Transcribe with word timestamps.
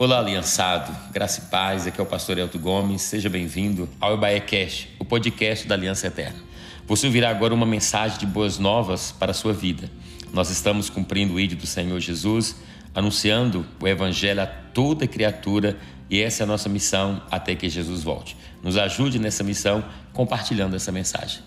Olá, 0.00 0.18
aliançado, 0.18 0.96
graça 1.12 1.42
e 1.42 1.50
paz, 1.50 1.86
aqui 1.86 2.00
é 2.00 2.02
o 2.02 2.06
pastor 2.06 2.38
Elton 2.38 2.58
Gomes, 2.58 3.02
seja 3.02 3.28
bem-vindo 3.28 3.86
ao 4.00 4.14
Ebaé 4.14 4.40
Cash, 4.40 4.88
o 4.98 5.04
podcast 5.04 5.68
da 5.68 5.74
Aliança 5.74 6.06
Eterna. 6.06 6.38
Você 6.86 7.04
ouvirá 7.06 7.28
agora 7.28 7.52
uma 7.52 7.66
mensagem 7.66 8.18
de 8.18 8.24
boas 8.24 8.58
novas 8.58 9.12
para 9.12 9.32
a 9.32 9.34
sua 9.34 9.52
vida. 9.52 9.90
Nós 10.32 10.48
estamos 10.48 10.88
cumprindo 10.88 11.34
o 11.34 11.38
ídolo 11.38 11.60
do 11.60 11.66
Senhor 11.66 12.00
Jesus, 12.00 12.56
anunciando 12.94 13.66
o 13.78 13.86
Evangelho 13.86 14.40
a 14.40 14.46
toda 14.46 15.06
criatura 15.06 15.78
e 16.08 16.18
essa 16.18 16.42
é 16.42 16.44
a 16.44 16.46
nossa 16.46 16.70
missão 16.70 17.22
até 17.30 17.54
que 17.54 17.68
Jesus 17.68 18.02
volte. 18.02 18.38
Nos 18.62 18.78
ajude 18.78 19.18
nessa 19.18 19.44
missão 19.44 19.84
compartilhando 20.14 20.76
essa 20.76 20.90
mensagem. 20.90 21.42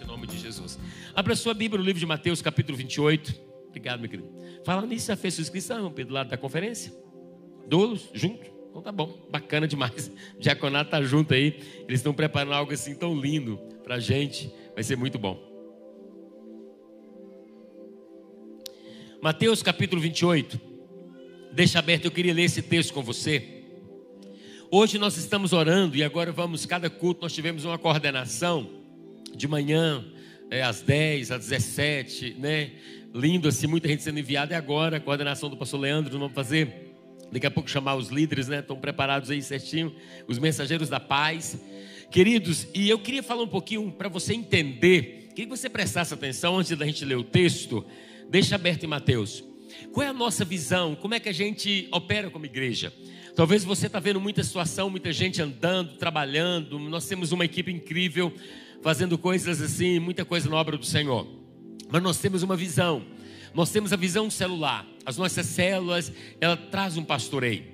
Em 0.00 0.06
nome 0.06 0.28
de 0.28 0.38
Jesus. 0.38 0.78
Abra 1.12 1.34
sua 1.34 1.54
Bíblia 1.54 1.80
no 1.80 1.84
livro 1.84 1.98
de 1.98 2.06
Mateus, 2.06 2.40
capítulo 2.40 2.78
28. 2.78 3.50
Obrigado, 3.68 3.98
meu 3.98 4.08
querido. 4.08 4.41
Fala 4.64 4.86
nisso, 4.86 5.08
já 5.08 5.16
fez 5.16 5.34
sua 5.34 5.42
inscrição, 5.42 5.90
Pedro, 5.92 6.14
lado 6.14 6.30
da 6.30 6.36
conferência? 6.36 6.92
Doulos, 7.66 8.08
junto? 8.14 8.50
Então 8.70 8.80
tá 8.80 8.92
bom, 8.92 9.26
bacana 9.30 9.66
demais. 9.68 10.10
Diaconato 10.38 10.90
tá 10.90 11.02
junto 11.02 11.34
aí. 11.34 11.60
Eles 11.86 12.00
estão 12.00 12.14
preparando 12.14 12.54
algo 12.54 12.72
assim 12.72 12.94
tão 12.94 13.14
lindo 13.14 13.58
pra 13.82 13.98
gente. 13.98 14.52
Vai 14.74 14.82
ser 14.82 14.96
muito 14.96 15.18
bom. 15.18 15.38
Mateus 19.20 19.62
capítulo 19.62 20.00
28. 20.00 20.60
Deixa 21.52 21.78
aberto, 21.78 22.06
eu 22.06 22.10
queria 22.10 22.32
ler 22.32 22.44
esse 22.44 22.62
texto 22.62 22.94
com 22.94 23.02
você. 23.02 23.62
Hoje 24.70 24.96
nós 24.96 25.18
estamos 25.18 25.52
orando 25.52 25.96
e 25.96 26.02
agora 26.02 26.32
vamos, 26.32 26.64
cada 26.64 26.88
culto 26.88 27.20
nós 27.20 27.34
tivemos 27.34 27.66
uma 27.66 27.76
coordenação 27.76 28.70
de 29.36 29.46
manhã, 29.46 30.02
é, 30.50 30.62
às 30.62 30.80
10, 30.80 31.30
às 31.30 31.40
17, 31.48 32.36
né? 32.38 32.72
Lindo 33.14 33.48
assim, 33.48 33.66
muita 33.66 33.88
gente 33.88 34.02
sendo 34.02 34.18
enviada. 34.18 34.54
E 34.54 34.56
agora, 34.56 34.96
a 34.96 35.00
coordenação 35.00 35.50
do 35.50 35.56
pastor 35.56 35.80
Leandro, 35.80 36.18
vamos 36.18 36.32
fazer 36.32 36.92
daqui 37.30 37.46
a 37.46 37.50
pouco 37.50 37.68
chamar 37.68 37.96
os 37.96 38.08
líderes, 38.08 38.48
né? 38.48 38.60
Estão 38.60 38.76
preparados 38.76 39.30
aí 39.30 39.42
certinho, 39.42 39.94
os 40.28 40.38
mensageiros 40.38 40.88
da 40.88 41.00
paz. 41.00 41.58
Queridos, 42.10 42.68
e 42.74 42.90
eu 42.90 42.98
queria 42.98 43.22
falar 43.22 43.42
um 43.42 43.48
pouquinho 43.48 43.90
para 43.90 44.08
você 44.08 44.34
entender, 44.34 45.28
queria 45.30 45.46
que 45.46 45.56
você 45.56 45.68
prestasse 45.68 46.12
atenção 46.12 46.58
antes 46.58 46.76
da 46.76 46.84
gente 46.84 47.04
ler 47.04 47.16
o 47.16 47.24
texto. 47.24 47.84
Deixa 48.28 48.54
aberto 48.54 48.84
em 48.84 48.86
Mateus. 48.86 49.42
Qual 49.92 50.06
é 50.06 50.10
a 50.10 50.12
nossa 50.12 50.44
visão? 50.44 50.94
Como 50.94 51.14
é 51.14 51.20
que 51.20 51.28
a 51.28 51.32
gente 51.32 51.88
opera 51.90 52.30
como 52.30 52.44
igreja? 52.44 52.92
Talvez 53.34 53.64
você 53.64 53.86
está 53.86 53.98
vendo 53.98 54.20
muita 54.20 54.44
situação, 54.44 54.90
muita 54.90 55.10
gente 55.10 55.40
andando, 55.40 55.96
trabalhando. 55.96 56.78
Nós 56.78 57.06
temos 57.06 57.32
uma 57.32 57.46
equipe 57.46 57.72
incrível, 57.72 58.30
fazendo 58.82 59.16
coisas 59.16 59.62
assim, 59.62 59.98
muita 59.98 60.22
coisa 60.22 60.50
na 60.50 60.56
obra 60.56 60.76
do 60.76 60.84
Senhor. 60.84 61.41
Mas 61.92 62.02
nós 62.02 62.18
temos 62.18 62.42
uma 62.42 62.56
visão. 62.56 63.04
Nós 63.52 63.70
temos 63.70 63.92
a 63.92 63.96
visão 63.96 64.30
celular. 64.30 64.86
As 65.04 65.18
nossas 65.18 65.44
células, 65.44 66.10
ela 66.40 66.56
traz 66.56 66.96
um 66.96 67.04
pastoreio. 67.04 67.64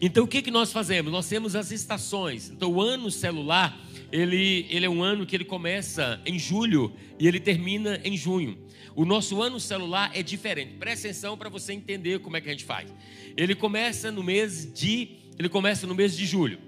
Então 0.00 0.24
o 0.24 0.26
que, 0.26 0.42
que 0.42 0.50
nós 0.50 0.72
fazemos? 0.72 1.12
Nós 1.12 1.28
temos 1.28 1.54
as 1.54 1.70
estações. 1.70 2.50
Então 2.50 2.72
o 2.72 2.82
ano 2.82 3.08
celular, 3.08 3.80
ele, 4.10 4.66
ele 4.68 4.84
é 4.84 4.90
um 4.90 5.00
ano 5.00 5.24
que 5.24 5.36
ele 5.36 5.44
começa 5.44 6.20
em 6.26 6.40
julho 6.40 6.92
e 7.20 7.28
ele 7.28 7.38
termina 7.38 8.00
em 8.02 8.16
junho. 8.16 8.58
O 8.96 9.04
nosso 9.04 9.40
ano 9.40 9.60
celular 9.60 10.10
é 10.12 10.24
diferente. 10.24 10.72
Presta 10.74 11.06
atenção 11.06 11.38
para 11.38 11.48
você 11.48 11.72
entender 11.72 12.18
como 12.18 12.36
é 12.36 12.40
que 12.40 12.48
a 12.48 12.52
gente 12.52 12.64
faz. 12.64 12.92
Ele 13.36 13.54
começa 13.54 14.10
no 14.10 14.24
mês 14.24 14.68
de, 14.74 15.10
ele 15.38 15.48
começa 15.48 15.86
no 15.86 15.94
mês 15.94 16.16
de 16.16 16.26
julho. 16.26 16.58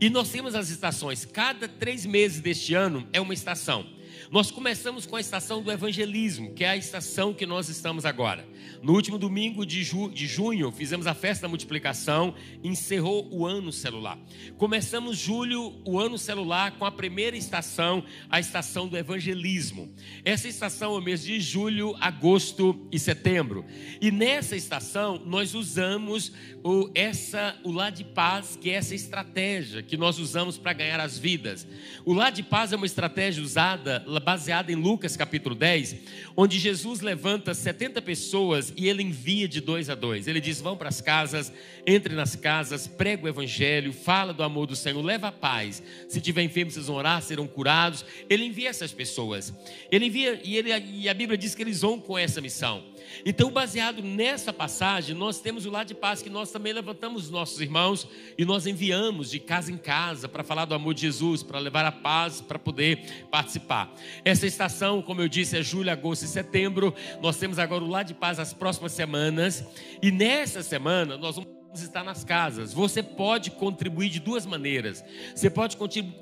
E 0.00 0.08
nós 0.08 0.30
temos 0.30 0.54
as 0.54 0.70
estações. 0.70 1.26
Cada 1.26 1.68
três 1.68 2.06
meses 2.06 2.40
deste 2.40 2.72
ano 2.72 3.06
é 3.12 3.20
uma 3.20 3.34
estação. 3.34 3.86
Nós 4.30 4.50
começamos 4.50 5.06
com 5.06 5.16
a 5.16 5.20
estação 5.20 5.62
do 5.62 5.70
evangelismo, 5.70 6.52
que 6.54 6.64
é 6.64 6.70
a 6.70 6.76
estação 6.76 7.32
que 7.32 7.46
nós 7.46 7.68
estamos 7.68 8.04
agora. 8.04 8.46
No 8.82 8.92
último 8.92 9.18
domingo 9.18 9.64
de, 9.64 9.82
ju 9.82 10.10
de 10.10 10.26
junho, 10.26 10.70
fizemos 10.70 11.06
a 11.06 11.14
festa 11.14 11.42
da 11.42 11.48
multiplicação, 11.48 12.34
encerrou 12.62 13.28
o 13.32 13.46
ano 13.46 13.72
celular. 13.72 14.18
Começamos 14.56 15.18
julho, 15.18 15.74
o 15.84 15.98
ano 15.98 16.18
celular, 16.18 16.72
com 16.72 16.84
a 16.84 16.92
primeira 16.92 17.36
estação, 17.36 18.04
a 18.28 18.40
estação 18.40 18.88
do 18.88 18.96
evangelismo. 18.96 19.92
Essa 20.24 20.48
estação 20.48 20.94
é 20.94 20.98
o 20.98 21.02
mês 21.02 21.22
de 21.22 21.40
julho, 21.40 21.94
agosto 22.00 22.86
e 22.90 22.98
setembro. 22.98 23.64
E 24.00 24.10
nessa 24.10 24.56
estação, 24.56 25.20
nós 25.24 25.54
usamos 25.54 26.32
o, 26.62 26.90
essa, 26.94 27.56
o 27.62 27.70
Lá 27.72 27.90
de 27.90 28.04
Paz, 28.04 28.58
que 28.60 28.70
é 28.70 28.74
essa 28.74 28.94
estratégia 28.94 29.82
que 29.82 29.96
nós 29.96 30.18
usamos 30.18 30.56
para 30.56 30.72
ganhar 30.72 31.00
as 31.00 31.18
vidas. 31.18 31.66
O 32.04 32.12
Lá 32.12 32.30
de 32.30 32.42
Paz 32.42 32.72
é 32.72 32.76
uma 32.76 32.86
estratégia 32.86 33.42
usada 33.42 34.04
baseada 34.24 34.72
em 34.72 34.74
Lucas 34.74 35.16
capítulo 35.16 35.54
10, 35.54 35.96
onde 36.36 36.58
Jesus 36.58 37.00
levanta 37.00 37.52
70 37.52 38.00
pessoas 38.02 38.53
e 38.76 38.88
ele 38.88 39.02
envia 39.02 39.48
de 39.48 39.60
dois 39.60 39.88
a 39.88 39.94
dois. 39.94 40.26
Ele 40.26 40.40
diz: 40.40 40.60
vão 40.60 40.76
para 40.76 40.88
as 40.88 41.00
casas, 41.00 41.52
entre 41.86 42.14
nas 42.14 42.36
casas, 42.36 42.86
prega 42.86 43.24
o 43.24 43.28
evangelho, 43.28 43.92
fala 43.92 44.32
do 44.32 44.42
amor 44.42 44.66
do 44.66 44.76
Senhor, 44.76 45.02
leva 45.02 45.28
a 45.28 45.32
paz. 45.32 45.82
Se 46.08 46.20
tiver 46.20 46.42
enfermos, 46.42 46.74
vocês 46.74 46.86
vão 46.86 46.96
orar, 46.96 47.22
serão 47.22 47.46
curados. 47.46 48.04
Ele 48.28 48.44
envia 48.44 48.68
essas 48.68 48.92
pessoas. 48.92 49.52
Ele 49.90 50.06
envia, 50.06 50.40
e, 50.44 50.56
ele, 50.56 50.70
e 50.92 51.08
a 51.08 51.14
Bíblia 51.14 51.38
diz 51.38 51.54
que 51.54 51.62
eles 51.62 51.80
vão 51.80 52.00
com 52.00 52.18
essa 52.18 52.40
missão. 52.40 52.82
Então, 53.24 53.50
baseado 53.50 54.02
nessa 54.02 54.52
passagem, 54.52 55.14
nós 55.14 55.40
temos 55.40 55.66
o 55.66 55.70
lado 55.70 55.88
de 55.88 55.94
paz 55.94 56.22
que 56.22 56.30
nós 56.30 56.50
também 56.50 56.72
levantamos 56.72 57.24
os 57.24 57.30
nossos 57.30 57.60
irmãos 57.60 58.08
e 58.36 58.44
nós 58.44 58.66
enviamos 58.66 59.30
de 59.30 59.38
casa 59.38 59.70
em 59.70 59.76
casa 59.76 60.28
para 60.28 60.42
falar 60.42 60.64
do 60.64 60.74
amor 60.74 60.94
de 60.94 61.02
Jesus, 61.02 61.42
para 61.42 61.58
levar 61.58 61.84
a 61.84 61.92
paz, 61.92 62.40
para 62.40 62.58
poder 62.58 63.26
participar. 63.30 63.94
Essa 64.24 64.46
estação, 64.46 65.02
como 65.02 65.20
eu 65.20 65.28
disse, 65.28 65.56
é 65.56 65.62
julho, 65.62 65.90
agosto 65.90 66.24
e 66.24 66.28
setembro. 66.28 66.94
Nós 67.20 67.36
temos 67.36 67.58
agora 67.58 67.84
o 67.84 67.88
lado 67.88 68.08
de 68.08 68.14
paz 68.14 68.38
as 68.38 68.52
próximas 68.52 68.92
semanas 68.92 69.64
e 70.02 70.10
nessa 70.10 70.62
semana 70.62 71.16
nós 71.16 71.36
vamos 71.36 71.63
estar 71.82 72.04
nas 72.04 72.24
casas. 72.24 72.72
Você 72.72 73.02
pode 73.02 73.50
contribuir 73.50 74.08
de 74.08 74.20
duas 74.20 74.46
maneiras. 74.46 75.04
Você 75.34 75.50
pode 75.50 75.76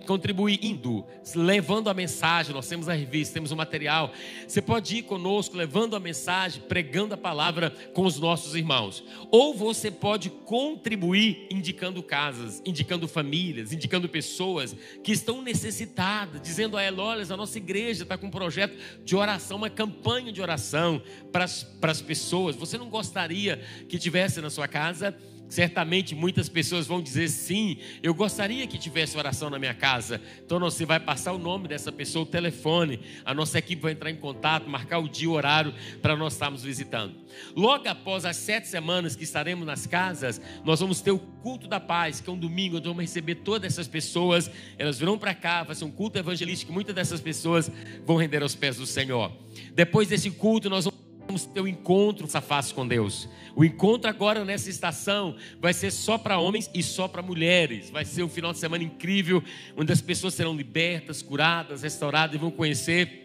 contribuir 0.06 0.58
indo, 0.62 1.04
levando 1.34 1.88
a 1.88 1.94
mensagem. 1.94 2.54
Nós 2.54 2.68
temos 2.68 2.88
a 2.88 2.92
revista, 2.92 3.34
temos 3.34 3.50
o 3.50 3.56
material. 3.56 4.12
Você 4.46 4.62
pode 4.62 4.96
ir 4.96 5.02
conosco, 5.02 5.56
levando 5.56 5.96
a 5.96 6.00
mensagem, 6.00 6.62
pregando 6.62 7.14
a 7.14 7.16
palavra 7.16 7.70
com 7.92 8.04
os 8.04 8.18
nossos 8.18 8.54
irmãos. 8.54 9.04
Ou 9.30 9.54
você 9.54 9.90
pode 9.90 10.30
contribuir 10.30 11.46
indicando 11.50 12.02
casas, 12.02 12.62
indicando 12.64 13.06
famílias, 13.08 13.72
indicando 13.72 14.08
pessoas 14.08 14.76
que 15.02 15.12
estão 15.12 15.42
necessitadas, 15.42 16.40
dizendo 16.40 16.76
a 16.76 16.82
ela: 16.82 17.02
olha, 17.02 17.22
a 17.32 17.36
nossa 17.36 17.58
igreja 17.58 18.02
está 18.02 18.18
com 18.18 18.26
um 18.26 18.30
projeto 18.30 18.76
de 19.04 19.16
oração, 19.16 19.56
uma 19.56 19.70
campanha 19.70 20.32
de 20.32 20.40
oração 20.40 21.02
para 21.30 21.44
as 21.44 22.02
pessoas. 22.02 22.56
Você 22.56 22.76
não 22.76 22.88
gostaria 22.88 23.62
que 23.88 23.98
tivesse 23.98 24.40
na 24.40 24.50
sua 24.50 24.68
casa? 24.68 25.16
Certamente 25.52 26.14
muitas 26.14 26.48
pessoas 26.48 26.86
vão 26.86 27.02
dizer 27.02 27.28
sim, 27.28 27.76
eu 28.02 28.14
gostaria 28.14 28.66
que 28.66 28.78
tivesse 28.78 29.18
oração 29.18 29.50
na 29.50 29.58
minha 29.58 29.74
casa. 29.74 30.18
Então 30.42 30.58
você 30.58 30.86
vai 30.86 30.98
passar 30.98 31.30
o 31.34 31.38
nome 31.38 31.68
dessa 31.68 31.92
pessoa, 31.92 32.22
o 32.22 32.26
telefone, 32.26 32.98
a 33.22 33.34
nossa 33.34 33.58
equipe 33.58 33.82
vai 33.82 33.92
entrar 33.92 34.10
em 34.10 34.16
contato, 34.16 34.66
marcar 34.66 34.98
o 34.98 35.06
dia, 35.06 35.28
o 35.28 35.34
horário 35.34 35.74
para 36.00 36.16
nós 36.16 36.32
estarmos 36.32 36.62
visitando. 36.62 37.14
Logo 37.54 37.86
após 37.86 38.24
as 38.24 38.38
sete 38.38 38.66
semanas 38.66 39.14
que 39.14 39.24
estaremos 39.24 39.66
nas 39.66 39.86
casas, 39.86 40.40
nós 40.64 40.80
vamos 40.80 41.02
ter 41.02 41.10
o 41.10 41.18
culto 41.18 41.68
da 41.68 41.78
paz, 41.78 42.18
que 42.18 42.30
é 42.30 42.32
um 42.32 42.38
domingo, 42.38 42.78
onde 42.78 42.88
vamos 42.88 43.02
receber 43.02 43.34
todas 43.34 43.74
essas 43.74 43.86
pessoas, 43.86 44.50
elas 44.78 44.98
virão 44.98 45.18
para 45.18 45.34
cá, 45.34 45.64
vai 45.64 45.74
ser 45.74 45.84
um 45.84 45.90
culto 45.90 46.18
evangelístico, 46.18 46.72
muitas 46.72 46.94
dessas 46.94 47.20
pessoas 47.20 47.70
vão 48.06 48.16
render 48.16 48.42
aos 48.42 48.54
pés 48.54 48.76
do 48.78 48.86
Senhor. 48.86 49.30
Depois 49.74 50.08
desse 50.08 50.30
culto, 50.30 50.70
nós 50.70 50.86
vamos 50.86 51.01
vamos 51.26 51.46
ter 51.46 51.60
o 51.60 51.64
um 51.64 51.68
encontro 51.68 52.26
face 52.26 52.36
a 52.36 52.40
face 52.40 52.74
com 52.74 52.86
Deus. 52.86 53.28
O 53.54 53.64
encontro 53.64 54.08
agora 54.08 54.44
nessa 54.44 54.70
estação 54.70 55.36
vai 55.60 55.72
ser 55.72 55.90
só 55.90 56.18
para 56.18 56.38
homens 56.38 56.70
e 56.74 56.82
só 56.82 57.08
para 57.08 57.22
mulheres. 57.22 57.90
Vai 57.90 58.04
ser 58.04 58.22
um 58.22 58.28
final 58.28 58.52
de 58.52 58.58
semana 58.58 58.84
incrível, 58.84 59.42
onde 59.76 59.92
as 59.92 60.00
pessoas 60.00 60.34
serão 60.34 60.54
libertas, 60.54 61.22
curadas, 61.22 61.82
restauradas 61.82 62.34
e 62.34 62.38
vão 62.38 62.50
conhecer 62.50 63.22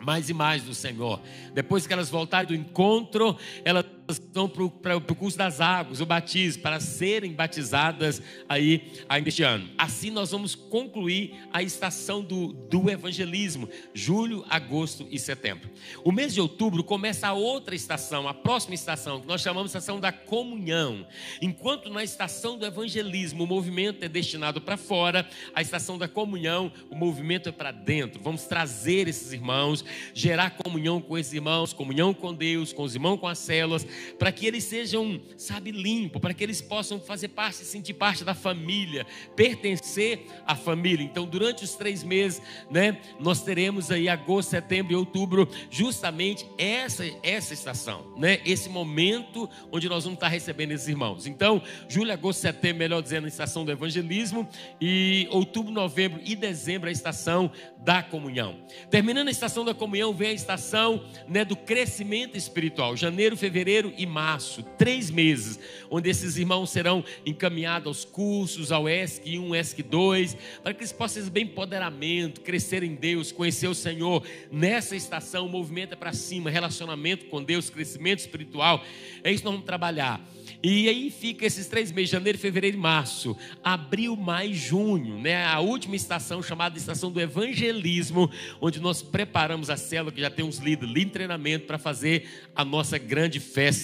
mais 0.00 0.28
e 0.28 0.34
mais 0.34 0.62
do 0.62 0.74
Senhor. 0.74 1.20
Depois 1.52 1.86
que 1.86 1.92
elas 1.92 2.10
voltarem 2.10 2.46
do 2.48 2.54
encontro, 2.54 3.36
elas 3.64 3.84
vão 4.32 4.48
para 4.48 4.96
o 4.96 5.14
curso 5.14 5.36
das 5.36 5.60
águas, 5.60 6.00
o 6.00 6.06
batismo, 6.06 6.62
para 6.62 6.80
serem 6.80 7.32
batizadas 7.32 8.22
aí 8.48 8.90
ainda 9.08 9.28
este 9.28 9.42
ano. 9.42 9.68
Assim 9.76 10.10
nós 10.10 10.30
vamos 10.30 10.54
concluir 10.54 11.34
a 11.52 11.62
estação 11.62 12.22
do, 12.22 12.52
do 12.52 12.88
evangelismo, 12.88 13.68
julho, 13.92 14.44
agosto 14.48 15.06
e 15.10 15.18
setembro. 15.18 15.68
O 16.02 16.10
mês 16.10 16.32
de 16.32 16.40
outubro 16.40 16.82
começa 16.82 17.28
a 17.28 17.34
outra 17.34 17.74
estação, 17.74 18.26
a 18.26 18.32
próxima 18.32 18.74
estação, 18.74 19.20
que 19.20 19.26
nós 19.26 19.42
chamamos 19.42 19.70
de 19.70 19.76
estação 19.76 20.00
da 20.00 20.10
comunhão. 20.10 21.06
Enquanto 21.42 21.90
na 21.90 22.02
estação 22.02 22.56
do 22.56 22.64
evangelismo 22.64 23.44
o 23.44 23.46
movimento 23.46 24.02
é 24.04 24.08
destinado 24.08 24.60
para 24.60 24.76
fora, 24.76 25.28
a 25.54 25.60
estação 25.60 25.98
da 25.98 26.08
comunhão, 26.08 26.72
o 26.90 26.96
movimento 26.96 27.48
é 27.48 27.52
para 27.52 27.72
dentro. 27.72 28.22
Vamos 28.22 28.44
trazer 28.44 29.06
esses 29.06 29.32
irmãos, 29.32 29.84
gerar 30.14 30.50
comunhão 30.50 31.00
com 31.00 31.18
esses 31.18 31.32
irmãos, 31.34 31.72
comunhão 31.72 32.14
com 32.14 32.32
Deus, 32.32 32.72
com 32.72 32.82
os 32.82 32.94
irmãos 32.94 33.18
com 33.18 33.26
as 33.26 33.38
células, 33.38 33.86
para 34.18 34.32
que 34.32 34.46
eles 34.46 34.64
sejam, 34.64 35.20
sabe, 35.36 35.70
limpos, 35.70 36.20
para 36.20 36.34
que 36.34 36.42
eles 36.42 36.60
possam 36.60 37.00
fazer 37.00 37.28
parte, 37.28 37.58
sentir 37.58 37.94
parte 37.94 38.24
da 38.24 38.34
família, 38.34 39.06
pertencer 39.36 40.26
à 40.46 40.54
família. 40.54 41.04
Então, 41.04 41.26
durante 41.26 41.64
os 41.64 41.74
três 41.74 42.02
meses, 42.02 42.40
né, 42.70 43.00
nós 43.18 43.42
teremos 43.42 43.90
aí 43.90 44.08
agosto, 44.08 44.50
setembro 44.50 44.92
e 44.92 44.96
outubro, 44.96 45.48
justamente 45.70 46.46
essa, 46.56 47.04
essa 47.22 47.54
estação, 47.54 48.14
né, 48.16 48.40
esse 48.44 48.68
momento 48.68 49.48
onde 49.72 49.88
nós 49.88 50.04
vamos 50.04 50.16
estar 50.16 50.28
recebendo 50.28 50.72
esses 50.72 50.88
irmãos. 50.88 51.26
Então, 51.26 51.62
julho, 51.88 52.12
agosto, 52.12 52.40
setembro, 52.40 52.78
melhor 52.78 53.02
dizendo, 53.02 53.24
a 53.24 53.28
estação 53.28 53.64
do 53.64 53.72
evangelismo, 53.72 54.48
e 54.80 55.26
outubro, 55.30 55.72
novembro 55.72 56.20
e 56.24 56.34
dezembro, 56.34 56.88
a 56.88 56.92
estação 56.92 57.50
da 57.78 58.02
comunhão. 58.02 58.56
Terminando 58.90 59.28
a 59.28 59.30
estação 59.30 59.64
da 59.64 59.74
comunhão, 59.74 60.12
vem 60.12 60.28
a 60.28 60.32
estação 60.32 61.04
né, 61.26 61.44
do 61.44 61.56
crescimento 61.56 62.36
espiritual. 62.36 62.96
Janeiro, 62.96 63.36
fevereiro 63.36 63.87
e 63.96 64.06
março, 64.06 64.62
três 64.76 65.10
meses, 65.10 65.58
onde 65.90 66.08
esses 66.10 66.36
irmãos 66.36 66.70
serão 66.70 67.04
encaminhados 67.24 67.86
aos 67.86 68.04
cursos, 68.04 68.72
ao 68.72 68.88
ESC 68.88 69.38
1, 69.38 69.54
ESC 69.54 69.82
2, 69.82 70.36
para 70.62 70.74
que 70.74 70.80
eles 70.80 70.92
possam 70.92 71.22
receber 71.22 71.40
empoderamento, 71.40 72.40
crescer 72.40 72.82
em 72.82 72.94
Deus, 72.94 73.32
conhecer 73.32 73.68
o 73.68 73.74
Senhor. 73.74 74.24
Nessa 74.50 74.96
estação, 74.96 75.46
o 75.46 75.48
movimento 75.48 75.92
é 75.92 75.96
para 75.96 76.12
cima, 76.12 76.50
relacionamento 76.50 77.26
com 77.26 77.42
Deus, 77.42 77.70
crescimento 77.70 78.20
espiritual. 78.20 78.84
É 79.22 79.30
isso 79.30 79.40
que 79.40 79.44
nós 79.44 79.54
vamos 79.54 79.66
trabalhar. 79.66 80.20
E 80.62 80.88
aí 80.88 81.10
fica 81.10 81.46
esses 81.46 81.66
três 81.66 81.92
meses, 81.92 82.10
janeiro, 82.10 82.36
fevereiro 82.36 82.76
e 82.76 82.80
março, 82.80 83.36
abril, 83.62 84.16
maio, 84.16 84.54
junho, 84.54 85.18
né? 85.20 85.44
A 85.44 85.60
última 85.60 85.94
estação 85.94 86.42
chamada 86.42 86.76
estação 86.76 87.12
do 87.12 87.20
evangelismo, 87.20 88.28
onde 88.60 88.80
nós 88.80 89.00
preparamos 89.00 89.70
a 89.70 89.76
célula 89.76 90.10
que 90.10 90.20
já 90.20 90.30
tem 90.30 90.44
uns 90.44 90.58
líderes, 90.58 90.96
em 90.96 91.08
treinamento 91.08 91.66
para 91.66 91.78
fazer 91.78 92.48
a 92.56 92.64
nossa 92.64 92.98
grande 92.98 93.38
festa 93.38 93.77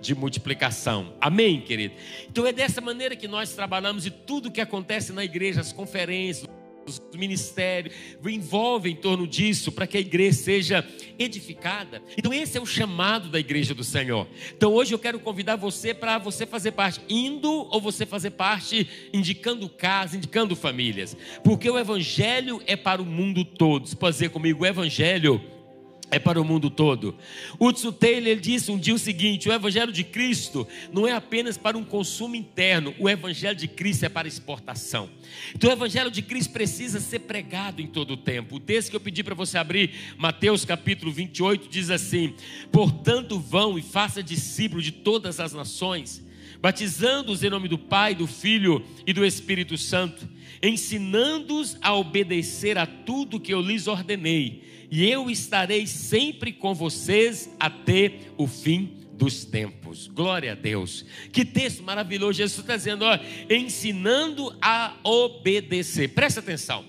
de 0.00 0.14
multiplicação. 0.14 1.14
Amém, 1.20 1.60
querido? 1.60 1.94
Então 2.28 2.46
é 2.46 2.52
dessa 2.52 2.80
maneira 2.80 3.14
que 3.16 3.28
nós 3.28 3.52
trabalhamos 3.52 4.06
e 4.06 4.10
tudo 4.10 4.50
que 4.50 4.60
acontece 4.60 5.12
na 5.12 5.24
igreja, 5.24 5.60
as 5.60 5.72
conferências, 5.72 6.48
o 7.12 7.18
ministério 7.18 7.90
envolve 8.24 8.90
em 8.90 8.94
torno 8.94 9.26
disso 9.26 9.72
para 9.72 9.86
que 9.86 9.96
a 9.96 10.00
igreja 10.00 10.36
seja 10.36 10.86
edificada. 11.18 12.02
Então 12.16 12.32
esse 12.32 12.56
é 12.56 12.60
o 12.60 12.66
chamado 12.66 13.28
da 13.28 13.40
igreja 13.40 13.74
do 13.74 13.82
Senhor. 13.82 14.26
Então 14.56 14.72
hoje 14.72 14.94
eu 14.94 14.98
quero 14.98 15.18
convidar 15.18 15.56
você 15.56 15.92
para 15.92 16.18
você 16.18 16.46
fazer 16.46 16.72
parte 16.72 17.00
indo 17.08 17.50
ou 17.50 17.80
você 17.80 18.06
fazer 18.06 18.30
parte 18.30 18.88
indicando 19.12 19.68
casa, 19.68 20.16
indicando 20.16 20.54
famílias, 20.54 21.16
porque 21.42 21.68
o 21.68 21.78
evangelho 21.78 22.62
é 22.66 22.76
para 22.76 23.02
o 23.02 23.06
mundo 23.06 23.44
todo. 23.44 23.86
Dizer 23.86 24.30
comigo, 24.30 24.62
o 24.62 24.66
evangelho 24.66 25.40
é 26.10 26.18
para 26.18 26.40
o 26.40 26.44
mundo 26.44 26.70
todo. 26.70 27.16
Hudson 27.58 27.92
Taylor 27.92 28.28
ele 28.28 28.40
disse 28.40 28.70
um 28.70 28.78
dia 28.78 28.94
o 28.94 28.98
seguinte: 28.98 29.48
o 29.48 29.52
Evangelho 29.52 29.92
de 29.92 30.04
Cristo 30.04 30.66
não 30.92 31.06
é 31.06 31.12
apenas 31.12 31.58
para 31.58 31.76
um 31.76 31.84
consumo 31.84 32.36
interno, 32.36 32.94
o 32.98 33.08
Evangelho 33.08 33.56
de 33.56 33.66
Cristo 33.66 34.04
é 34.04 34.08
para 34.08 34.28
exportação. 34.28 35.10
Então 35.54 35.70
o 35.70 35.72
Evangelho 35.72 36.10
de 36.10 36.22
Cristo 36.22 36.52
precisa 36.52 37.00
ser 37.00 37.20
pregado 37.20 37.82
em 37.82 37.86
todo 37.86 38.12
o 38.12 38.16
tempo. 38.16 38.56
O 38.56 38.60
texto 38.60 38.90
que 38.90 38.96
eu 38.96 39.00
pedi 39.00 39.22
para 39.22 39.34
você 39.34 39.58
abrir, 39.58 39.90
Mateus 40.16 40.64
capítulo 40.64 41.10
28, 41.10 41.68
diz 41.68 41.90
assim: 41.90 42.34
Portanto, 42.70 43.38
vão 43.38 43.78
e 43.78 43.82
faça 43.82 44.22
discípulos 44.22 44.84
de 44.84 44.92
todas 44.92 45.40
as 45.40 45.52
nações, 45.52 46.24
batizando-os 46.60 47.42
em 47.42 47.50
nome 47.50 47.68
do 47.68 47.78
Pai, 47.78 48.14
do 48.14 48.26
Filho 48.26 48.84
e 49.04 49.12
do 49.12 49.24
Espírito 49.24 49.76
Santo, 49.76 50.28
ensinando-os 50.62 51.76
a 51.82 51.94
obedecer 51.94 52.78
a 52.78 52.86
tudo 52.86 53.40
que 53.40 53.52
eu 53.52 53.60
lhes 53.60 53.88
ordenei 53.88 54.75
e 54.90 55.08
eu 55.08 55.30
estarei 55.30 55.86
sempre 55.86 56.52
com 56.52 56.74
vocês 56.74 57.50
até 57.58 58.20
o 58.36 58.46
fim 58.46 58.96
dos 59.12 59.44
tempos. 59.44 60.06
Glória 60.08 60.52
a 60.52 60.54
Deus. 60.54 61.04
Que 61.32 61.44
texto 61.44 61.82
maravilhoso. 61.82 62.34
Jesus 62.34 62.60
está 62.60 62.76
dizendo, 62.76 63.04
ó, 63.04 63.18
ensinando 63.50 64.54
a 64.60 64.94
obedecer. 65.02 66.08
Presta 66.10 66.40
atenção. 66.40 66.84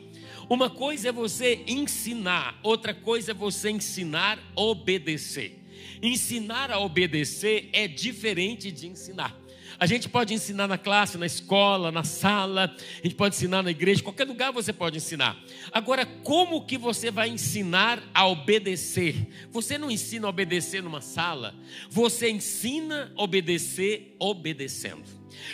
Uma 0.49 0.69
coisa 0.69 1.09
é 1.09 1.11
você 1.11 1.63
ensinar, 1.67 2.57
outra 2.63 2.93
coisa 2.93 3.31
é 3.31 3.33
você 3.33 3.69
ensinar 3.69 4.39
a 4.55 4.61
obedecer. 4.61 5.59
Ensinar 6.01 6.71
a 6.71 6.79
obedecer 6.79 7.69
é 7.73 7.87
diferente 7.87 8.71
de 8.71 8.87
ensinar. 8.87 9.37
A 9.79 9.85
gente 9.85 10.09
pode 10.09 10.33
ensinar 10.33 10.67
na 10.67 10.77
classe, 10.77 11.17
na 11.17 11.25
escola, 11.25 11.91
na 11.91 12.03
sala, 12.03 12.75
a 12.99 13.03
gente 13.03 13.15
pode 13.15 13.35
ensinar 13.35 13.61
na 13.61 13.69
igreja, 13.69 14.01
qualquer 14.01 14.25
lugar 14.25 14.51
você 14.51 14.73
pode 14.73 14.97
ensinar. 14.97 15.37
Agora, 15.71 16.05
como 16.05 16.65
que 16.65 16.77
você 16.77 17.11
vai 17.11 17.29
ensinar 17.29 18.01
a 18.13 18.25
obedecer? 18.27 19.27
Você 19.51 19.77
não 19.77 19.91
ensina 19.91 20.25
a 20.25 20.29
obedecer 20.29 20.81
numa 20.81 21.01
sala, 21.01 21.53
você 21.89 22.29
ensina 22.29 23.11
a 23.15 23.23
obedecer 23.23 24.15
obedecendo. 24.17 25.03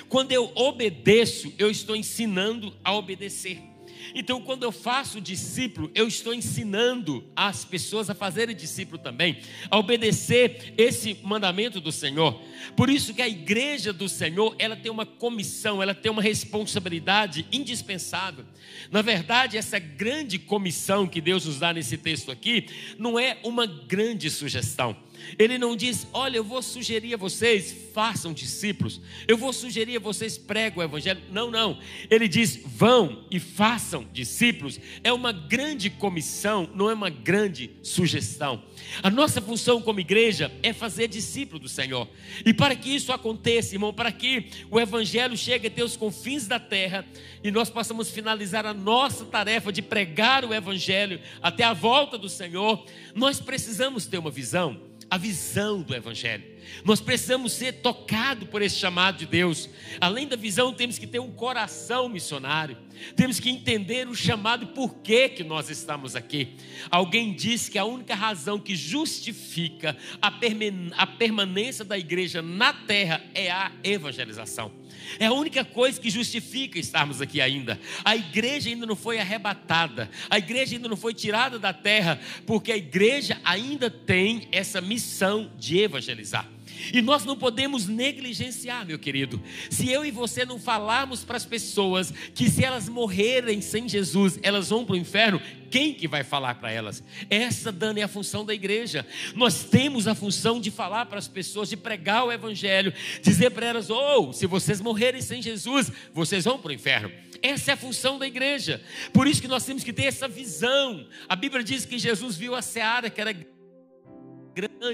Quando 0.07 0.31
eu 0.31 0.51
obedeço, 0.55 1.53
eu 1.57 1.69
estou 1.69 1.95
ensinando 1.95 2.73
a 2.83 2.93
obedecer. 2.93 3.72
Então, 4.13 4.41
quando 4.41 4.63
eu 4.63 4.71
faço 4.71 5.21
discípulo, 5.21 5.91
eu 5.93 6.07
estou 6.07 6.33
ensinando 6.33 7.23
as 7.35 7.65
pessoas 7.65 8.09
a 8.09 8.15
fazerem 8.15 8.55
discípulo 8.55 8.97
também, 8.97 9.39
a 9.69 9.77
obedecer 9.77 10.73
esse 10.77 11.17
mandamento 11.23 11.79
do 11.79 11.91
Senhor. 11.91 12.39
Por 12.75 12.89
isso 12.89 13.13
que 13.13 13.21
a 13.21 13.27
igreja 13.27 13.93
do 13.93 14.07
Senhor, 14.09 14.55
ela 14.57 14.75
tem 14.75 14.91
uma 14.91 15.05
comissão, 15.05 15.81
ela 15.81 15.93
tem 15.93 16.11
uma 16.11 16.21
responsabilidade 16.21 17.45
indispensável. 17.51 18.45
Na 18.91 19.01
verdade, 19.01 19.57
essa 19.57 19.79
grande 19.79 20.39
comissão 20.39 21.07
que 21.07 21.21
Deus 21.21 21.45
nos 21.45 21.59
dá 21.59 21.73
nesse 21.73 21.97
texto 21.97 22.31
aqui, 22.31 22.67
não 22.97 23.19
é 23.19 23.37
uma 23.43 23.65
grande 23.65 24.29
sugestão 24.29 24.95
ele 25.37 25.57
não 25.57 25.75
diz, 25.75 26.07
olha, 26.13 26.37
eu 26.37 26.43
vou 26.43 26.61
sugerir 26.61 27.13
a 27.13 27.17
vocês, 27.17 27.75
façam 27.93 28.33
discípulos. 28.33 29.01
Eu 29.27 29.37
vou 29.37 29.53
sugerir 29.53 29.97
a 29.97 29.99
vocês, 29.99 30.37
pregam 30.37 30.79
o 30.79 30.83
evangelho. 30.83 31.21
Não, 31.31 31.49
não. 31.49 31.79
Ele 32.09 32.27
diz, 32.27 32.59
vão 32.65 33.25
e 33.29 33.39
façam 33.39 34.07
discípulos. 34.11 34.79
É 35.03 35.11
uma 35.11 35.31
grande 35.31 35.89
comissão, 35.89 36.69
não 36.73 36.89
é 36.89 36.93
uma 36.93 37.09
grande 37.09 37.71
sugestão. 37.81 38.63
A 39.01 39.09
nossa 39.09 39.41
função 39.41 39.81
como 39.81 39.99
igreja 39.99 40.51
é 40.61 40.73
fazer 40.73 41.07
discípulo 41.07 41.59
do 41.59 41.69
Senhor. 41.69 42.07
E 42.45 42.53
para 42.53 42.75
que 42.75 42.89
isso 42.89 43.11
aconteça, 43.11 43.75
irmão, 43.75 43.93
para 43.93 44.11
que 44.11 44.47
o 44.69 44.79
evangelho 44.79 45.37
chegue 45.37 45.67
até 45.67 45.83
os 45.83 45.97
confins 45.97 46.47
da 46.47 46.59
terra 46.59 47.05
e 47.43 47.51
nós 47.51 47.69
possamos 47.69 48.09
finalizar 48.09 48.65
a 48.65 48.73
nossa 48.73 49.25
tarefa 49.25 49.71
de 49.71 49.81
pregar 49.81 50.45
o 50.45 50.53
evangelho 50.53 51.19
até 51.41 51.63
a 51.63 51.73
volta 51.73 52.17
do 52.17 52.29
Senhor, 52.29 52.85
nós 53.13 53.39
precisamos 53.39 54.05
ter 54.05 54.17
uma 54.17 54.31
visão 54.31 54.79
a 55.09 55.17
visão 55.17 55.81
do 55.81 55.95
Evangelho. 55.95 56.43
Nós 56.83 56.99
precisamos 56.99 57.53
ser 57.53 57.73
tocados 57.81 58.47
por 58.49 58.61
esse 58.61 58.77
chamado 58.77 59.17
de 59.17 59.25
Deus. 59.25 59.69
Além 59.99 60.27
da 60.27 60.35
visão, 60.35 60.73
temos 60.73 60.97
que 60.97 61.07
ter 61.07 61.19
um 61.19 61.31
coração 61.31 62.09
missionário. 62.09 62.77
Temos 63.15 63.39
que 63.39 63.49
entender 63.49 64.07
o 64.07 64.15
chamado 64.15 64.67
por 64.67 64.95
que, 64.95 65.29
que 65.29 65.43
nós 65.43 65.69
estamos 65.69 66.15
aqui. 66.15 66.55
Alguém 66.89 67.33
disse 67.33 67.69
que 67.69 67.77
a 67.77 67.85
única 67.85 68.15
razão 68.15 68.59
que 68.59 68.75
justifica 68.75 69.97
a 70.21 71.07
permanência 71.07 71.83
da 71.83 71.97
igreja 71.97 72.41
na 72.41 72.73
terra 72.73 73.21
é 73.33 73.51
a 73.51 73.71
evangelização. 73.83 74.71
É 75.19 75.25
a 75.25 75.33
única 75.33 75.65
coisa 75.65 75.99
que 75.99 76.09
justifica 76.09 76.79
estarmos 76.79 77.21
aqui 77.21 77.41
ainda. 77.41 77.79
A 78.03 78.15
igreja 78.15 78.69
ainda 78.69 78.85
não 78.85 78.95
foi 78.95 79.19
arrebatada, 79.19 80.09
a 80.29 80.37
igreja 80.37 80.75
ainda 80.75 80.87
não 80.87 80.97
foi 80.97 81.13
tirada 81.13 81.59
da 81.59 81.73
terra, 81.73 82.19
porque 82.45 82.71
a 82.71 82.77
igreja 82.77 83.39
ainda 83.43 83.89
tem 83.89 84.47
essa 84.51 84.79
missão 84.79 85.51
de 85.57 85.79
evangelizar. 85.79 86.47
E 86.91 87.01
nós 87.01 87.23
não 87.23 87.37
podemos 87.37 87.87
negligenciar, 87.87 88.85
meu 88.85 88.97
querido. 88.97 89.41
Se 89.69 89.89
eu 89.89 90.03
e 90.03 90.11
você 90.11 90.45
não 90.45 90.59
falarmos 90.59 91.23
para 91.23 91.37
as 91.37 91.45
pessoas 91.45 92.11
que 92.33 92.49
se 92.49 92.63
elas 92.63 92.89
morrerem 92.89 93.61
sem 93.61 93.87
Jesus, 93.87 94.39
elas 94.41 94.69
vão 94.69 94.83
para 94.83 94.93
o 94.93 94.97
inferno, 94.97 95.41
quem 95.73 95.91
que 95.93 96.07
vai 96.07 96.23
falar 96.23 96.53
para 96.55 96.71
elas? 96.71 97.03
Essa, 97.29 97.71
Dani, 97.71 98.01
é 98.01 98.03
a 98.03 98.07
função 98.07 98.45
da 98.45 98.53
igreja. 98.53 99.07
Nós 99.35 99.63
temos 99.63 100.07
a 100.07 100.13
função 100.13 100.61
de 100.61 100.69
falar 100.69 101.07
para 101.07 101.17
as 101.17 101.27
pessoas, 101.27 101.67
de 101.67 101.75
pregar 101.75 102.25
o 102.25 102.31
evangelho, 102.31 102.93
dizer 103.23 103.49
para 103.49 103.65
elas: 103.65 103.89
ou 103.89 104.29
oh, 104.29 104.33
se 104.33 104.45
vocês 104.45 104.79
morrerem 104.79 105.19
sem 105.19 105.41
Jesus, 105.41 105.91
vocês 106.13 106.45
vão 106.45 106.59
para 106.59 106.69
o 106.69 106.73
inferno. 106.73 107.11
Essa 107.41 107.71
é 107.71 107.73
a 107.73 107.77
função 107.77 108.19
da 108.19 108.27
igreja. 108.27 108.81
Por 109.11 109.27
isso 109.27 109.41
que 109.41 109.47
nós 109.47 109.65
temos 109.65 109.83
que 109.83 109.91
ter 109.91 110.05
essa 110.05 110.27
visão. 110.27 111.07
A 111.27 111.35
Bíblia 111.35 111.63
diz 111.63 111.85
que 111.85 111.97
Jesus 111.97 112.37
viu 112.37 112.55
a 112.55 112.61
seara 112.61 113.09
que 113.09 113.19
era 113.19 113.33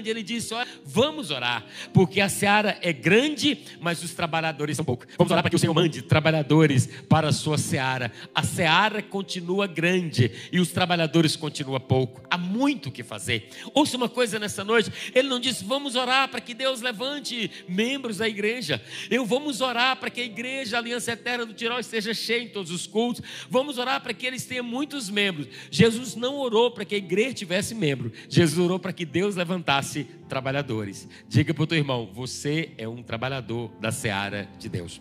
ele 0.04 0.22
disse: 0.22 0.54
Olha, 0.54 0.68
vamos 0.84 1.30
orar, 1.30 1.64
porque 1.92 2.20
a 2.20 2.28
seara 2.28 2.78
é 2.80 2.92
grande, 2.92 3.58
mas 3.80 4.02
os 4.02 4.12
trabalhadores 4.14 4.76
são 4.76 4.84
poucos. 4.84 5.08
Vamos 5.16 5.30
orar 5.30 5.42
para 5.42 5.50
que 5.50 5.56
o 5.56 5.58
Senhor 5.58 5.74
mande 5.74 6.02
trabalhadores 6.02 6.88
para 7.08 7.28
a 7.28 7.32
sua 7.32 7.58
seara. 7.58 8.12
A 8.34 8.42
seara 8.42 9.02
continua 9.02 9.66
grande 9.66 10.30
e 10.50 10.58
os 10.58 10.70
trabalhadores 10.70 11.36
continuam 11.36 11.80
pouco. 11.80 12.22
Há 12.30 12.38
muito 12.38 12.88
o 12.88 12.92
que 12.92 13.02
fazer. 13.02 13.48
Ouça 13.74 13.96
uma 13.96 14.08
coisa 14.08 14.38
nessa 14.38 14.64
noite: 14.64 14.90
ele 15.14 15.28
não 15.28 15.38
disse, 15.38 15.64
vamos 15.64 15.94
orar 15.94 16.28
para 16.28 16.40
que 16.40 16.54
Deus 16.54 16.80
levante 16.80 17.50
membros 17.68 18.18
da 18.18 18.28
igreja. 18.28 18.82
Eu 19.10 19.24
vamos 19.26 19.60
orar 19.60 19.96
para 19.96 20.10
que 20.10 20.20
a 20.20 20.24
igreja, 20.24 20.76
a 20.76 20.80
Aliança 20.80 21.12
Eterna 21.12 21.44
do 21.44 21.54
Tirol, 21.54 21.78
esteja 21.78 22.14
cheia 22.14 22.42
em 22.42 22.48
todos 22.48 22.70
os 22.70 22.86
cultos. 22.86 23.22
Vamos 23.48 23.78
orar 23.78 24.00
para 24.00 24.14
que 24.14 24.26
eles 24.26 24.44
tenham 24.44 24.64
muitos 24.64 25.10
membros. 25.10 25.46
Jesus 25.70 26.14
não 26.14 26.36
orou 26.36 26.70
para 26.70 26.84
que 26.84 26.94
a 26.94 26.98
igreja 26.98 27.34
tivesse 27.34 27.74
membro, 27.74 28.12
Jesus 28.28 28.58
orou 28.58 28.78
para 28.78 28.92
que 28.92 29.04
Deus 29.04 29.36
levantasse 29.36 29.49
levantasse 29.50 30.04
trabalhadores. 30.28 31.08
Diga 31.28 31.52
para 31.52 31.64
o 31.64 31.66
teu 31.66 31.78
irmão: 31.78 32.08
você 32.12 32.70
é 32.78 32.86
um 32.86 33.02
trabalhador 33.02 33.70
da 33.80 33.90
seara 33.90 34.48
de 34.58 34.68
Deus. 34.68 35.00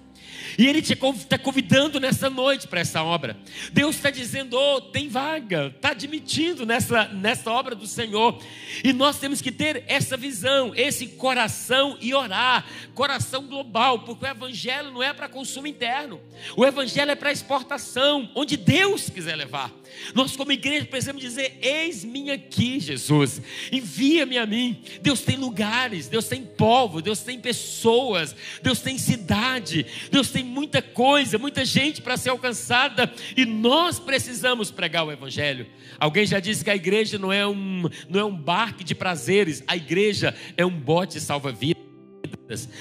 E 0.57 0.67
Ele 0.67 0.79
está 0.79 1.37
convidando 1.37 1.99
nessa 1.99 2.29
noite 2.29 2.67
para 2.67 2.81
essa 2.81 3.03
obra. 3.03 3.37
Deus 3.71 3.95
está 3.95 4.09
dizendo: 4.09 4.57
oh, 4.57 4.81
tem 4.81 5.07
vaga, 5.07 5.73
está 5.75 5.91
admitindo 5.91 6.65
nessa, 6.65 7.05
nessa 7.07 7.51
obra 7.51 7.75
do 7.75 7.87
Senhor. 7.87 8.41
E 8.83 8.91
nós 8.91 9.19
temos 9.19 9.41
que 9.41 9.51
ter 9.51 9.83
essa 9.87 10.17
visão, 10.17 10.73
esse 10.75 11.07
coração 11.07 11.97
e 12.01 12.13
orar, 12.13 12.65
coração 12.93 13.47
global, 13.47 13.99
porque 13.99 14.25
o 14.25 14.27
Evangelho 14.27 14.91
não 14.91 15.01
é 15.01 15.13
para 15.13 15.29
consumo 15.29 15.67
interno, 15.67 16.19
o 16.55 16.65
Evangelho 16.65 17.11
é 17.11 17.15
para 17.15 17.31
exportação, 17.31 18.29
onde 18.35 18.57
Deus 18.57 19.09
quiser 19.09 19.35
levar. 19.35 19.71
Nós, 20.13 20.35
como 20.35 20.51
igreja, 20.51 20.85
precisamos 20.85 21.21
dizer: 21.21 21.57
Eis-me 21.61 22.31
aqui, 22.31 22.79
Jesus, 22.79 23.41
envia-me 23.71 24.37
a 24.37 24.45
mim. 24.45 24.81
Deus 25.01 25.21
tem 25.21 25.37
lugares, 25.37 26.07
Deus 26.07 26.27
tem 26.27 26.43
povo, 26.43 27.01
Deus 27.01 27.21
tem 27.21 27.39
pessoas, 27.39 28.35
Deus 28.61 28.81
tem 28.81 28.97
cidade, 28.97 29.85
Deus 30.11 30.18
tem 30.27 30.43
muita 30.43 30.81
coisa, 30.81 31.37
muita 31.37 31.63
gente 31.63 32.01
para 32.01 32.17
ser 32.17 32.29
alcançada 32.29 33.11
e 33.37 33.45
nós 33.45 33.99
precisamos 33.99 34.71
pregar 34.71 35.05
o 35.05 35.11
Evangelho. 35.11 35.67
Alguém 35.97 36.25
já 36.25 36.39
disse 36.39 36.63
que 36.63 36.69
a 36.69 36.75
igreja 36.75 37.17
não 37.17 37.31
é 37.31 37.47
um, 37.47 37.83
não 38.09 38.19
é 38.19 38.25
um 38.25 38.35
barco 38.35 38.83
de 38.83 38.93
prazeres, 38.93 39.63
a 39.67 39.77
igreja 39.77 40.35
é 40.57 40.65
um 40.65 40.71
bote 40.71 41.21
salva-vidas. 41.21 41.78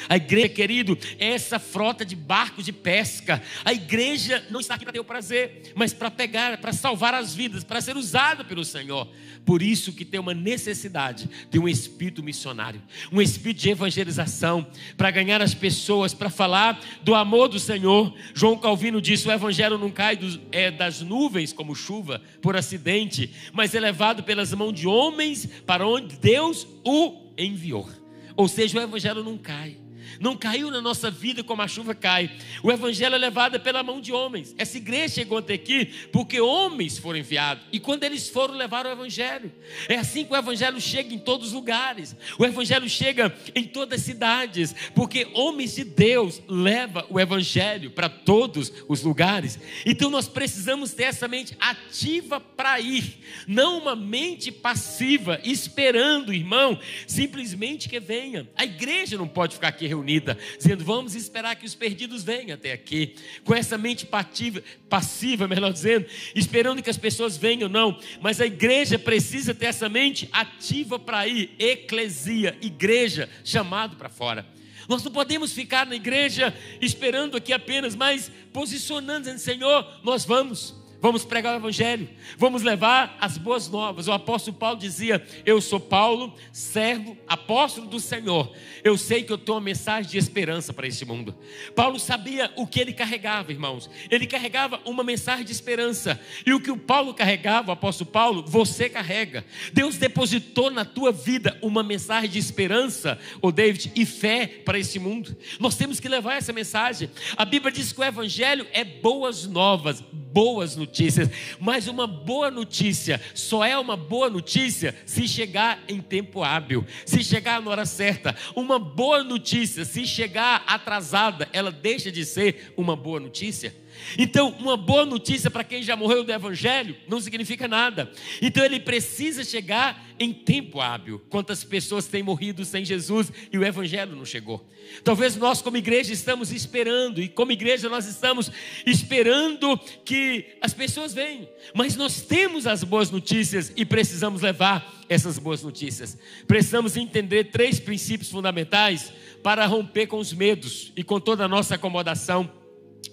A 0.09 0.17
igreja, 0.17 0.49
querido, 0.49 0.97
é 1.19 1.33
essa 1.33 1.59
frota 1.59 2.05
de 2.05 2.17
barcos 2.17 2.65
de 2.65 2.73
pesca. 2.73 3.43
A 3.65 3.73
igreja 3.73 4.45
não 4.51 4.61
está 4.61 4.75
aqui 4.75 4.85
para 4.85 4.93
ter 4.93 5.01
o 5.01 5.05
prazer, 5.05 5.73
mas 5.75 5.93
para 5.93 6.11
pegar, 6.11 6.59
para 6.59 6.73
salvar 6.73 7.13
as 7.13 7.35
vidas, 7.35 7.65
para 7.65 7.81
ser 7.81 7.97
usada 7.97 8.45
pelo 8.45 8.65
Senhor. 8.65 9.09
Por 9.45 9.63
isso 9.63 9.93
que 9.93 10.05
tem 10.05 10.19
uma 10.19 10.33
necessidade 10.33 11.29
de 11.51 11.59
um 11.59 11.69
espírito 11.69 12.23
missionário, 12.23 12.83
um 13.13 13.21
espírito 13.21 13.61
de 13.61 13.71
evangelização, 13.71 14.67
para 14.97 15.11
ganhar 15.11 15.43
as 15.43 15.55
pessoas, 15.55 16.15
para 16.15 16.31
falar 16.31 16.81
do 17.03 17.15
amor 17.15 17.49
do 17.49 17.59
Senhor. 17.59 18.15
João 18.35 18.57
Calvino 18.57 19.01
disse: 19.01 19.29
o 19.29 19.33
evangelho 19.33 19.77
não 19.77 19.91
cai 19.91 20.17
dos, 20.17 20.41
é, 20.51 20.71
das 20.71 21.03
nuvens 21.03 21.53
como 21.53 21.75
chuva, 21.75 22.23
por 22.41 22.57
acidente, 22.57 23.31
mas 23.53 23.75
é 23.75 23.81
levado 23.81 24.23
pelas 24.23 24.53
mãos 24.55 24.73
de 24.73 24.87
homens 24.87 25.47
para 25.67 25.87
onde 25.87 26.17
Deus 26.17 26.67
o 26.85 27.33
enviou. 27.37 27.98
Ou 28.39 28.47
seja, 28.47 28.79
o 28.79 28.81
evangelho 28.81 29.25
não 29.25 29.37
cai. 29.37 29.77
Não 30.21 30.37
caiu 30.37 30.71
na 30.71 30.81
nossa 30.81 31.11
vida 31.11 31.45
como 31.45 31.63
a 31.63 31.69
chuva 31.69 31.95
cai. 31.95 32.31
O 32.63 32.71
evangelho 32.71 33.15
é 33.15 33.19
levado 33.19 33.61
pela 33.61 33.83
mão 33.83 34.01
de 34.01 34.13
homens. 34.13 34.55
Essa 34.59 34.77
igreja 34.77 35.15
chegou 35.15 35.39
até 35.39 35.55
aqui 35.55 35.87
porque 36.13 36.41
homens 36.41 36.99
foram 36.99 37.19
enviados. 37.19 37.65
E 37.73 37.79
quando 37.79 38.05
eles 38.05 38.29
foram, 38.29 38.55
levaram 38.55 38.91
o 38.91 38.93
evangelho. 38.93 39.53
É 39.89 39.97
assim 39.97 40.25
que 40.25 40.33
o 40.33 40.37
evangelho 40.37 40.81
chega 40.81 41.15
em 41.15 41.19
todos 41.19 41.49
os 41.49 41.53
lugares. 41.53 42.17
O 42.39 42.45
evangelho 42.45 42.89
chega 42.89 43.35
em 43.55 43.65
todas 43.65 44.01
as 44.01 44.07
cidades. 44.07 44.75
Porque 44.95 45.29
homens 45.35 45.75
de 45.75 45.85
Deus 45.85 46.43
levam 46.49 47.05
o 47.09 47.21
evangelho 47.21 47.91
para 47.91 48.09
todos 48.09 48.73
os 48.89 49.03
lugares. 49.03 49.59
Então 49.85 50.11
nós 50.11 50.29
precisamos 50.29 50.93
ter 50.93 51.05
essa 51.05 51.29
mente 51.29 51.57
ativa 51.61 52.41
para 52.41 52.81
ir. 52.81 53.19
Não 53.47 53.79
uma 53.79 53.95
mente 53.95 54.51
passiva, 54.51 55.41
esperando, 55.45 56.33
irmão, 56.33 56.79
simplesmente 57.07 57.89
que 57.89 58.01
venha. 58.01 58.49
A 58.57 58.65
igreja 58.65 59.17
não 59.17 59.29
pode 59.29 59.55
ficar 59.55 59.69
aqui 59.69 59.87
reunida, 59.99 60.39
dizendo: 60.57 60.85
vamos 60.85 61.15
esperar 61.15 61.57
que 61.57 61.67
os 61.67 61.75
perdidos 61.75 62.23
venham 62.23 62.55
até 62.55 62.73
aqui, 62.73 63.15
com 63.45 63.55
essa 63.55 63.77
mente 63.77 64.07
passiva, 64.07 64.63
passiva, 64.89 65.49
melhor 65.49 65.73
dizendo, 65.73 66.07
esperando 66.35 66.83
que 66.83 66.91
as 66.91 66.97
pessoas 66.97 67.37
venham, 67.37 67.69
não, 67.69 67.99
mas 68.21 68.41
a 68.41 68.47
igreja 68.47 68.99
precisa 68.99 69.55
ter 69.55 69.67
essa 69.67 69.89
mente 69.89 70.29
ativa 70.33 70.99
para 70.99 71.27
ir, 71.27 71.51
eclesia, 71.59 72.57
igreja, 72.63 73.29
chamado 73.45 73.97
para 73.97 74.09
fora. 74.09 74.47
Nós 74.89 75.05
não 75.05 75.13
podemos 75.13 75.53
ficar 75.53 75.87
na 75.87 75.95
igreja 75.95 76.55
esperando 76.81 77.37
aqui 77.37 77.53
apenas, 77.53 77.95
mas 77.95 78.31
posicionando, 78.53 79.21
dizendo: 79.21 79.39
Senhor, 79.39 80.01
nós 80.03 80.25
vamos. 80.25 80.78
Vamos 81.01 81.25
pregar 81.25 81.55
o 81.55 81.59
Evangelho, 81.59 82.09
vamos 82.37 82.65
levar 82.65 83.17
as 83.21 83.39
boas 83.39 83.69
novas. 83.69 84.09
O 84.09 84.13
apóstolo 84.13 84.57
Paulo 84.57 84.77
dizia: 84.77 85.25
Eu 85.47 85.61
sou 85.61 85.79
Paulo, 85.79 86.35
servo, 86.53 87.17
apóstolo 87.29 87.87
do 87.87 88.01
Senhor. 88.01 88.53
Eu 88.83 88.99
sei 88.99 89.23
que 89.23 89.33
eu 89.33 89.39
tenho 89.39 89.57
uma 89.57 89.65
mensagem 89.65 90.11
de 90.11 90.19
esperança 90.19 90.73
para 90.73 90.89
este 90.89 91.05
mundo. 91.05 91.37
Paulo 91.77 92.01
sabia 92.01 92.53
o 92.57 92.67
que 92.67 92.81
ele 92.81 92.93
carregava, 92.93 93.53
irmãos. 93.53 93.89
Ele 94.11 94.27
carregava 94.27 94.81
uma 94.85 95.05
mensagem 95.05 95.45
de 95.45 95.53
esperança. 95.53 96.21
E 96.45 96.53
o 96.53 96.61
que 96.61 96.71
o 96.71 96.77
Paulo 96.77 97.15
carregava, 97.15 97.69
o 97.69 97.73
apóstolo 97.73 98.11
Paulo, 98.11 98.45
você 98.45 98.89
carrega. 98.89 99.45
Deus 99.73 99.97
depositou 99.99 100.69
na 100.69 100.85
tua 100.85 101.13
vida 101.13 101.57
uma 101.63 101.85
mensagem 101.85 102.29
de 102.29 102.41
esperança, 102.41 103.21
o 103.41 103.53
David, 103.53 103.93
e 103.95 104.05
fé 104.05 104.49
para 104.65 104.79
este 104.79 104.99
mundo. 104.99 105.37
Nós 105.61 105.77
temos 105.77 106.01
que 106.01 106.09
levar 106.09 106.39
essa 106.39 106.53
mensagem. 106.53 107.09
A 107.37 107.45
Bíblia 107.45 107.71
diz 107.71 107.93
que 107.93 108.01
o 108.01 108.05
Evangelho 108.05 108.67
é 108.73 108.83
boas 108.83 109.47
novas, 109.47 110.01
boas 110.01 110.75
notícias 110.75 110.88
notícias, 110.89 111.31
mas 111.61 111.87
uma 111.87 112.07
boa 112.07 112.51
notícia 112.51 113.21
só 113.35 113.65
é 113.65 113.79
uma 113.79 113.97
boa 113.97 114.29
notícia 114.31 114.95
se 115.05 115.29
chegar 115.29 115.85
em 115.87 116.01
tempo 116.01 116.43
hábil, 116.43 116.85
se 117.05 117.23
chegar 117.23 117.61
na 117.63 117.71
hora 117.71 117.87
certa. 117.87 118.35
Uma 118.57 118.79
boa 118.79 119.23
notícia, 119.23 119.85
se 119.85 120.07
chegar 120.07 120.65
atrasada, 120.67 121.49
ela 121.53 121.71
deixa 121.71 122.11
de 122.11 122.25
ser 122.25 122.73
uma 122.77 122.97
boa 122.97 123.21
notícia. 123.21 123.75
Então, 124.17 124.51
uma 124.59 124.77
boa 124.77 125.05
notícia 125.05 125.51
para 125.51 125.65
quem 125.65 125.83
já 125.83 125.97
morreu 125.97 126.25
do 126.25 126.33
Evangelho 126.33 126.97
não 127.09 127.21
significa 127.21 127.69
nada. 127.69 128.11
Então, 128.41 128.65
ele 128.65 128.81
precisa 128.81 129.45
chegar 129.45 130.07
em 130.19 130.33
tempo 130.33 130.81
hábil. 130.81 131.21
Quantas 131.29 131.63
pessoas 131.65 132.07
têm 132.07 132.23
morrido 132.23 132.65
sem 132.65 132.85
Jesus 132.85 133.33
e 133.53 133.59
o 133.59 133.65
Evangelho 133.65 134.17
não 134.17 134.25
chegou? 134.25 134.67
Talvez 135.05 135.37
nós, 135.37 135.63
como 135.63 135.77
igreja, 135.77 136.13
estamos 136.13 136.53
esperando, 136.53 137.23
e 137.23 137.29
como 137.29 137.53
igreja, 137.53 137.89
nós 137.89 138.07
estamos 138.07 138.51
esperando 138.87 139.79
que 140.05 140.57
as 140.61 140.73
pessoas 140.75 141.15
venham, 141.15 141.49
mas 141.75 141.97
nós 141.97 142.23
temos 142.23 142.67
as 142.67 142.83
boas 142.83 143.11
notícias 143.11 143.73
e 143.77 143.85
precisamos 143.85 144.43
levar 144.43 145.05
essas 145.09 145.39
boas 145.39 145.63
notícias. 145.63 146.19
Precisamos 146.47 146.97
entender 146.97 147.45
três 147.45 147.79
princípios 147.79 148.31
fundamentais 148.31 149.13
para 149.43 149.67
romper 149.67 150.07
com 150.07 150.19
os 150.19 150.33
medos 150.33 150.93
e 150.97 151.05
com 151.05 151.21
toda 151.21 151.45
a 151.45 151.49
nossa 151.49 151.77
acomodação 151.77 152.51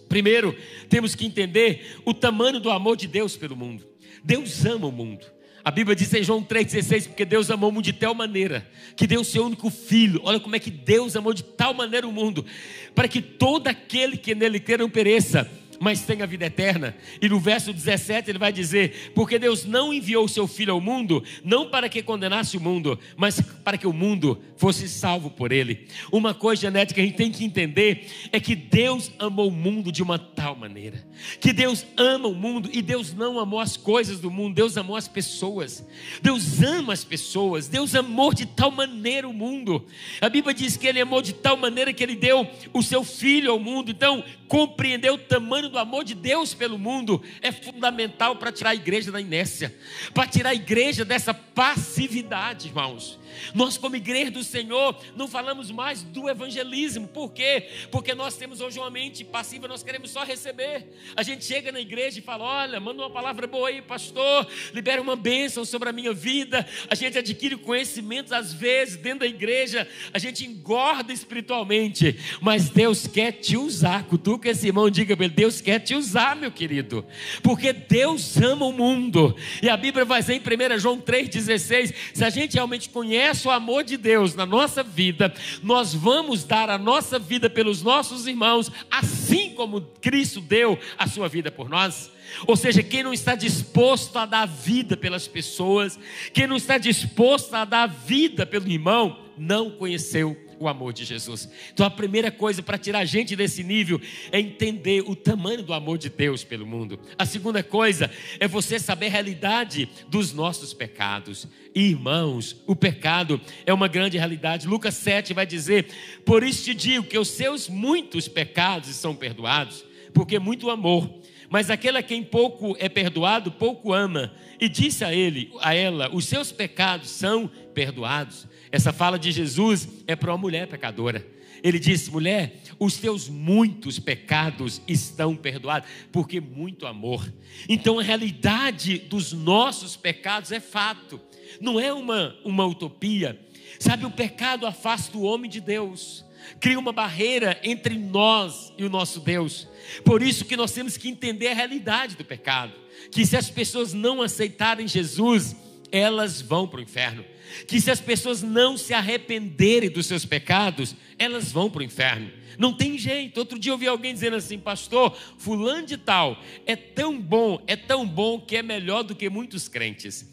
Primeiro, 0.07 0.55
temos 0.89 1.15
que 1.15 1.25
entender 1.25 1.97
o 2.05 2.13
tamanho 2.13 2.59
do 2.59 2.69
amor 2.69 2.95
de 2.95 3.07
Deus 3.07 3.35
pelo 3.35 3.55
mundo. 3.55 3.85
Deus 4.23 4.65
ama 4.65 4.87
o 4.87 4.91
mundo. 4.91 5.25
A 5.63 5.71
Bíblia 5.71 5.95
diz 5.95 6.13
em 6.13 6.21
João 6.21 6.43
3,16: 6.43 7.07
porque 7.07 7.25
Deus 7.25 7.49
amou 7.49 7.71
o 7.71 7.73
mundo 7.73 7.85
de 7.85 7.93
tal 7.93 8.13
maneira 8.13 8.69
que 8.95 9.07
deu 9.07 9.21
o 9.21 9.25
seu 9.25 9.45
único 9.45 9.71
filho. 9.71 10.21
Olha 10.23 10.39
como 10.39 10.55
é 10.55 10.59
que 10.59 10.69
Deus 10.69 11.15
amou 11.15 11.33
de 11.33 11.43
tal 11.43 11.73
maneira 11.73 12.07
o 12.07 12.11
mundo, 12.11 12.45
para 12.93 13.07
que 13.07 13.19
todo 13.19 13.67
aquele 13.67 14.15
que 14.15 14.35
nele 14.35 14.59
crê 14.59 14.77
não 14.77 14.89
pereça, 14.89 15.49
mas 15.79 16.01
tem 16.01 16.21
a 16.21 16.25
vida 16.25 16.45
eterna. 16.45 16.95
E 17.21 17.27
no 17.27 17.39
verso 17.39 17.73
17 17.73 18.29
ele 18.29 18.39
vai 18.39 18.51
dizer: 18.51 19.11
Porque 19.13 19.39
Deus 19.39 19.65
não 19.65 19.93
enviou 19.93 20.25
o 20.25 20.29
seu 20.29 20.47
filho 20.47 20.73
ao 20.73 20.81
mundo, 20.81 21.23
não 21.43 21.69
para 21.69 21.89
que 21.89 22.01
condenasse 22.01 22.57
o 22.57 22.61
mundo, 22.61 22.99
mas 23.15 23.41
para 23.63 23.77
que 23.77 23.87
o 23.87 23.93
mundo 23.93 24.39
fosse 24.57 24.87
salvo 24.87 25.29
por 25.29 25.51
ele. 25.51 25.87
Uma 26.11 26.33
coisa, 26.33 26.63
Janete, 26.63 26.93
que 26.93 27.01
a 27.01 27.03
gente 27.03 27.15
tem 27.15 27.31
que 27.31 27.43
entender 27.43 28.07
é 28.31 28.39
que 28.39 28.55
Deus 28.55 29.11
amou 29.19 29.49
o 29.49 29.51
mundo 29.51 29.91
de 29.91 30.01
uma 30.01 30.17
tal 30.17 30.55
maneira. 30.55 31.05
Que 31.39 31.51
Deus 31.51 31.85
ama 31.97 32.27
o 32.27 32.35
mundo 32.35 32.69
e 32.71 32.81
Deus 32.81 33.13
não 33.13 33.39
amou 33.39 33.59
as 33.59 33.77
coisas 33.77 34.19
do 34.19 34.31
mundo, 34.31 34.55
Deus 34.55 34.77
amou 34.77 34.95
as 34.95 35.07
pessoas. 35.07 35.85
Deus 36.21 36.61
ama 36.61 36.93
as 36.93 37.03
pessoas, 37.03 37.67
Deus 37.67 37.95
amou 37.95 38.33
de 38.33 38.45
tal 38.45 38.71
maneira 38.71 39.27
o 39.27 39.33
mundo. 39.33 39.85
A 40.21 40.29
Bíblia 40.29 40.53
diz 40.53 40.77
que 40.77 40.87
ele 40.87 41.01
amou 41.01 41.21
de 41.21 41.33
tal 41.33 41.57
maneira 41.57 41.93
que 41.93 42.03
ele 42.03 42.15
deu 42.15 42.47
o 42.73 42.81
seu 42.81 43.03
filho 43.03 43.51
ao 43.51 43.59
mundo. 43.59 43.91
Então, 43.91 44.23
compreender 44.47 45.11
o 45.11 45.17
tamanho 45.17 45.64
do 45.69 45.77
amor 45.77 46.03
de 46.03 46.13
Deus 46.13 46.53
pelo 46.53 46.77
mundo 46.77 47.21
é 47.41 47.51
fundamental 47.51 48.35
para 48.35 48.51
tirar 48.51 48.71
a 48.71 48.75
igreja 48.75 49.11
da 49.11 49.19
inércia, 49.19 49.75
para 50.13 50.27
tirar 50.27 50.49
a 50.51 50.55
igreja 50.55 51.05
dessa 51.05 51.33
passividade, 51.33 52.67
irmãos. 52.67 53.19
Nós, 53.53 53.77
como 53.77 53.95
igreja 53.95 54.31
do 54.31 54.43
Senhor, 54.43 54.97
não 55.15 55.27
falamos 55.27 55.71
mais 55.71 56.03
do 56.03 56.29
evangelismo. 56.29 57.07
Por 57.07 57.31
quê? 57.31 57.69
Porque 57.91 58.13
nós 58.13 58.35
temos 58.37 58.61
hoje 58.61 58.79
uma 58.79 58.89
mente 58.89 59.23
passiva, 59.23 59.67
nós 59.67 59.83
queremos 59.83 60.11
só 60.11 60.23
receber. 60.23 60.87
A 61.15 61.23
gente 61.23 61.45
chega 61.45 61.71
na 61.71 61.79
igreja 61.79 62.19
e 62.19 62.21
fala: 62.21 62.43
Olha, 62.43 62.79
manda 62.79 63.01
uma 63.01 63.09
palavra 63.09 63.47
boa 63.47 63.69
aí, 63.69 63.81
pastor, 63.81 64.47
libera 64.73 65.01
uma 65.01 65.15
bênção 65.15 65.65
sobre 65.65 65.89
a 65.89 65.91
minha 65.91 66.13
vida. 66.13 66.65
A 66.89 66.95
gente 66.95 67.17
adquire 67.17 67.55
conhecimentos, 67.57 68.31
às 68.31 68.53
vezes, 68.53 68.97
dentro 68.97 69.19
da 69.19 69.27
igreja, 69.27 69.87
a 70.13 70.19
gente 70.19 70.45
engorda 70.45 71.11
espiritualmente, 71.11 72.17
mas 72.41 72.69
Deus 72.69 73.07
quer 73.07 73.33
te 73.33 73.57
usar. 73.57 74.03
Cutuca 74.05 74.49
esse 74.49 74.67
irmão, 74.67 74.89
diga 74.89 75.15
para 75.15 75.25
ele: 75.25 75.33
Deus 75.33 75.54
quer 75.61 75.79
te 75.79 75.95
usar, 75.95 76.35
meu 76.35 76.51
querido, 76.51 77.05
porque 77.41 77.73
Deus 77.73 78.37
ama 78.37 78.65
o 78.65 78.71
mundo. 78.71 79.35
E 79.61 79.69
a 79.69 79.77
Bíblia 79.77 80.05
vai 80.05 80.21
dizer 80.21 80.33
em 80.33 80.39
1 80.39 80.79
João 80.79 80.99
3,16: 80.99 81.93
se 82.13 82.23
a 82.23 82.29
gente 82.29 82.55
realmente 82.55 82.89
conhece 82.89 83.47
o 83.47 83.51
amor 83.51 83.83
de 83.83 83.97
Deus 83.97 84.35
na 84.35 84.45
nossa 84.45 84.83
vida, 84.83 85.33
nós 85.63 85.93
vamos 85.93 86.43
dar 86.43 86.69
a 86.69 86.77
nossa 86.77 87.17
vida 87.19 87.49
pelos 87.49 87.81
nossos 87.81 88.27
irmãos, 88.27 88.71
assim 88.89 89.53
como 89.55 89.81
Cristo 90.01 90.41
deu 90.41 90.77
a 90.97 91.07
sua 91.07 91.27
vida 91.27 91.51
por 91.51 91.69
nós. 91.69 92.11
Ou 92.47 92.55
seja, 92.55 92.83
quem 92.83 93.03
não 93.03 93.13
está 93.13 93.35
disposto 93.35 94.17
a 94.17 94.25
dar 94.25 94.45
vida 94.45 94.97
pelas 94.97 95.27
pessoas, 95.27 95.97
quem 96.33 96.47
não 96.47 96.55
está 96.55 96.77
disposto 96.77 97.53
a 97.53 97.65
dar 97.65 97.87
vida 97.87 98.45
pelo 98.45 98.67
irmão, 98.67 99.19
não 99.37 99.69
conheceu 99.69 100.44
o 100.59 100.67
amor 100.67 100.93
de 100.93 101.05
Jesus. 101.05 101.49
Então 101.73 101.85
a 101.85 101.89
primeira 101.89 102.31
coisa 102.31 102.61
para 102.61 102.77
tirar 102.77 102.99
a 102.99 103.05
gente 103.05 103.35
desse 103.35 103.63
nível 103.63 103.99
é 104.31 104.39
entender 104.39 105.03
o 105.05 105.15
tamanho 105.15 105.63
do 105.63 105.73
amor 105.73 105.97
de 105.97 106.09
Deus 106.09 106.43
pelo 106.43 106.65
mundo. 106.65 106.99
A 107.17 107.25
segunda 107.25 107.63
coisa 107.63 108.09
é 108.39 108.47
você 108.47 108.79
saber 108.79 109.07
a 109.07 109.11
realidade 109.11 109.89
dos 110.07 110.33
nossos 110.33 110.73
pecados. 110.73 111.47
Irmãos, 111.73 112.55
o 112.65 112.75
pecado 112.75 113.39
é 113.65 113.73
uma 113.73 113.87
grande 113.87 114.17
realidade. 114.17 114.67
Lucas 114.67 114.95
7 114.95 115.33
vai 115.33 115.45
dizer: 115.45 115.87
Por 116.25 116.43
isso 116.43 116.63
te 116.63 116.73
digo 116.73 117.05
que 117.05 117.17
os 117.17 117.29
seus 117.29 117.67
muitos 117.67 118.27
pecados 118.27 118.89
são 118.95 119.15
perdoados, 119.15 119.83
porque 120.13 120.39
muito 120.39 120.69
amor. 120.69 121.09
Mas 121.49 121.69
aquele 121.69 121.97
a 121.97 122.03
quem 122.03 122.23
pouco 122.23 122.75
é 122.79 122.89
perdoado, 122.89 123.51
pouco 123.51 123.93
ama. 123.93 124.33
E 124.59 124.67
disse 124.67 125.03
a 125.03 125.13
ele, 125.13 125.51
a 125.61 125.73
ela, 125.73 126.09
os 126.13 126.25
seus 126.25 126.51
pecados 126.51 127.09
são 127.09 127.49
perdoados. 127.73 128.47
Essa 128.71 128.91
fala 128.91 129.17
de 129.19 129.31
Jesus 129.31 129.87
é 130.07 130.15
para 130.15 130.31
uma 130.31 130.37
mulher 130.37 130.67
pecadora. 130.67 131.25
Ele 131.63 131.79
disse: 131.79 132.11
mulher, 132.11 132.61
os 132.77 132.97
teus 132.97 133.29
muitos 133.29 133.99
pecados 133.99 134.81
estão 134.87 135.35
perdoados, 135.35 135.89
porque 136.11 136.39
muito 136.41 136.85
amor. 136.85 137.31
Então 137.69 137.99
a 137.99 138.03
realidade 138.03 138.97
dos 138.97 139.31
nossos 139.31 139.95
pecados 139.95 140.51
é 140.51 140.59
fato, 140.59 141.19
não 141.61 141.79
é 141.79 141.93
uma, 141.93 142.35
uma 142.43 142.65
utopia. 142.65 143.39
Sabe, 143.79 144.05
o 144.05 144.11
pecado 144.11 144.65
afasta 144.65 145.17
o 145.17 145.23
homem 145.23 145.49
de 145.49 145.59
Deus, 145.59 146.24
cria 146.59 146.79
uma 146.79 146.91
barreira 146.91 147.59
entre 147.63 147.97
nós 147.97 148.73
e 148.77 148.83
o 148.83 148.89
nosso 148.89 149.19
Deus. 149.19 149.67
Por 150.03 150.21
isso 150.21 150.45
que 150.45 150.57
nós 150.57 150.71
temos 150.71 150.97
que 150.97 151.09
entender 151.09 151.47
a 151.47 151.53
realidade 151.53 152.15
do 152.15 152.25
pecado. 152.25 152.73
Que 153.11 153.25
se 153.25 153.37
as 153.37 153.49
pessoas 153.49 153.93
não 153.93 154.21
aceitarem 154.21 154.87
Jesus, 154.87 155.55
elas 155.91 156.41
vão 156.41 156.67
para 156.67 156.79
o 156.79 156.83
inferno 156.83 157.25
que 157.67 157.79
se 157.79 157.91
as 157.91 158.01
pessoas 158.01 158.41
não 158.41 158.77
se 158.77 158.93
arrependerem 158.93 159.89
dos 159.89 160.05
seus 160.05 160.25
pecados, 160.25 160.95
elas 161.17 161.51
vão 161.51 161.69
para 161.69 161.81
o 161.81 161.83
inferno. 161.83 162.31
Não 162.57 162.73
tem 162.73 162.97
jeito. 162.97 163.37
Outro 163.37 163.59
dia 163.59 163.71
eu 163.71 163.77
vi 163.77 163.87
alguém 163.87 164.13
dizendo 164.13 164.35
assim, 164.35 164.57
pastor, 164.57 165.15
fulano 165.37 165.85
de 165.85 165.97
tal 165.97 166.41
é 166.65 166.75
tão 166.75 167.19
bom, 167.19 167.61
é 167.67 167.75
tão 167.75 168.07
bom 168.07 168.39
que 168.39 168.57
é 168.57 168.63
melhor 168.63 169.03
do 169.03 169.15
que 169.15 169.29
muitos 169.29 169.67
crentes. 169.67 170.25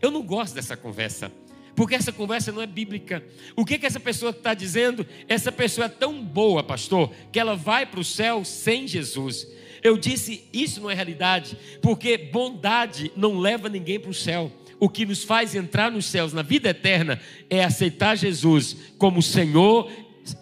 Eu 0.00 0.10
não 0.10 0.22
gosto 0.22 0.54
dessa 0.54 0.76
conversa, 0.76 1.32
porque 1.78 1.94
essa 1.94 2.10
conversa 2.10 2.50
não 2.50 2.60
é 2.60 2.66
bíblica. 2.66 3.24
O 3.54 3.64
que, 3.64 3.78
que 3.78 3.86
essa 3.86 4.00
pessoa 4.00 4.30
está 4.30 4.52
dizendo? 4.52 5.06
Essa 5.28 5.52
pessoa 5.52 5.84
é 5.84 5.88
tão 5.88 6.20
boa, 6.20 6.60
pastor, 6.60 7.12
que 7.30 7.38
ela 7.38 7.54
vai 7.54 7.86
para 7.86 8.00
o 8.00 8.04
céu 8.04 8.44
sem 8.44 8.88
Jesus. 8.88 9.46
Eu 9.80 9.96
disse, 9.96 10.42
isso 10.52 10.80
não 10.80 10.90
é 10.90 10.94
realidade, 10.94 11.56
porque 11.80 12.18
bondade 12.18 13.12
não 13.14 13.38
leva 13.38 13.68
ninguém 13.68 14.00
para 14.00 14.10
o 14.10 14.14
céu 14.14 14.52
o 14.80 14.88
que 14.88 15.06
nos 15.06 15.22
faz 15.22 15.54
entrar 15.54 15.90
nos 15.90 16.06
céus 16.06 16.32
na 16.32 16.42
vida 16.42 16.70
eterna 16.70 17.20
é 17.48 17.62
aceitar 17.62 18.16
Jesus 18.16 18.76
como 18.96 19.22
Senhor 19.22 19.88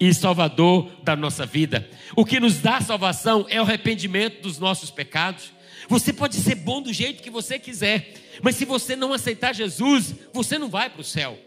e 0.01 0.13
Salvador 0.13 0.91
da 1.03 1.15
nossa 1.15 1.45
vida. 1.45 1.89
O 2.15 2.25
que 2.25 2.41
nos 2.41 2.61
dá 2.61 2.81
salvação 2.81 3.47
é 3.49 3.61
o 3.61 3.65
arrependimento 3.65 4.43
dos 4.43 4.59
nossos 4.59 4.91
pecados. 4.91 5.53
Você 5.89 6.13
pode 6.13 6.37
ser 6.37 6.57
bom 6.57 6.83
do 6.83 6.93
jeito 6.93 7.23
que 7.23 7.31
você 7.31 7.59
quiser, 7.59 8.13
mas 8.43 8.57
se 8.57 8.65
você 8.65 8.97
não 8.97 9.13
aceitar 9.13 9.55
Jesus, 9.55 10.15
você 10.33 10.59
não 10.59 10.69
vai 10.69 10.91
para 10.91 11.01
o 11.01 11.05
céu. 11.05 11.39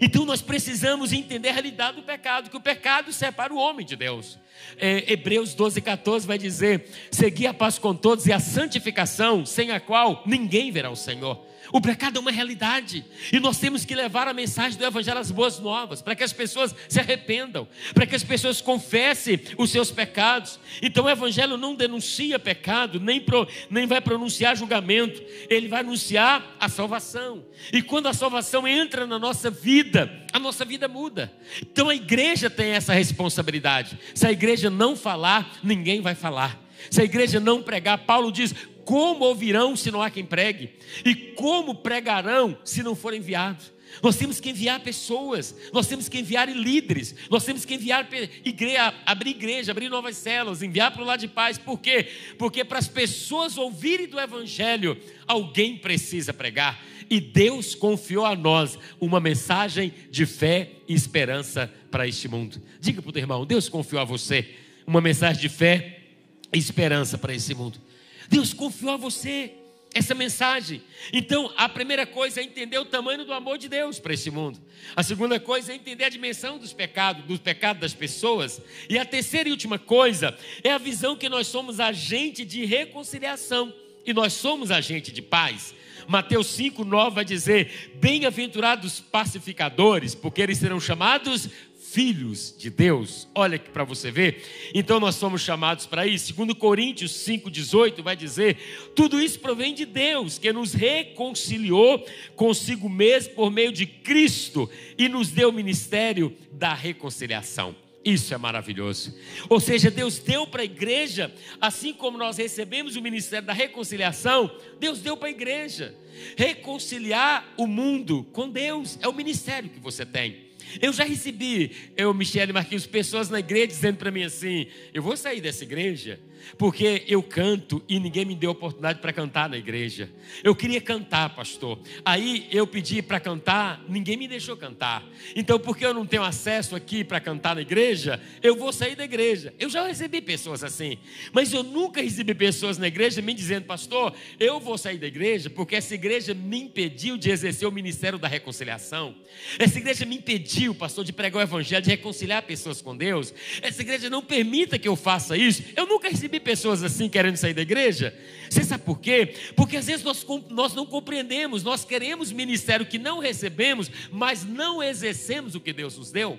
Então 0.00 0.24
nós 0.26 0.42
precisamos 0.42 1.12
entender 1.12 1.48
a 1.48 1.52
realidade 1.52 1.96
do 1.96 2.02
pecado, 2.02 2.50
que 2.50 2.56
o 2.56 2.60
pecado 2.60 3.12
separa 3.12 3.52
o 3.52 3.56
homem 3.56 3.86
de 3.86 3.96
Deus. 3.96 4.38
É, 4.76 5.10
Hebreus 5.10 5.54
12, 5.54 5.80
14 5.80 6.26
vai 6.26 6.36
dizer: 6.36 6.86
Segui 7.10 7.46
a 7.46 7.54
paz 7.54 7.78
com 7.78 7.94
todos 7.94 8.26
e 8.26 8.32
a 8.32 8.40
santificação, 8.40 9.46
sem 9.46 9.70
a 9.70 9.80
qual 9.80 10.22
ninguém 10.26 10.70
verá 10.70 10.90
o 10.90 10.96
Senhor. 10.96 11.42
O 11.72 11.80
pecado 11.80 12.16
é 12.16 12.20
uma 12.20 12.30
realidade 12.30 13.04
e 13.32 13.38
nós 13.38 13.58
temos 13.58 13.84
que 13.84 13.94
levar 13.94 14.26
a 14.26 14.32
mensagem 14.32 14.78
do 14.78 14.84
Evangelho 14.84 15.18
às 15.18 15.30
boas 15.30 15.58
novas, 15.58 16.00
para 16.00 16.14
que 16.14 16.24
as 16.24 16.32
pessoas 16.32 16.74
se 16.88 16.98
arrependam, 16.98 17.68
para 17.94 18.06
que 18.06 18.14
as 18.14 18.24
pessoas 18.24 18.60
confessem 18.60 19.40
os 19.56 19.70
seus 19.70 19.90
pecados. 19.90 20.58
Então 20.80 21.04
o 21.04 21.10
Evangelho 21.10 21.56
não 21.56 21.74
denuncia 21.74 22.38
pecado, 22.38 22.98
nem, 22.98 23.20
pro, 23.20 23.46
nem 23.70 23.86
vai 23.86 24.00
pronunciar 24.00 24.56
julgamento, 24.56 25.22
ele 25.48 25.68
vai 25.68 25.80
anunciar 25.80 26.56
a 26.58 26.68
salvação. 26.68 27.44
E 27.72 27.82
quando 27.82 28.08
a 28.08 28.14
salvação 28.14 28.66
entra 28.66 29.06
na 29.06 29.18
nossa 29.18 29.50
vida, 29.50 30.26
a 30.32 30.38
nossa 30.38 30.64
vida 30.64 30.88
muda. 30.88 31.32
Então 31.60 31.88
a 31.88 31.94
igreja 31.94 32.48
tem 32.48 32.70
essa 32.70 32.92
responsabilidade. 32.92 33.98
Se 34.14 34.26
a 34.26 34.32
igreja 34.32 34.70
não 34.70 34.96
falar, 34.96 35.58
ninguém 35.62 36.00
vai 36.00 36.14
falar. 36.14 36.58
Se 36.90 37.00
a 37.00 37.04
igreja 37.04 37.40
não 37.40 37.62
pregar, 37.62 37.98
Paulo 37.98 38.30
diz: 38.30 38.54
como 38.88 39.26
ouvirão 39.26 39.76
se 39.76 39.90
não 39.90 40.00
há 40.00 40.08
quem 40.08 40.24
pregue? 40.24 40.70
E 41.04 41.14
como 41.14 41.74
pregarão 41.74 42.56
se 42.64 42.82
não 42.82 42.96
forem 42.96 43.20
enviados? 43.20 43.70
Nós 44.02 44.16
temos 44.16 44.40
que 44.40 44.48
enviar 44.48 44.80
pessoas, 44.80 45.54
nós 45.74 45.86
temos 45.86 46.08
que 46.08 46.18
enviar 46.18 46.48
líderes, 46.48 47.14
nós 47.28 47.44
temos 47.44 47.66
que 47.66 47.74
enviar 47.74 48.08
igreja, 48.42 48.94
abrir 49.04 49.32
igreja, 49.32 49.72
abrir 49.72 49.90
novas 49.90 50.16
células, 50.16 50.62
enviar 50.62 50.90
para 50.90 51.02
o 51.02 51.04
lado 51.04 51.20
de 51.20 51.28
paz. 51.28 51.58
Por 51.58 51.78
quê? 51.80 52.08
Porque 52.38 52.64
para 52.64 52.78
as 52.78 52.88
pessoas 52.88 53.58
ouvirem 53.58 54.06
do 54.06 54.18
Evangelho, 54.18 54.96
alguém 55.26 55.76
precisa 55.76 56.32
pregar. 56.32 56.82
E 57.10 57.20
Deus 57.20 57.74
confiou 57.74 58.24
a 58.24 58.34
nós 58.34 58.78
uma 58.98 59.20
mensagem 59.20 59.92
de 60.10 60.24
fé 60.24 60.70
e 60.88 60.94
esperança 60.94 61.70
para 61.90 62.08
este 62.08 62.26
mundo. 62.26 62.58
Diga 62.80 63.02
para 63.02 63.10
o 63.10 63.12
teu 63.12 63.20
irmão: 63.20 63.44
Deus 63.44 63.68
confiou 63.68 64.00
a 64.00 64.06
você 64.06 64.48
uma 64.86 65.02
mensagem 65.02 65.42
de 65.42 65.50
fé 65.50 66.04
e 66.50 66.58
esperança 66.58 67.18
para 67.18 67.34
esse 67.34 67.54
mundo. 67.54 67.78
Deus 68.28 68.52
confiou 68.52 68.92
a 68.92 68.96
você 68.96 69.54
essa 69.94 70.14
mensagem. 70.14 70.82
Então, 71.12 71.52
a 71.56 71.68
primeira 71.68 72.06
coisa 72.06 72.40
é 72.40 72.44
entender 72.44 72.78
o 72.78 72.84
tamanho 72.84 73.24
do 73.24 73.32
amor 73.32 73.58
de 73.58 73.68
Deus 73.68 73.98
para 73.98 74.14
esse 74.14 74.30
mundo. 74.30 74.60
A 74.94 75.02
segunda 75.02 75.40
coisa 75.40 75.72
é 75.72 75.74
entender 75.74 76.04
a 76.04 76.08
dimensão 76.08 76.58
dos 76.58 76.72
pecados, 76.72 77.24
dos 77.24 77.38
pecados 77.38 77.80
das 77.80 77.94
pessoas. 77.94 78.60
E 78.88 78.98
a 78.98 79.04
terceira 79.04 79.48
e 79.48 79.52
última 79.52 79.78
coisa 79.78 80.36
é 80.62 80.70
a 80.70 80.78
visão 80.78 81.16
que 81.16 81.28
nós 81.28 81.46
somos 81.46 81.80
agente 81.80 82.44
de 82.44 82.64
reconciliação 82.64 83.72
e 84.06 84.12
nós 84.12 84.32
somos 84.34 84.70
agente 84.70 85.10
de 85.10 85.22
paz. 85.22 85.74
Mateus 86.06 86.46
5, 86.48 86.84
9 86.84 87.14
vai 87.14 87.24
dizer: 87.24 87.92
Bem-aventurados 87.96 89.00
pacificadores, 89.00 90.14
porque 90.14 90.40
eles 90.40 90.58
serão 90.58 90.80
chamados 90.80 91.48
filhos 91.92 92.54
de 92.56 92.70
Deus. 92.70 93.28
Olha 93.34 93.56
aqui 93.56 93.70
para 93.70 93.84
você 93.84 94.10
ver. 94.10 94.70
Então 94.74 95.00
nós 95.00 95.14
somos 95.14 95.42
chamados 95.42 95.86
para 95.86 96.06
isso. 96.06 96.26
Segundo 96.26 96.54
Coríntios 96.54 97.12
5:18 97.26 98.02
vai 98.02 98.16
dizer: 98.16 98.56
tudo 98.94 99.20
isso 99.20 99.40
provém 99.40 99.74
de 99.74 99.84
Deus, 99.84 100.38
que 100.38 100.52
nos 100.52 100.72
reconciliou 100.72 102.04
consigo 102.36 102.88
mesmo 102.88 103.34
por 103.34 103.50
meio 103.50 103.72
de 103.72 103.86
Cristo 103.86 104.70
e 104.96 105.08
nos 105.08 105.30
deu 105.30 105.48
o 105.48 105.52
ministério 105.52 106.36
da 106.52 106.74
reconciliação. 106.74 107.74
Isso 108.04 108.32
é 108.32 108.38
maravilhoso. 108.38 109.14
Ou 109.48 109.60
seja, 109.60 109.90
Deus 109.90 110.18
deu 110.18 110.46
para 110.46 110.62
a 110.62 110.64
igreja, 110.64 111.34
assim 111.60 111.92
como 111.92 112.16
nós 112.16 112.38
recebemos 112.38 112.96
o 112.96 113.02
ministério 113.02 113.46
da 113.46 113.52
reconciliação, 113.52 114.50
Deus 114.78 115.00
deu 115.00 115.16
para 115.16 115.28
a 115.28 115.32
igreja. 115.32 115.94
Reconciliar 116.36 117.52
o 117.56 117.66
mundo 117.66 118.24
com 118.32 118.48
Deus 118.48 118.98
é 119.02 119.08
o 119.08 119.12
ministério 119.12 119.68
que 119.68 119.80
você 119.80 120.06
tem. 120.06 120.47
Eu 120.80 120.92
já 120.92 121.04
recebi, 121.04 121.70
eu, 121.96 122.12
Michele 122.12 122.52
Marquinhos, 122.52 122.86
pessoas 122.86 123.28
na 123.28 123.38
igreja 123.38 123.68
dizendo 123.68 123.96
para 123.96 124.10
mim 124.10 124.24
assim: 124.24 124.66
eu 124.92 125.02
vou 125.02 125.16
sair 125.16 125.40
dessa 125.40 125.64
igreja 125.64 126.18
porque 126.56 127.04
eu 127.06 127.22
canto 127.22 127.82
e 127.88 127.98
ninguém 128.00 128.24
me 128.24 128.34
deu 128.34 128.50
oportunidade 128.50 129.00
para 129.00 129.12
cantar 129.12 129.48
na 129.48 129.56
igreja. 129.56 130.10
Eu 130.42 130.54
queria 130.54 130.80
cantar, 130.80 131.34
pastor. 131.34 131.78
Aí 132.04 132.46
eu 132.50 132.66
pedi 132.66 133.02
para 133.02 133.20
cantar, 133.20 133.84
ninguém 133.88 134.16
me 134.16 134.28
deixou 134.28 134.56
cantar. 134.56 135.04
Então, 135.34 135.58
porque 135.58 135.84
eu 135.84 135.94
não 135.94 136.06
tenho 136.06 136.22
acesso 136.22 136.76
aqui 136.76 137.04
para 137.04 137.20
cantar 137.20 137.54
na 137.54 137.62
igreja, 137.62 138.20
eu 138.42 138.56
vou 138.56 138.72
sair 138.72 138.96
da 138.96 139.04
igreja. 139.04 139.54
Eu 139.58 139.68
já 139.68 139.86
recebi 139.86 140.20
pessoas 140.20 140.62
assim, 140.64 140.98
mas 141.32 141.52
eu 141.52 141.62
nunca 141.62 142.02
recebi 142.02 142.34
pessoas 142.34 142.78
na 142.78 142.86
igreja 142.86 143.22
me 143.22 143.34
dizendo, 143.34 143.64
pastor, 143.64 144.14
eu 144.38 144.60
vou 144.60 144.76
sair 144.76 144.98
da 144.98 145.06
igreja 145.06 145.50
porque 145.50 145.76
essa 145.76 145.94
igreja 145.94 146.34
me 146.34 146.60
impediu 146.60 147.16
de 147.16 147.30
exercer 147.30 147.66
o 147.66 147.72
ministério 147.72 148.18
da 148.18 148.28
reconciliação. 148.28 149.14
Essa 149.58 149.78
igreja 149.78 150.04
me 150.04 150.16
impediu, 150.16 150.74
pastor, 150.74 151.04
de 151.04 151.12
pregar 151.12 151.40
o 151.40 151.42
evangelho, 151.42 151.82
de 151.82 151.90
reconciliar 151.90 152.42
pessoas 152.42 152.82
com 152.82 152.96
Deus. 152.96 153.32
Essa 153.62 153.82
igreja 153.82 154.10
não 154.10 154.22
permita 154.22 154.78
que 154.78 154.88
eu 154.88 154.96
faça 154.96 155.36
isso. 155.36 155.62
Eu 155.76 155.86
nunca 155.86 156.08
recebi 156.08 156.27
recebi 156.28 156.40
pessoas 156.40 156.82
assim 156.82 157.08
querendo 157.08 157.36
sair 157.36 157.54
da 157.54 157.62
igreja. 157.62 158.14
Você 158.48 158.62
sabe 158.62 158.84
por 158.84 159.00
quê? 159.00 159.34
Porque 159.56 159.78
às 159.78 159.86
vezes 159.86 160.04
nós, 160.04 160.24
nós 160.50 160.74
não 160.74 160.84
compreendemos, 160.84 161.62
nós 161.62 161.84
queremos 161.84 162.30
ministério 162.30 162.86
que 162.86 162.98
não 162.98 163.18
recebemos, 163.18 163.90
mas 164.12 164.44
não 164.44 164.82
exercemos 164.82 165.54
o 165.54 165.60
que 165.60 165.72
Deus 165.72 165.96
nos 165.96 166.12
deu. 166.12 166.38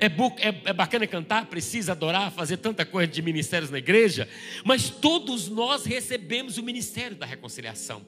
É, 0.00 0.06
é, 0.06 0.60
é, 0.64 0.72
bacana 0.72 1.06
cantar, 1.06 1.46
precisa 1.46 1.92
adorar, 1.92 2.32
fazer 2.32 2.56
tanta 2.56 2.84
coisa 2.84 3.10
de 3.10 3.22
ministérios 3.22 3.70
na 3.70 3.78
igreja, 3.78 4.28
mas 4.64 4.90
todos 4.90 5.48
nós 5.48 5.84
recebemos 5.84 6.58
o 6.58 6.62
ministério 6.62 7.16
da 7.16 7.24
reconciliação. 7.24 8.04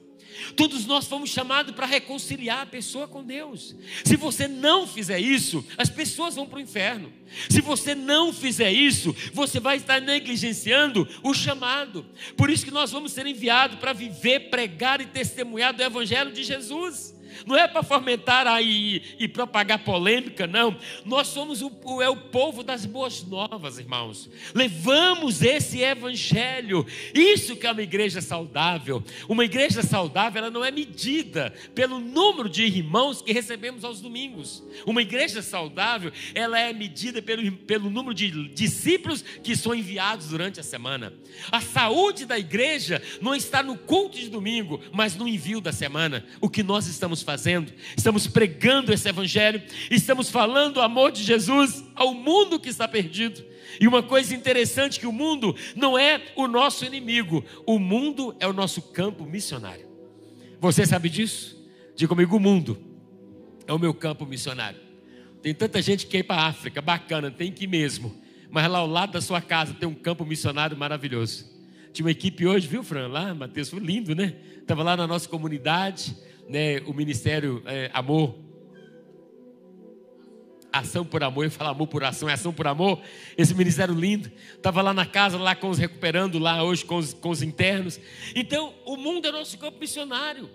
Todos 0.55 0.85
nós 0.85 1.07
fomos 1.07 1.29
chamados 1.29 1.75
para 1.75 1.85
reconciliar 1.85 2.61
a 2.61 2.65
pessoa 2.65 3.07
com 3.07 3.23
Deus. 3.23 3.75
Se 4.03 4.15
você 4.15 4.47
não 4.47 4.87
fizer 4.87 5.19
isso, 5.19 5.65
as 5.77 5.89
pessoas 5.89 6.35
vão 6.35 6.45
para 6.45 6.57
o 6.57 6.61
inferno. 6.61 7.11
Se 7.49 7.61
você 7.61 7.95
não 7.95 8.31
fizer 8.31 8.71
isso, 8.71 9.15
você 9.33 9.59
vai 9.59 9.77
estar 9.77 10.01
negligenciando 10.01 11.07
o 11.23 11.33
chamado. 11.33 12.05
Por 12.37 12.49
isso 12.49 12.65
que 12.65 12.71
nós 12.71 12.91
vamos 12.91 13.11
ser 13.11 13.25
enviados 13.25 13.79
para 13.79 13.93
viver, 13.93 14.49
pregar 14.49 15.01
e 15.01 15.05
testemunhar 15.05 15.73
do 15.73 15.83
Evangelho 15.83 16.31
de 16.31 16.43
Jesus. 16.43 17.15
Não 17.45 17.57
é 17.57 17.67
para 17.67 17.83
fomentar 17.83 18.47
aí 18.47 19.01
e, 19.19 19.27
propagar 19.27 19.79
polêmica, 19.79 20.47
não. 20.47 20.77
Nós 21.05 21.27
somos 21.27 21.61
o, 21.61 21.71
é 22.01 22.09
o 22.09 22.15
povo 22.15 22.63
das 22.63 22.85
boas 22.85 23.23
novas, 23.23 23.79
irmãos. 23.79 24.29
Levamos 24.53 25.41
esse 25.41 25.81
evangelho. 25.81 26.85
Isso 27.13 27.55
que 27.55 27.67
é 27.67 27.71
uma 27.71 27.81
igreja 27.81 28.21
saudável. 28.21 29.03
Uma 29.27 29.45
igreja 29.45 29.81
saudável, 29.81 30.39
ela 30.39 30.51
não 30.51 30.63
é 30.63 30.71
medida 30.71 31.53
pelo 31.73 31.99
número 31.99 32.49
de 32.49 32.63
irmãos 32.63 33.21
que 33.21 33.33
recebemos 33.33 33.83
aos 33.83 34.01
domingos. 34.01 34.63
Uma 34.85 35.01
igreja 35.01 35.41
saudável, 35.41 36.11
ela 36.33 36.59
é 36.59 36.71
medida 36.73 37.21
pelo, 37.21 37.51
pelo 37.51 37.89
número 37.89 38.13
de 38.13 38.49
discípulos 38.49 39.23
que 39.43 39.55
são 39.55 39.73
enviados 39.73 40.27
durante 40.27 40.59
a 40.59 40.63
semana. 40.63 41.13
A 41.51 41.61
saúde 41.61 42.25
da 42.25 42.37
igreja 42.37 43.01
não 43.21 43.35
está 43.35 43.61
no 43.61 43.77
culto 43.77 44.17
de 44.17 44.29
domingo, 44.29 44.81
mas 44.91 45.15
no 45.15 45.27
envio 45.27 45.61
da 45.61 45.71
semana. 45.71 46.25
O 46.39 46.49
que 46.49 46.63
nós 46.63 46.87
estamos 46.87 47.23
fazendo? 47.25 47.73
Estamos 47.97 48.27
pregando 48.27 48.93
esse 48.93 49.09
evangelho, 49.09 49.61
estamos 49.91 50.29
falando 50.29 50.77
o 50.77 50.81
amor 50.81 51.11
de 51.11 51.23
Jesus 51.23 51.83
ao 51.95 52.13
mundo 52.13 52.59
que 52.59 52.69
está 52.69 52.87
perdido. 52.87 53.43
E 53.81 53.87
uma 53.87 54.01
coisa 54.01 54.33
interessante 54.33 54.99
que 54.99 55.07
o 55.07 55.11
mundo 55.11 55.53
não 55.75 55.97
é 55.97 56.21
o 56.35 56.47
nosso 56.47 56.85
inimigo, 56.85 57.43
o 57.65 57.77
mundo 57.77 58.33
é 58.39 58.47
o 58.47 58.53
nosso 58.53 58.81
campo 58.81 59.25
missionário. 59.25 59.85
Você 60.61 60.85
sabe 60.85 61.09
disso? 61.09 61.61
Diga 61.95 62.09
comigo, 62.09 62.37
o 62.37 62.39
mundo 62.39 62.81
é 63.67 63.73
o 63.73 63.79
meu 63.79 63.93
campo 63.93 64.25
missionário. 64.25 64.79
Tem 65.41 65.53
tanta 65.53 65.81
gente 65.81 66.05
que 66.05 66.11
quer 66.11 66.19
ir 66.19 66.23
para 66.23 66.41
a 66.41 66.47
África, 66.47 66.81
bacana, 66.81 67.29
tem 67.29 67.51
que 67.51 67.65
ir 67.65 67.67
mesmo. 67.67 68.15
Mas 68.49 68.69
lá 68.69 68.79
ao 68.79 68.87
lado 68.87 69.13
da 69.13 69.21
sua 69.21 69.41
casa 69.41 69.73
tem 69.73 69.87
um 69.87 69.93
campo 69.93 70.25
missionário 70.25 70.77
maravilhoso. 70.77 71.53
Tinha 71.91 72.05
uma 72.05 72.11
equipe 72.11 72.45
hoje, 72.45 72.67
viu, 72.67 72.83
Fran? 72.83 73.07
Lá, 73.07 73.33
Mateus, 73.33 73.69
foi 73.69 73.79
lindo, 73.79 74.15
né? 74.15 74.35
Estava 74.57 74.83
lá 74.83 74.97
na 74.97 75.07
nossa 75.07 75.29
comunidade, 75.29 76.15
né? 76.47 76.79
O 76.85 76.93
Ministério 76.93 77.61
é, 77.65 77.89
Amor. 77.93 78.35
Ação 80.71 81.05
por 81.05 81.23
amor, 81.23 81.45
eu 81.45 81.51
falo 81.51 81.69
amor 81.69 81.87
por 81.87 82.03
ação, 82.03 82.27
é 82.27 82.33
ação 82.33 82.51
por 82.51 82.67
amor. 82.67 82.99
Esse 83.37 83.55
ministério 83.55 83.95
lindo. 83.95 84.29
Estava 84.55 84.81
lá 84.81 84.93
na 84.93 85.05
casa, 85.05 85.37
lá 85.37 85.55
com 85.55 85.69
os 85.69 85.77
recuperando, 85.77 86.37
lá 86.37 86.61
hoje 86.63 86.83
com 86.83 86.97
os, 86.97 87.13
com 87.13 87.29
os 87.29 87.41
internos. 87.41 87.97
Então, 88.35 88.73
o 88.83 88.97
mundo 88.97 89.25
é 89.25 89.31
nosso 89.31 89.57
campo 89.57 89.79
missionário. 89.79 90.49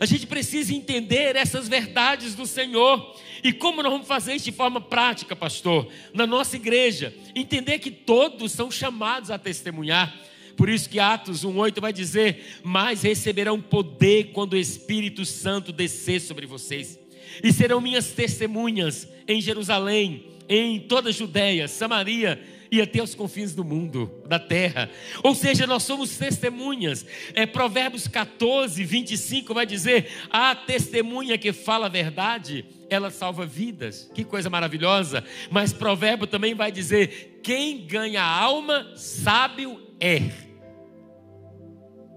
A 0.00 0.06
gente 0.06 0.26
precisa 0.26 0.74
entender 0.74 1.36
essas 1.36 1.68
verdades 1.68 2.34
do 2.34 2.46
Senhor. 2.46 3.16
E 3.44 3.52
como 3.52 3.82
nós 3.82 3.92
vamos 3.92 4.06
fazer 4.08 4.34
isso 4.34 4.46
de 4.46 4.52
forma 4.52 4.80
prática, 4.80 5.36
pastor? 5.36 5.86
Na 6.14 6.26
nossa 6.26 6.56
igreja, 6.56 7.14
entender 7.34 7.78
que 7.78 7.90
todos 7.90 8.52
são 8.52 8.70
chamados 8.70 9.30
a 9.30 9.38
testemunhar. 9.38 10.14
Por 10.56 10.68
isso 10.68 10.88
que 10.88 10.98
Atos 10.98 11.44
1:8 11.44 11.80
vai 11.80 11.92
dizer: 11.92 12.60
"Mas 12.62 13.02
receberão 13.02 13.60
poder 13.60 14.32
quando 14.32 14.54
o 14.54 14.58
Espírito 14.58 15.24
Santo 15.24 15.72
descer 15.72 16.20
sobre 16.20 16.46
vocês, 16.46 16.98
e 17.42 17.52
serão 17.52 17.80
minhas 17.80 18.12
testemunhas 18.12 19.06
em 19.28 19.40
Jerusalém, 19.40 20.24
em 20.48 20.80
toda 20.80 21.10
a 21.10 21.12
Judéia, 21.12 21.68
Samaria 21.68 22.40
e 22.70 22.80
até 22.80 23.02
os 23.02 23.14
confins 23.14 23.54
do 23.54 23.64
mundo, 23.64 24.22
da 24.26 24.38
terra. 24.38 24.90
Ou 25.22 25.34
seja, 25.34 25.66
nós 25.66 25.82
somos 25.82 26.16
testemunhas. 26.16 27.06
É, 27.34 27.46
Provérbios 27.46 28.08
14, 28.08 28.82
25 28.84 29.54
vai 29.54 29.66
dizer: 29.66 30.08
a 30.30 30.54
testemunha 30.54 31.38
que 31.38 31.52
fala 31.52 31.86
a 31.86 31.90
verdade, 31.90 32.64
ela 32.88 33.10
salva 33.10 33.46
vidas. 33.46 34.10
Que 34.14 34.24
coisa 34.24 34.50
maravilhosa. 34.50 35.24
Mas 35.50 35.72
Provérbio 35.72 36.26
também 36.26 36.54
vai 36.54 36.70
dizer: 36.70 37.40
quem 37.42 37.86
ganha 37.86 38.22
alma, 38.22 38.92
sábio 38.96 39.80
é. 40.00 40.22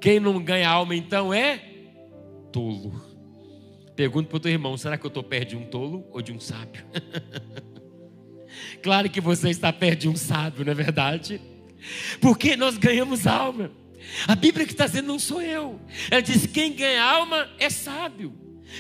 Quem 0.02 0.20
não 0.20 0.42
ganha 0.42 0.70
alma 0.70 0.96
então 0.96 1.34
é 1.34 1.62
tolo. 2.52 3.10
Pergunto 3.96 4.30
para 4.30 4.38
o 4.38 4.40
teu 4.40 4.52
irmão: 4.52 4.78
será 4.78 4.98
que 4.98 5.06
eu 5.06 5.10
estou 5.10 5.24
perto 5.24 5.50
de 5.50 5.58
um 5.58 5.66
tolo 5.66 6.08
ou 6.12 6.22
de 6.22 6.32
um 6.32 6.40
sábio? 6.40 6.86
claro 8.82 9.10
que 9.10 9.22
você 9.22 9.50
está 9.50 9.72
perto 9.72 10.02
de 10.02 10.10
um 10.10 10.16
sábio, 10.16 10.66
não 10.66 10.72
é 10.72 10.76
verdade? 10.76 11.42
Porque 12.20 12.56
nós 12.56 12.78
ganhamos 12.78 13.28
alma. 13.28 13.72
A 14.28 14.36
Bíblia 14.36 14.66
que 14.66 14.72
está 14.72 14.86
dizendo 14.86 15.08
não 15.08 15.20
sou 15.20 15.42
eu. 15.42 15.80
Ela 16.10 16.22
diz: 16.22 16.46
quem 16.48 16.74
ganha 16.74 17.04
alma 17.04 17.50
é 17.60 17.70
sábio. 17.70 18.34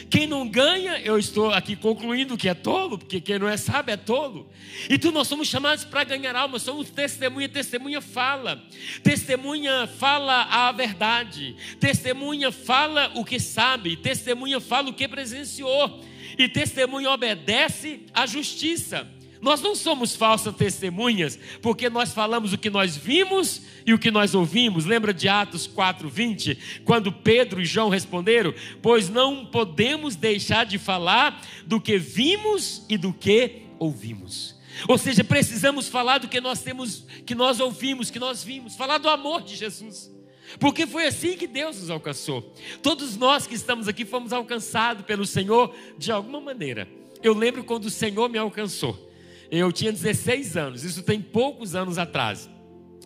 Quem 0.09 0.27
não 0.27 0.47
ganha, 0.47 0.99
eu 0.99 1.17
estou 1.17 1.51
aqui 1.51 1.75
concluindo 1.75 2.37
que 2.37 2.47
é 2.47 2.53
tolo, 2.53 2.97
porque 2.97 3.19
quem 3.19 3.39
não 3.39 3.47
é 3.47 3.57
sábio 3.57 3.93
é 3.93 3.97
tolo. 3.97 4.47
Então 4.89 5.11
nós 5.11 5.27
somos 5.27 5.47
chamados 5.47 5.83
para 5.83 6.03
ganhar 6.03 6.35
alma, 6.35 6.59
somos 6.59 6.91
testemunha, 6.91 7.49
testemunha 7.49 7.99
fala. 7.99 8.63
Testemunha 9.03 9.87
fala 9.87 10.43
a 10.43 10.71
verdade. 10.71 11.55
Testemunha 11.79 12.51
fala 12.51 13.11
o 13.15 13.25
que 13.25 13.39
sabe, 13.39 13.97
testemunha 13.97 14.59
fala 14.59 14.89
o 14.89 14.93
que 14.93 15.07
presenciou. 15.07 16.03
E 16.37 16.47
testemunha 16.47 17.09
obedece 17.09 18.01
à 18.13 18.25
justiça. 18.25 19.07
Nós 19.41 19.61
não 19.61 19.73
somos 19.73 20.15
falsas 20.15 20.53
testemunhas, 20.55 21.39
porque 21.61 21.89
nós 21.89 22.11
falamos 22.13 22.51
o 22.51 22.57
que 22.57 22.69
nós 22.69 22.97
vimos 22.97 23.61
e 23.85 23.93
o 23.93 23.99
que 23.99 24.11
nós 24.11 24.35
ouvimos. 24.35 24.85
Lembra 24.85 25.13
de 25.13 25.29
Atos 25.29 25.65
4:20, 25.65 26.57
quando 26.83 27.11
Pedro 27.11 27.61
e 27.61 27.65
João 27.65 27.89
responderam: 27.89 28.53
"Pois 28.81 29.09
não 29.09 29.45
podemos 29.45 30.15
deixar 30.15 30.65
de 30.65 30.77
falar 30.77 31.41
do 31.65 31.79
que 31.79 31.97
vimos 31.97 32.85
e 32.89 32.97
do 32.97 33.13
que 33.13 33.63
ouvimos". 33.79 34.59
Ou 34.87 34.97
seja, 34.97 35.23
precisamos 35.23 35.87
falar 35.87 36.19
do 36.19 36.27
que 36.27 36.39
nós 36.39 36.61
temos, 36.61 37.05
que 37.25 37.35
nós 37.35 37.59
ouvimos, 37.59 38.09
que 38.09 38.19
nós 38.19 38.43
vimos, 38.43 38.75
falar 38.75 38.97
do 38.97 39.09
amor 39.09 39.41
de 39.41 39.55
Jesus. 39.55 40.11
Porque 40.59 40.87
foi 40.87 41.05
assim 41.05 41.37
que 41.37 41.47
Deus 41.47 41.79
nos 41.79 41.89
alcançou. 41.89 42.53
Todos 42.81 43.15
nós 43.15 43.45
que 43.45 43.55
estamos 43.55 43.87
aqui 43.87 44.03
fomos 44.05 44.33
alcançados 44.33 45.05
pelo 45.05 45.25
Senhor 45.25 45.75
de 45.97 46.11
alguma 46.11 46.41
maneira. 46.41 46.87
Eu 47.21 47.33
lembro 47.33 47.63
quando 47.63 47.85
o 47.85 47.89
Senhor 47.89 48.29
me 48.29 48.37
alcançou. 48.37 49.08
Eu 49.51 49.71
tinha 49.71 49.91
16 49.91 50.57
anos, 50.57 50.83
isso 50.83 51.03
tem 51.03 51.21
poucos 51.21 51.75
anos 51.75 51.97
atrás. 51.97 52.49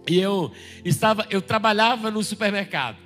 E 0.07 0.19
eu 0.19 0.51
estava, 0.83 1.25
eu 1.29 1.41
trabalhava 1.41 2.11
no 2.11 2.23
supermercado. 2.23 2.97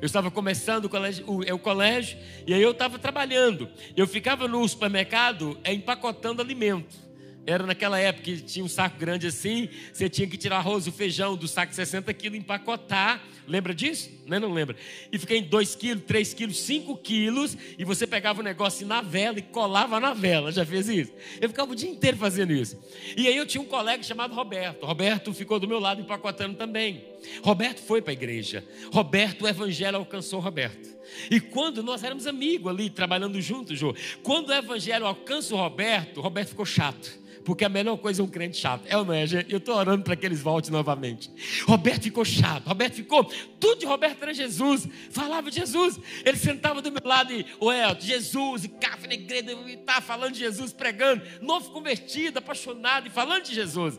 Eu 0.00 0.06
estava 0.06 0.30
começando 0.30 0.84
o 0.84 0.88
colégio, 0.88 1.24
o, 1.26 1.40
o 1.40 1.58
colégio 1.58 2.18
e 2.46 2.52
aí 2.52 2.62
eu 2.62 2.72
estava 2.72 2.98
trabalhando. 2.98 3.68
Eu 3.96 4.06
ficava 4.06 4.46
no 4.46 4.66
supermercado 4.68 5.58
é, 5.64 5.72
empacotando 5.72 6.42
alimento. 6.42 7.03
Era 7.46 7.66
naquela 7.66 7.98
época 7.98 8.24
que 8.24 8.40
tinha 8.40 8.64
um 8.64 8.68
saco 8.68 8.98
grande 8.98 9.26
assim, 9.26 9.68
você 9.92 10.08
tinha 10.08 10.26
que 10.26 10.38
tirar 10.38 10.56
arroz, 10.56 10.86
o 10.86 10.92
feijão 10.92 11.36
do 11.36 11.46
saco 11.46 11.70
de 11.70 11.76
60 11.76 12.12
quilos, 12.14 12.38
empacotar. 12.38 13.22
Lembra 13.46 13.74
disso? 13.74 14.10
Não, 14.26 14.40
não 14.40 14.52
lembra. 14.52 14.74
E 15.12 15.18
fiquei 15.18 15.38
em 15.38 15.42
2 15.42 15.74
quilos, 15.74 16.04
3 16.04 16.32
quilos, 16.32 16.58
5 16.60 16.96
quilos, 16.96 17.56
e 17.78 17.84
você 17.84 18.06
pegava 18.06 18.40
o 18.40 18.42
negócio 18.42 18.86
na 18.86 19.02
vela 19.02 19.38
e 19.38 19.42
colava 19.42 20.00
na 20.00 20.14
vela. 20.14 20.50
Já 20.50 20.64
fez 20.64 20.88
isso? 20.88 21.12
Eu 21.38 21.50
ficava 21.50 21.70
o 21.70 21.74
dia 21.74 21.90
inteiro 21.90 22.16
fazendo 22.16 22.52
isso. 22.52 22.78
E 23.14 23.28
aí 23.28 23.36
eu 23.36 23.44
tinha 23.44 23.60
um 23.60 23.66
colega 23.66 24.02
chamado 24.02 24.34
Roberto. 24.34 24.86
Roberto 24.86 25.34
ficou 25.34 25.60
do 25.60 25.68
meu 25.68 25.78
lado 25.78 26.00
empacotando 26.00 26.56
também. 26.56 27.04
Roberto 27.42 27.80
foi 27.80 28.00
para 28.00 28.12
a 28.12 28.14
igreja. 28.14 28.64
Roberto, 28.90 29.42
o 29.42 29.48
evangelho 29.48 29.98
alcançou 29.98 30.40
Roberto. 30.40 30.94
E 31.30 31.38
quando 31.38 31.82
nós 31.82 32.02
éramos 32.02 32.26
amigos 32.26 32.72
ali, 32.72 32.88
trabalhando 32.88 33.38
juntos, 33.42 33.78
Jô, 33.78 33.94
quando 34.22 34.48
o 34.48 34.54
evangelho 34.54 35.04
alcança 35.04 35.54
o 35.54 35.58
Roberto, 35.58 36.22
Roberto 36.22 36.48
ficou 36.48 36.64
chato. 36.64 37.23
Porque 37.44 37.64
a 37.64 37.68
melhor 37.68 37.96
coisa 37.98 38.22
é 38.22 38.24
um 38.24 38.28
crente 38.28 38.56
chato. 38.56 38.84
É 38.86 38.96
ou 38.96 39.04
não 39.04 39.12
é, 39.12 39.26
gente? 39.26 39.52
Eu 39.52 39.58
estou 39.58 39.76
orando 39.76 40.02
para 40.02 40.16
que 40.16 40.24
eles 40.24 40.40
voltem 40.40 40.70
novamente. 40.70 41.30
Roberto 41.66 42.02
ficou 42.04 42.24
chato. 42.24 42.66
Roberto 42.66 42.94
ficou. 42.94 43.24
Tudo 43.60 43.80
de 43.80 43.86
Roberto 43.86 44.22
era 44.22 44.32
Jesus. 44.32 44.88
Falava 45.10 45.50
de 45.50 45.56
Jesus. 45.56 46.00
Ele 46.24 46.36
sentava 46.36 46.80
do 46.80 46.90
meu 46.90 47.02
lado 47.04 47.32
e, 47.32 47.46
Elton, 47.60 48.00
Jesus, 48.00 48.64
e 48.64 48.68
café 48.68 49.06
na 49.06 49.14
igreja, 49.14 49.52
e 49.66 49.76
tá 49.76 50.00
falando 50.00 50.32
de 50.32 50.40
Jesus, 50.40 50.72
pregando. 50.72 51.22
Novo 51.40 51.70
convertido, 51.70 52.38
apaixonado 52.38 53.06
e 53.06 53.10
falando 53.10 53.44
de 53.44 53.54
Jesus. 53.54 53.98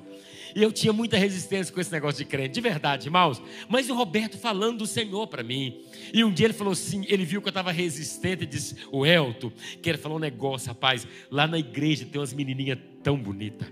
E 0.55 0.63
eu 0.63 0.71
tinha 0.71 0.93
muita 0.93 1.17
resistência 1.17 1.73
com 1.73 1.81
esse 1.81 1.91
negócio 1.91 2.17
de 2.17 2.25
crente, 2.25 2.53
de 2.53 2.61
verdade, 2.61 3.07
irmãos. 3.07 3.41
Mas 3.67 3.89
o 3.89 3.93
Roberto 3.93 4.37
falando 4.37 4.77
do 4.79 4.87
Senhor 4.87 5.27
para 5.27 5.43
mim. 5.43 5.81
E 6.13 6.23
um 6.23 6.31
dia 6.31 6.47
ele 6.47 6.53
falou 6.53 6.71
assim: 6.71 7.03
ele 7.09 7.25
viu 7.25 7.41
que 7.41 7.47
eu 7.49 7.51
estava 7.51 7.73
resistente 7.73 8.43
e 8.43 8.47
disse: 8.47 8.77
O 8.89 9.05
Elton, 9.05 9.51
quero 9.81 9.97
falar 9.97 10.15
um 10.15 10.19
negócio, 10.19 10.69
rapaz. 10.69 11.05
Lá 11.29 11.45
na 11.45 11.59
igreja 11.59 12.05
tem 12.09 12.21
umas 12.21 12.33
menininhas 12.33 12.79
tão 13.03 13.17
bonitas. 13.17 13.67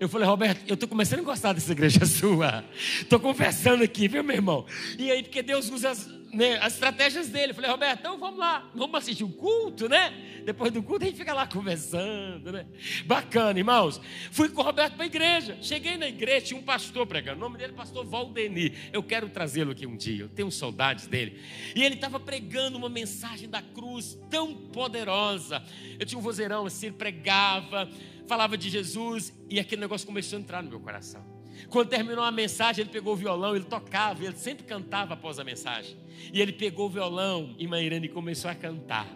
Eu 0.00 0.08
falei, 0.08 0.28
Roberto, 0.28 0.60
eu 0.68 0.74
estou 0.74 0.88
começando 0.88 1.20
a 1.20 1.24
gostar 1.24 1.52
dessa 1.52 1.72
igreja 1.72 2.06
sua. 2.06 2.64
Estou 3.00 3.18
confessando 3.18 3.82
aqui, 3.82 4.06
viu, 4.06 4.22
meu 4.22 4.36
irmão? 4.36 4.64
E 4.96 5.10
aí, 5.10 5.22
porque 5.22 5.42
Deus 5.42 5.70
usa 5.70 5.92
né, 6.32 6.58
as 6.58 6.74
estratégias 6.74 7.28
dele. 7.28 7.52
Falei, 7.52 7.70
Roberto, 7.70 8.00
então 8.00 8.18
vamos 8.18 8.38
lá, 8.38 8.70
vamos 8.74 8.94
assistir 8.96 9.24
um 9.24 9.30
culto, 9.30 9.88
né? 9.88 10.12
Depois 10.44 10.72
do 10.72 10.82
culto 10.82 11.04
a 11.04 11.08
gente 11.08 11.18
fica 11.18 11.34
lá 11.34 11.46
conversando, 11.46 12.52
né? 12.52 12.66
Bacana, 13.04 13.58
irmãos. 13.58 14.00
Fui 14.30 14.48
com 14.48 14.60
o 14.60 14.64
Roberto 14.64 14.94
para 14.94 15.04
a 15.04 15.06
igreja. 15.06 15.58
Cheguei 15.60 15.96
na 15.96 16.08
igreja, 16.08 16.46
tinha 16.46 16.60
um 16.60 16.62
pastor 16.62 17.06
pregando. 17.06 17.36
O 17.36 17.40
nome 17.40 17.58
dele 17.58 17.72
é 17.72 17.76
pastor 17.76 18.04
Valdeni. 18.06 18.74
Eu 18.92 19.02
quero 19.02 19.28
trazê-lo 19.28 19.72
aqui 19.72 19.86
um 19.86 19.96
dia. 19.96 20.24
Eu 20.24 20.28
tenho 20.28 20.50
saudades 20.50 21.06
dele. 21.06 21.40
E 21.74 21.82
ele 21.82 21.94
estava 21.94 22.18
pregando 22.18 22.78
uma 22.78 22.88
mensagem 22.88 23.48
da 23.48 23.60
cruz 23.60 24.18
tão 24.30 24.54
poderosa. 24.54 25.62
Eu 25.98 26.06
tinha 26.06 26.18
um 26.18 26.22
vozeirão 26.22 26.66
assim, 26.66 26.86
ele 26.86 26.96
pregava 26.96 27.88
falava 28.28 28.58
de 28.58 28.68
Jesus 28.68 29.32
e 29.48 29.58
aquele 29.58 29.80
negócio 29.80 30.06
começou 30.06 30.36
a 30.36 30.42
entrar 30.42 30.62
no 30.62 30.68
meu 30.68 30.78
coração. 30.78 31.37
Quando 31.68 31.88
terminou 31.88 32.24
a 32.24 32.30
mensagem, 32.30 32.82
ele 32.82 32.90
pegou 32.90 33.12
o 33.12 33.16
violão, 33.16 33.54
ele 33.54 33.64
tocava, 33.64 34.24
ele 34.24 34.36
sempre 34.36 34.64
cantava 34.64 35.14
após 35.14 35.38
a 35.38 35.44
mensagem. 35.44 35.96
E 36.32 36.40
ele 36.40 36.52
pegou 36.52 36.86
o 36.86 36.90
violão, 36.90 37.54
e 37.58 37.66
Mairane 37.66 38.08
começou 38.08 38.50
a 38.50 38.54
cantar. 38.54 39.08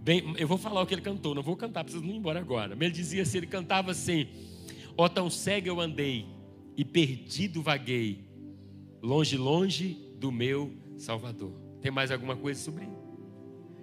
Bem, 0.00 0.34
eu 0.36 0.46
vou 0.46 0.58
falar 0.58 0.82
o 0.82 0.86
que 0.86 0.94
ele 0.94 1.00
cantou, 1.00 1.34
não 1.34 1.42
vou 1.42 1.56
cantar, 1.56 1.82
preciso 1.82 2.04
ir 2.04 2.14
embora 2.14 2.38
agora. 2.38 2.76
Mas 2.76 2.82
ele 2.86 2.94
dizia 2.94 3.22
assim: 3.22 3.38
ele 3.38 3.46
cantava 3.46 3.90
assim: 3.90 4.28
Ó, 4.96 5.08
tão 5.08 5.30
cego 5.30 5.68
eu 5.68 5.80
andei 5.80 6.26
e 6.76 6.84
perdido 6.84 7.62
vaguei, 7.62 8.24
longe, 9.02 9.36
longe 9.36 9.98
do 10.18 10.30
meu 10.30 10.72
Salvador. 10.96 11.52
Tem 11.80 11.90
mais 11.90 12.10
alguma 12.10 12.36
coisa 12.36 12.60
sobre 12.60 12.84
isso? 12.84 13.04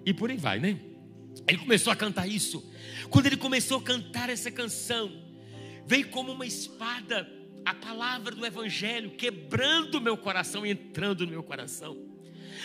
E 0.04 0.14
por 0.14 0.30
aí 0.30 0.36
vai, 0.36 0.58
né? 0.58 0.78
Ele 1.46 1.58
começou 1.58 1.92
a 1.92 1.96
cantar 1.96 2.26
isso. 2.26 2.64
Quando 3.10 3.26
ele 3.26 3.36
começou 3.36 3.78
a 3.78 3.82
cantar 3.82 4.28
essa 4.28 4.50
canção, 4.50 5.10
veio 5.86 6.08
como 6.08 6.32
uma 6.32 6.46
espada 6.46 7.28
a 7.64 7.74
palavra 7.74 8.34
do 8.34 8.44
Evangelho 8.44 9.10
quebrando 9.10 10.00
meu 10.00 10.16
coração 10.16 10.66
e 10.66 10.70
entrando 10.70 11.24
no 11.24 11.32
meu 11.32 11.42
coração. 11.42 11.96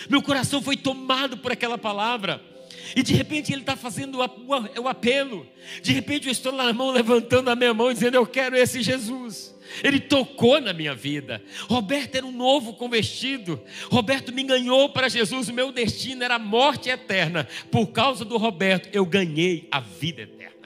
Meu 0.10 0.22
coração 0.22 0.62
foi 0.62 0.78
tomado 0.78 1.38
por 1.38 1.52
aquela 1.52 1.78
palavra. 1.78 2.42
E 2.96 3.04
de 3.04 3.14
repente 3.14 3.52
ele 3.52 3.62
está 3.62 3.76
fazendo 3.76 4.18
o 4.20 4.88
apelo. 4.88 5.48
De 5.82 5.94
repente 5.94 6.28
eu 6.28 6.32
estou 6.32 6.52
na 6.52 6.72
mão, 6.74 6.92
levantando 6.92 7.50
a 7.50 7.56
minha 7.56 7.74
mão, 7.74 7.92
dizendo: 7.92 8.16
Eu 8.16 8.26
quero 8.26 8.56
esse 8.56 8.82
Jesus. 8.82 9.56
Ele 9.84 10.00
tocou 10.00 10.62
na 10.62 10.72
minha 10.72 10.96
vida. 10.96 11.44
Roberto 11.70 12.16
era 12.16 12.26
um 12.26 12.32
novo 12.32 12.74
convertido. 12.74 13.62
Roberto 13.92 14.32
me 14.32 14.44
ganhou 14.44 14.90
para 14.90 15.10
Jesus. 15.10 15.50
O 15.50 15.54
meu 15.54 15.72
destino 15.72 16.24
era 16.24 16.36
a 16.36 16.40
morte 16.40 16.90
eterna. 16.90 17.48
Por 17.70 17.88
causa 17.88 18.24
do 18.24 18.38
Roberto, 18.38 18.90
eu 18.94 19.06
ganhei 19.06 19.68
a 19.72 19.80
vida 19.80 20.22
eterna. 20.22 20.57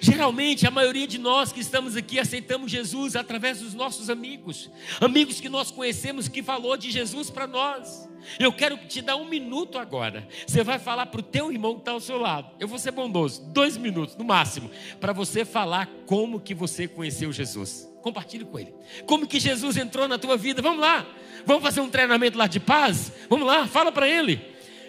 Geralmente, 0.00 0.66
a 0.66 0.70
maioria 0.70 1.06
de 1.06 1.18
nós 1.18 1.52
que 1.52 1.60
estamos 1.60 1.96
aqui 1.96 2.18
aceitamos 2.18 2.70
Jesus 2.70 3.16
através 3.16 3.60
dos 3.60 3.74
nossos 3.74 4.10
amigos, 4.10 4.70
amigos 5.00 5.40
que 5.40 5.48
nós 5.48 5.70
conhecemos 5.70 6.28
que 6.28 6.42
falou 6.42 6.76
de 6.76 6.90
Jesus 6.90 7.30
para 7.30 7.46
nós. 7.46 8.08
Eu 8.38 8.52
quero 8.52 8.76
te 8.76 9.00
dar 9.00 9.16
um 9.16 9.28
minuto 9.28 9.78
agora. 9.78 10.26
Você 10.46 10.64
vai 10.64 10.78
falar 10.78 11.06
para 11.06 11.20
o 11.20 11.22
teu 11.22 11.52
irmão 11.52 11.74
que 11.74 11.80
está 11.80 11.92
ao 11.92 12.00
seu 12.00 12.18
lado. 12.18 12.50
Eu 12.58 12.66
vou 12.66 12.78
ser 12.78 12.90
bondoso, 12.90 13.42
dois 13.52 13.76
minutos 13.76 14.16
no 14.16 14.24
máximo, 14.24 14.70
para 15.00 15.12
você 15.12 15.44
falar 15.44 15.88
como 16.06 16.40
que 16.40 16.54
você 16.54 16.88
conheceu 16.88 17.32
Jesus. 17.32 17.88
Compartilhe 18.02 18.44
com 18.44 18.58
ele. 18.58 18.74
Como 19.06 19.26
que 19.26 19.40
Jesus 19.40 19.76
entrou 19.76 20.06
na 20.06 20.18
tua 20.18 20.36
vida? 20.36 20.62
Vamos 20.62 20.80
lá. 20.80 21.06
Vamos 21.44 21.62
fazer 21.62 21.80
um 21.80 21.88
treinamento 21.88 22.38
lá 22.38 22.46
de 22.46 22.60
paz? 22.60 23.12
Vamos 23.28 23.46
lá, 23.46 23.66
fala 23.66 23.90
para 23.90 24.08
ele. 24.08 24.40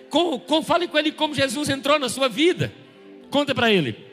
Com, 0.10 0.39
com, 0.39 0.62
fale 0.63 0.88
com 0.88 0.97
ele 0.97 1.12
como 1.12 1.34
Jesus 1.34 1.69
entrou 1.69 2.00
na 2.00 2.10
sua 2.10 2.30
vida. 2.30 2.73
Conta 3.30 3.54
para 3.54 3.71
ele. 3.71 4.07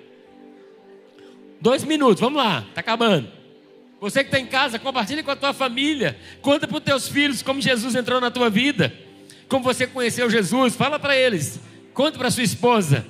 Dois 1.65 1.83
minutos, 1.83 2.21
vamos 2.21 2.37
lá, 2.37 2.63
está 2.69 2.83
acabando. 2.83 3.27
Você 3.99 4.23
que 4.23 4.29
está 4.29 4.39
em 4.39 4.45
casa, 4.45 4.79
compartilhe 4.79 5.23
com 5.23 5.31
a 5.31 5.37
tua 5.37 5.55
família. 5.55 6.15
Conta 6.43 6.69
para 6.69 6.77
os 6.77 6.85
teus 6.85 7.09
filhos 7.09 7.41
como 7.41 7.59
Jesus 7.59 7.95
entrou 7.95 8.21
na 8.21 8.31
tua 8.31 8.51
vida. 8.51 8.93
Como 9.49 9.65
você 9.65 9.87
conheceu 9.87 10.29
Jesus. 10.29 10.77
Fala 10.77 10.99
para 10.99 11.17
eles. 11.17 11.59
Conta 11.95 12.19
para 12.19 12.31
sua 12.31 12.43
esposa. 12.43 13.07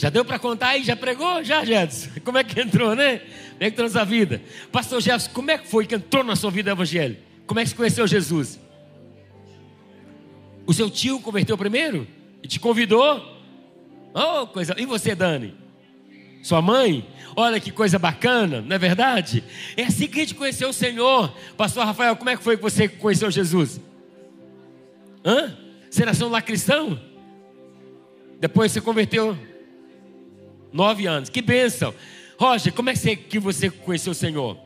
Já 0.00 0.08
deu 0.08 0.24
para 0.24 0.38
contar 0.38 0.68
aí? 0.68 0.82
Já 0.82 0.96
pregou? 0.96 1.44
Já, 1.44 1.62
Jefferson? 1.62 2.08
Como 2.24 2.38
é 2.38 2.42
que 2.42 2.58
entrou, 2.58 2.96
né? 2.96 3.18
Como 3.18 3.56
é 3.60 3.64
que 3.66 3.74
entrou 3.74 3.86
na 3.86 3.92
sua 3.92 4.04
vida? 4.04 4.40
Pastor 4.72 4.98
Jefferson, 4.98 5.30
como 5.34 5.50
é 5.50 5.58
que 5.58 5.68
foi 5.68 5.84
que 5.84 5.94
entrou 5.94 6.24
na 6.24 6.34
sua 6.34 6.50
vida 6.50 6.70
o 6.70 6.72
Evangelho? 6.72 7.18
Como 7.46 7.60
é 7.60 7.64
que 7.64 7.68
você 7.68 7.76
conheceu 7.76 8.06
Jesus? 8.06 8.58
O 10.66 10.72
seu 10.72 10.88
tio 10.88 11.20
converteu 11.20 11.58
primeiro? 11.58 12.08
E 12.42 12.48
te 12.48 12.58
convidou? 12.58 13.22
Oh, 14.14 14.46
coisa. 14.46 14.74
E 14.78 14.86
você, 14.86 15.14
Dani? 15.14 15.54
Sua 16.42 16.62
mãe? 16.62 17.06
Olha 17.36 17.60
que 17.60 17.70
coisa 17.70 17.98
bacana, 17.98 18.62
não 18.62 18.74
é 18.74 18.78
verdade? 18.78 19.44
É 19.76 19.82
assim 19.82 20.08
que 20.08 20.18
a 20.18 20.22
gente 20.22 20.34
conheceu 20.34 20.70
o 20.70 20.72
Senhor. 20.72 21.30
Pastor 21.58 21.84
Rafael, 21.84 22.16
como 22.16 22.30
é 22.30 22.38
que 22.38 22.42
foi 22.42 22.56
que 22.56 22.62
você 22.62 22.88
conheceu 22.88 23.30
Jesus? 23.30 23.78
Hã? 25.22 25.54
Você 25.90 26.06
nasceu 26.06 26.30
lá 26.30 26.40
cristão? 26.40 26.98
Depois 28.40 28.72
você 28.72 28.80
converteu 28.80 29.36
Nove 30.72 31.06
anos. 31.06 31.28
Que 31.28 31.42
bênção. 31.42 31.94
Roger, 32.38 32.72
como 32.72 32.90
é 32.90 32.94
que 32.94 33.38
você 33.38 33.70
conheceu 33.70 34.12
o 34.12 34.14
Senhor? 34.14 34.56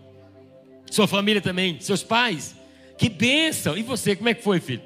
Sua 0.90 1.08
família 1.08 1.40
também? 1.40 1.80
Seus 1.80 2.02
pais? 2.02 2.54
Que 2.96 3.08
bênção. 3.08 3.76
E 3.76 3.82
você, 3.82 4.14
como 4.14 4.28
é 4.28 4.34
que 4.34 4.42
foi, 4.42 4.60
filho? 4.60 4.82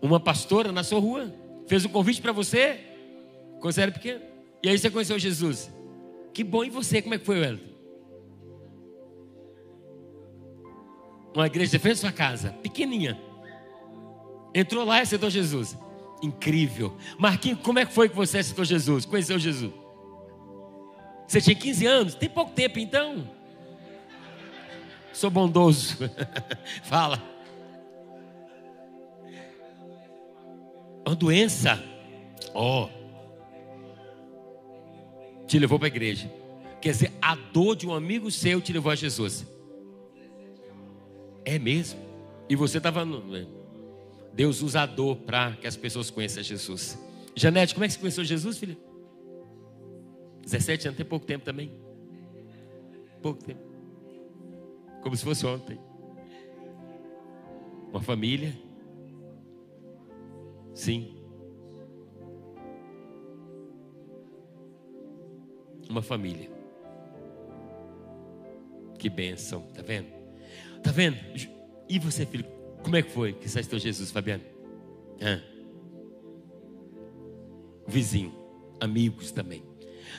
Uma 0.00 0.20
pastora 0.20 0.70
na 0.70 0.84
sua 0.84 1.00
rua 1.00 1.34
fez 1.66 1.84
um 1.84 1.88
convite 1.88 2.20
para 2.20 2.32
você 2.32 2.78
quando 3.60 3.72
você 3.72 3.80
era 3.80 3.90
pequeno. 3.90 4.20
E 4.62 4.68
aí 4.68 4.78
você 4.78 4.90
conheceu 4.90 5.18
Jesus. 5.18 5.72
Que 6.32 6.44
bom. 6.44 6.64
E 6.64 6.70
você, 6.70 7.00
como 7.00 7.14
é 7.14 7.18
que 7.18 7.24
foi, 7.24 7.40
Wellington? 7.40 7.74
Uma 11.34 11.46
igreja 11.46 11.72
de 11.72 11.78
frente 11.78 11.94
à 11.94 11.96
sua 11.96 12.12
casa, 12.12 12.50
pequenininha. 12.62 13.20
Entrou 14.54 14.84
lá 14.84 14.98
e 14.98 15.02
aceitou 15.02 15.28
Jesus 15.28 15.76
incrível. 16.22 16.96
Marquinhos, 17.18 17.60
como 17.60 17.78
é 17.78 17.86
que 17.86 17.92
foi 17.92 18.08
que 18.08 18.16
você 18.16 18.38
aceitou 18.38 18.64
Jesus? 18.64 19.04
Conheceu 19.04 19.38
Jesus? 19.38 19.72
Você 21.26 21.40
tinha 21.40 21.54
15 21.54 21.86
anos? 21.86 22.14
Tem 22.14 22.28
pouco 22.28 22.52
tempo 22.52 22.78
então? 22.78 23.28
Sou 25.12 25.30
bondoso. 25.30 25.96
Fala. 26.84 27.22
Uma 31.06 31.14
doença. 31.14 31.82
Ó. 32.52 32.84
Oh. 32.84 33.04
Te 35.46 35.58
levou 35.58 35.78
para 35.78 35.86
a 35.86 35.88
igreja. 35.88 36.30
Quer 36.80 36.90
dizer, 36.90 37.12
a 37.20 37.34
dor 37.34 37.76
de 37.76 37.86
um 37.86 37.94
amigo 37.94 38.30
seu 38.30 38.60
te 38.60 38.72
levou 38.72 38.90
a 38.90 38.94
Jesus. 38.94 39.46
É 41.44 41.58
mesmo? 41.58 42.00
E 42.48 42.56
você 42.56 42.78
estava. 42.78 43.06
Deus 44.34 44.62
usa 44.62 44.82
a 44.82 44.86
dor 44.86 45.16
para 45.18 45.52
que 45.52 45.66
as 45.66 45.76
pessoas 45.76 46.10
conheçam 46.10 46.42
Jesus. 46.42 46.98
Janete, 47.36 47.72
como 47.72 47.84
é 47.84 47.88
que 47.88 47.94
você 47.94 48.00
conheceu 48.00 48.24
Jesus, 48.24 48.58
filha? 48.58 48.76
17 50.42 50.88
anos, 50.88 50.96
tem 50.96 51.06
pouco 51.06 51.24
tempo 51.24 51.44
também. 51.44 51.72
Pouco 53.22 53.42
tempo. 53.42 53.62
Como 55.02 55.16
se 55.16 55.24
fosse 55.24 55.46
ontem. 55.46 55.78
Uma 57.90 58.00
família. 58.00 58.52
Sim. 60.74 61.16
Uma 65.88 66.02
família. 66.02 66.50
Que 68.98 69.08
bênção, 69.08 69.62
tá 69.72 69.82
vendo? 69.82 70.08
Tá 70.82 70.90
vendo? 70.90 71.16
E 71.88 71.98
você, 71.98 72.26
filho, 72.26 72.46
como 72.84 72.96
é 72.96 73.02
que 73.02 73.10
foi 73.10 73.32
que 73.32 73.46
aceitou 73.46 73.78
Jesus, 73.78 74.10
Fabiano? 74.10 74.44
Ah. 75.20 75.40
Vizinho, 77.88 78.32
amigos 78.78 79.32
também. 79.32 79.64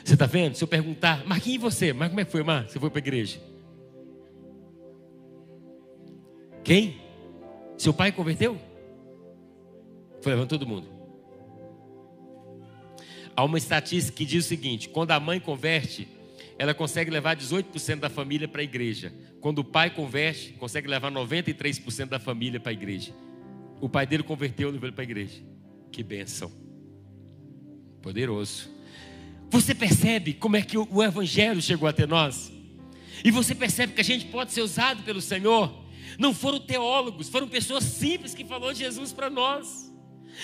Você 0.04 0.14
está 0.14 0.26
vendo? 0.26 0.56
Se 0.56 0.64
eu 0.64 0.68
perguntar, 0.68 1.24
Marquinhos, 1.26 1.56
e 1.56 1.58
você? 1.58 1.92
Mas 1.92 2.08
como 2.08 2.20
é 2.20 2.24
que 2.24 2.30
foi, 2.30 2.42
Mar? 2.42 2.68
Você 2.68 2.78
foi 2.78 2.90
para 2.90 2.98
a 2.98 3.04
igreja? 3.04 3.40
Quem? 6.64 7.00
Seu 7.78 7.94
pai 7.94 8.10
converteu? 8.10 8.58
Foi 10.20 10.32
levando 10.32 10.48
todo 10.48 10.66
mundo. 10.66 10.88
Há 13.36 13.44
uma 13.44 13.58
estatística 13.58 14.16
que 14.16 14.24
diz 14.24 14.44
o 14.44 14.48
seguinte: 14.48 14.88
quando 14.88 15.12
a 15.12 15.20
mãe 15.20 15.38
converte, 15.38 16.08
ela 16.58 16.72
consegue 16.74 17.10
levar 17.10 17.36
18% 17.36 18.00
da 18.00 18.08
família 18.08 18.48
para 18.48 18.60
a 18.60 18.64
igreja. 18.64 19.12
Quando 19.40 19.58
o 19.58 19.64
pai 19.64 19.90
converte, 19.90 20.52
consegue 20.54 20.88
levar 20.88 21.10
93% 21.10 22.08
da 22.08 22.18
família 22.18 22.58
para 22.58 22.70
a 22.70 22.72
igreja. 22.72 23.12
O 23.80 23.88
pai 23.88 24.06
dele 24.06 24.22
converteu, 24.22 24.70
levou 24.70 24.88
ele 24.88 24.94
para 24.94 25.02
a 25.02 25.04
igreja. 25.04 25.42
Que 25.92 26.02
bênção. 26.02 26.50
Poderoso. 28.00 28.70
Você 29.50 29.74
percebe 29.74 30.32
como 30.32 30.56
é 30.56 30.62
que 30.62 30.78
o 30.78 31.02
evangelho 31.02 31.60
chegou 31.60 31.88
até 31.88 32.06
nós? 32.06 32.52
E 33.24 33.30
você 33.30 33.54
percebe 33.54 33.92
que 33.92 34.00
a 34.00 34.04
gente 34.04 34.26
pode 34.26 34.52
ser 34.52 34.62
usado 34.62 35.02
pelo 35.02 35.20
Senhor. 35.20 35.84
Não 36.18 36.32
foram 36.32 36.58
teólogos, 36.58 37.28
foram 37.28 37.48
pessoas 37.48 37.84
simples 37.84 38.34
que 38.34 38.44
falou 38.44 38.72
Jesus 38.72 39.12
para 39.12 39.28
nós. 39.28 39.92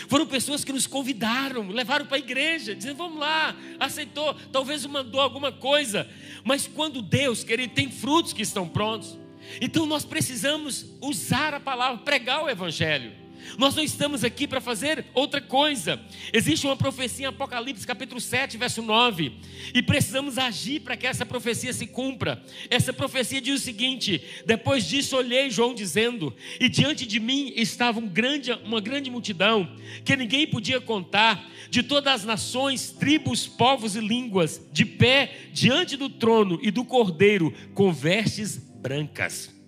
Foram 0.08 0.26
pessoas 0.26 0.64
que 0.64 0.72
nos 0.72 0.86
convidaram, 0.86 1.68
levaram 1.68 2.06
para 2.06 2.16
a 2.16 2.20
igreja, 2.20 2.74
dizendo: 2.74 2.96
vamos 2.96 3.18
lá, 3.18 3.54
aceitou, 3.78 4.34
talvez 4.50 4.84
mandou 4.86 5.20
alguma 5.20 5.52
coisa, 5.52 6.08
mas 6.44 6.66
quando 6.66 7.02
Deus, 7.02 7.44
querido, 7.44 7.74
tem 7.74 7.90
frutos 7.90 8.32
que 8.32 8.42
estão 8.42 8.68
prontos, 8.68 9.18
então 9.60 9.86
nós 9.86 10.04
precisamos 10.04 10.86
usar 11.00 11.54
a 11.54 11.60
palavra, 11.60 11.98
pregar 11.98 12.44
o 12.44 12.50
Evangelho. 12.50 13.21
Nós 13.58 13.74
não 13.74 13.82
estamos 13.82 14.24
aqui 14.24 14.46
para 14.46 14.60
fazer 14.60 15.04
outra 15.14 15.40
coisa. 15.40 16.00
Existe 16.32 16.66
uma 16.66 16.76
profecia 16.76 17.26
em 17.26 17.28
Apocalipse, 17.28 17.86
capítulo 17.86 18.20
7, 18.20 18.56
verso 18.56 18.82
9. 18.82 19.32
E 19.74 19.82
precisamos 19.82 20.38
agir 20.38 20.80
para 20.80 20.96
que 20.96 21.06
essa 21.06 21.24
profecia 21.24 21.72
se 21.72 21.86
cumpra. 21.86 22.42
Essa 22.70 22.92
profecia 22.92 23.40
diz 23.40 23.60
o 23.60 23.64
seguinte: 23.64 24.22
Depois 24.46 24.86
disso 24.86 25.16
olhei 25.16 25.50
João 25.50 25.74
dizendo, 25.74 26.34
e 26.60 26.68
diante 26.68 27.06
de 27.06 27.20
mim 27.20 27.52
estava 27.56 27.98
um 27.98 28.08
grande, 28.08 28.52
uma 28.52 28.80
grande 28.80 29.10
multidão, 29.10 29.76
que 30.04 30.16
ninguém 30.16 30.46
podia 30.46 30.80
contar, 30.80 31.48
de 31.70 31.82
todas 31.82 32.12
as 32.14 32.24
nações, 32.24 32.90
tribos, 32.90 33.46
povos 33.46 33.96
e 33.96 34.00
línguas, 34.00 34.60
de 34.72 34.84
pé 34.84 35.48
diante 35.52 35.96
do 35.96 36.08
trono 36.08 36.58
e 36.62 36.70
do 36.70 36.84
cordeiro, 36.84 37.52
com 37.74 37.92
vestes 37.92 38.56
brancas 38.56 39.61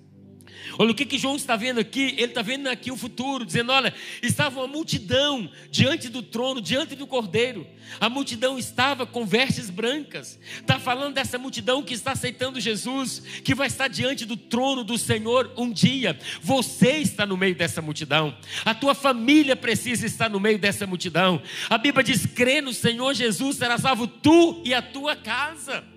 Olha 0.79 0.90
o 0.90 0.94
que, 0.94 1.05
que 1.05 1.18
João 1.18 1.37
está 1.37 1.57
vendo 1.57 1.79
aqui. 1.81 2.14
Ele 2.16 2.24
está 2.24 2.42
vendo 2.42 2.68
aqui 2.68 2.90
o 2.90 2.96
futuro, 2.96 3.44
dizendo: 3.44 3.72
olha, 3.72 3.94
estava 4.22 4.61
uma 4.61 4.66
multidão 4.66 5.50
diante 5.70 6.09
do 6.09 6.22
trono, 6.22 6.61
diante 6.61 6.94
do 6.94 7.07
cordeiro. 7.07 7.66
A 8.00 8.09
multidão 8.09 8.59
estava 8.59 9.07
com 9.07 9.27
vestes 9.27 9.70
brancas. 9.70 10.38
Está 10.57 10.79
falando 10.79 11.14
dessa 11.14 11.38
multidão 11.38 11.83
que 11.83 11.94
está 11.94 12.12
aceitando 12.12 12.61
Jesus, 12.61 13.22
que 13.44 13.55
vai 13.55 13.66
estar 13.66 13.88
diante 13.88 14.24
do 14.24 14.37
trono 14.37 14.83
do 14.83 14.98
Senhor 14.98 15.53
um 15.57 15.70
dia. 15.70 16.18
Você 16.40 16.98
está 16.98 17.24
no 17.27 17.37
meio 17.37 17.55
dessa 17.55 17.81
multidão. 17.81 18.37
A 18.64 18.74
tua 18.74 18.94
família 18.94 19.55
precisa 19.55 20.07
estar 20.07 20.29
no 20.29 20.40
meio 20.40 20.59
dessa 20.59 20.87
multidão. 20.87 21.40
A 21.68 21.79
Bíblia 21.79 22.03
diz: 22.03 22.27
crê 22.27 22.61
no 22.61 22.72
Senhor 22.72 23.14
Jesus, 23.14 23.57
será 23.57 23.79
salvo 23.79 24.07
tu 24.07 24.62
e 24.64 24.74
a 24.74 24.83
tua 24.83 25.14
casa. 25.14 25.93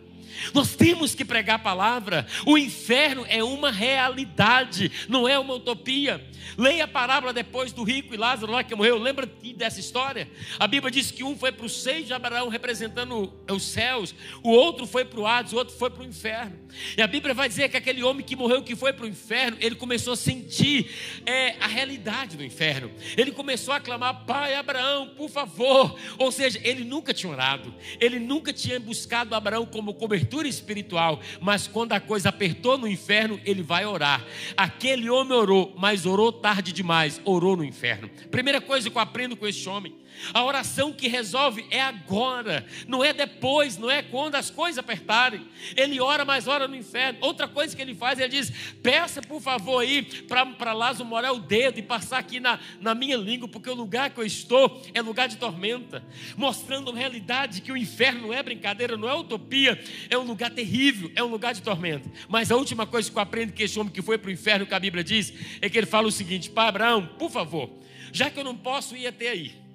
Nós 0.53 0.75
temos 0.75 1.15
que 1.15 1.25
pregar 1.25 1.57
a 1.57 1.59
palavra. 1.59 2.27
O 2.45 2.57
inferno 2.57 3.25
é 3.27 3.43
uma 3.43 3.71
realidade, 3.71 4.91
não 5.07 5.27
é 5.27 5.37
uma 5.37 5.55
utopia. 5.55 6.23
Leia 6.57 6.85
a 6.85 6.87
parábola 6.87 7.33
depois 7.33 7.73
do 7.73 7.83
rico 7.83 8.13
e 8.13 8.17
Lázaro 8.17 8.51
lá 8.51 8.63
que 8.63 8.75
morreu. 8.75 8.97
Lembra 8.97 9.29
dessa 9.55 9.79
história? 9.79 10.29
A 10.59 10.67
Bíblia 10.67 10.91
diz 10.91 11.11
que 11.11 11.23
um 11.23 11.37
foi 11.37 11.51
para 11.51 11.65
o 11.65 11.69
seio 11.69 12.05
de 12.05 12.13
Abraão 12.13 12.47
representando 12.47 13.33
os 13.49 13.63
céus, 13.63 14.15
o 14.43 14.49
outro 14.49 14.85
foi 14.85 15.03
para 15.03 15.19
o 15.19 15.25
Hades, 15.25 15.53
o 15.53 15.57
outro 15.57 15.75
foi 15.75 15.89
para 15.89 16.03
o 16.03 16.05
inferno. 16.05 16.57
E 16.95 17.01
a 17.01 17.07
Bíblia 17.07 17.33
vai 17.33 17.49
dizer 17.49 17.69
que 17.69 17.77
aquele 17.77 18.03
homem 18.03 18.25
que 18.25 18.35
morreu, 18.35 18.61
que 18.61 18.75
foi 18.75 18.93
para 18.93 19.05
o 19.05 19.07
inferno, 19.07 19.57
ele 19.59 19.75
começou 19.75 20.13
a 20.13 20.15
sentir 20.15 20.89
é, 21.25 21.55
a 21.59 21.67
realidade 21.67 22.37
do 22.37 22.43
inferno. 22.43 22.91
Ele 23.15 23.31
começou 23.31 23.73
a 23.73 23.79
clamar: 23.79 24.25
Pai 24.25 24.55
Abraão, 24.55 25.09
por 25.17 25.29
favor. 25.29 25.99
Ou 26.17 26.31
seja, 26.31 26.59
ele 26.63 26.83
nunca 26.83 27.13
tinha 27.13 27.31
orado, 27.31 27.73
ele 27.99 28.19
nunca 28.19 28.53
tinha 28.53 28.79
buscado 28.79 29.35
Abraão 29.35 29.65
como 29.65 29.93
cobertura 29.93 30.26
espiritual. 30.45 31.19
Mas 31.41 31.67
quando 31.67 31.93
a 31.93 31.99
coisa 31.99 32.29
apertou 32.29 32.77
no 32.77 32.87
inferno, 32.87 33.39
ele 33.45 33.63
vai 33.63 33.85
orar. 33.85 34.23
Aquele 34.55 35.09
homem 35.09 35.37
orou, 35.37 35.73
mas 35.77 36.05
orou 36.05 36.31
tarde 36.31 36.71
demais, 36.71 37.21
orou 37.23 37.55
no 37.55 37.63
inferno. 37.63 38.09
Primeira 38.29 38.59
coisa 38.61 38.89
que 38.89 38.97
eu 38.97 39.01
aprendo 39.01 39.35
com 39.35 39.47
este 39.47 39.67
homem 39.69 39.95
a 40.33 40.43
oração 40.43 40.91
que 40.91 41.07
resolve 41.07 41.65
é 41.69 41.81
agora, 41.81 42.65
não 42.87 43.03
é 43.03 43.13
depois, 43.13 43.77
não 43.77 43.89
é 43.89 44.01
quando 44.01 44.35
as 44.35 44.49
coisas 44.49 44.77
apertarem. 44.77 45.47
Ele 45.75 45.99
ora, 45.99 46.25
mas 46.25 46.47
ora 46.47 46.67
no 46.67 46.75
inferno. 46.75 47.19
Outra 47.21 47.47
coisa 47.47 47.75
que 47.75 47.81
ele 47.81 47.93
faz, 47.93 48.19
ele 48.19 48.29
diz: 48.29 48.51
peça 48.81 49.21
por 49.21 49.41
favor 49.41 49.79
aí 49.79 50.03
para 50.03 50.73
Lázaro 50.73 51.05
morar 51.05 51.31
o 51.31 51.39
dedo 51.39 51.79
e 51.79 51.83
passar 51.83 52.19
aqui 52.19 52.39
na, 52.39 52.59
na 52.79 52.95
minha 52.95 53.17
língua, 53.17 53.47
porque 53.47 53.69
o 53.69 53.75
lugar 53.75 54.09
que 54.09 54.19
eu 54.19 54.25
estou 54.25 54.81
é 54.93 55.01
lugar 55.01 55.27
de 55.27 55.37
tormenta, 55.37 56.03
mostrando 56.35 56.91
a 56.91 56.95
realidade 56.95 57.61
que 57.61 57.71
o 57.71 57.77
inferno 57.77 58.27
não 58.27 58.33
é 58.33 58.41
brincadeira, 58.41 58.97
não 58.97 59.09
é 59.09 59.13
utopia, 59.13 59.81
é 60.09 60.16
um 60.17 60.23
lugar 60.23 60.51
terrível, 60.51 61.11
é 61.15 61.23
um 61.23 61.27
lugar 61.27 61.53
de 61.53 61.61
tormenta. 61.61 62.09
Mas 62.27 62.51
a 62.51 62.55
última 62.55 62.85
coisa 62.85 63.09
que 63.09 63.17
eu 63.17 63.21
aprendo 63.21 63.53
que 63.53 63.63
esse 63.63 63.79
homem 63.79 63.91
que 63.91 64.01
foi 64.01 64.17
para 64.17 64.29
o 64.29 64.31
inferno, 64.31 64.65
que 64.65 64.73
a 64.73 64.79
Bíblia 64.79 65.03
diz, 65.03 65.33
é 65.61 65.69
que 65.69 65.77
ele 65.77 65.87
fala 65.87 66.07
o 66.07 66.11
seguinte: 66.11 66.49
Pai 66.49 66.67
Abraão, 66.67 67.07
por 67.17 67.31
favor, 67.31 67.69
já 68.11 68.29
que 68.29 68.39
eu 68.39 68.43
não 68.43 68.55
posso 68.55 68.95
ir 68.95 69.07
até 69.07 69.29
aí 69.29 69.67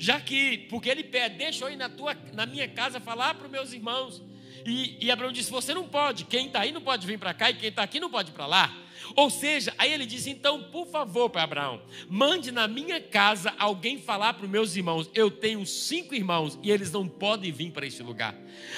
já 0.00 0.18
que, 0.18 0.56
porque 0.70 0.88
ele 0.88 1.04
pede, 1.04 1.36
deixa 1.36 1.62
eu 1.62 1.70
ir 1.70 1.76
na, 1.76 1.90
tua, 1.90 2.16
na 2.32 2.46
minha 2.46 2.66
casa 2.66 2.98
falar 2.98 3.34
para 3.34 3.44
os 3.44 3.52
meus 3.52 3.74
irmãos. 3.74 4.22
E, 4.64 4.96
e 5.00 5.10
Abraão 5.10 5.32
disse: 5.32 5.50
Você 5.50 5.74
não 5.74 5.86
pode, 5.86 6.24
quem 6.24 6.46
está 6.46 6.60
aí 6.60 6.72
não 6.72 6.80
pode 6.80 7.06
vir 7.06 7.18
para 7.18 7.34
cá 7.34 7.50
e 7.50 7.54
quem 7.54 7.68
está 7.68 7.82
aqui 7.82 8.00
não 8.00 8.10
pode 8.10 8.30
ir 8.30 8.34
para 8.34 8.46
lá. 8.46 8.76
Ou 9.16 9.30
seja, 9.30 9.74
aí 9.78 9.92
ele 9.92 10.06
disse: 10.06 10.30
Então, 10.30 10.62
por 10.64 10.86
favor, 10.86 11.30
para 11.30 11.42
Abraão, 11.42 11.82
mande 12.08 12.50
na 12.50 12.68
minha 12.68 13.00
casa 13.00 13.52
alguém 13.58 13.98
falar 13.98 14.34
para 14.34 14.44
os 14.44 14.50
meus 14.50 14.76
irmãos. 14.76 15.10
Eu 15.14 15.30
tenho 15.30 15.64
cinco 15.66 16.14
irmãos 16.14 16.58
e 16.62 16.70
eles 16.70 16.92
não 16.92 17.08
podem 17.08 17.50
vir 17.50 17.70
para 17.70 17.86
este 17.86 18.02
lugar. 18.02 18.34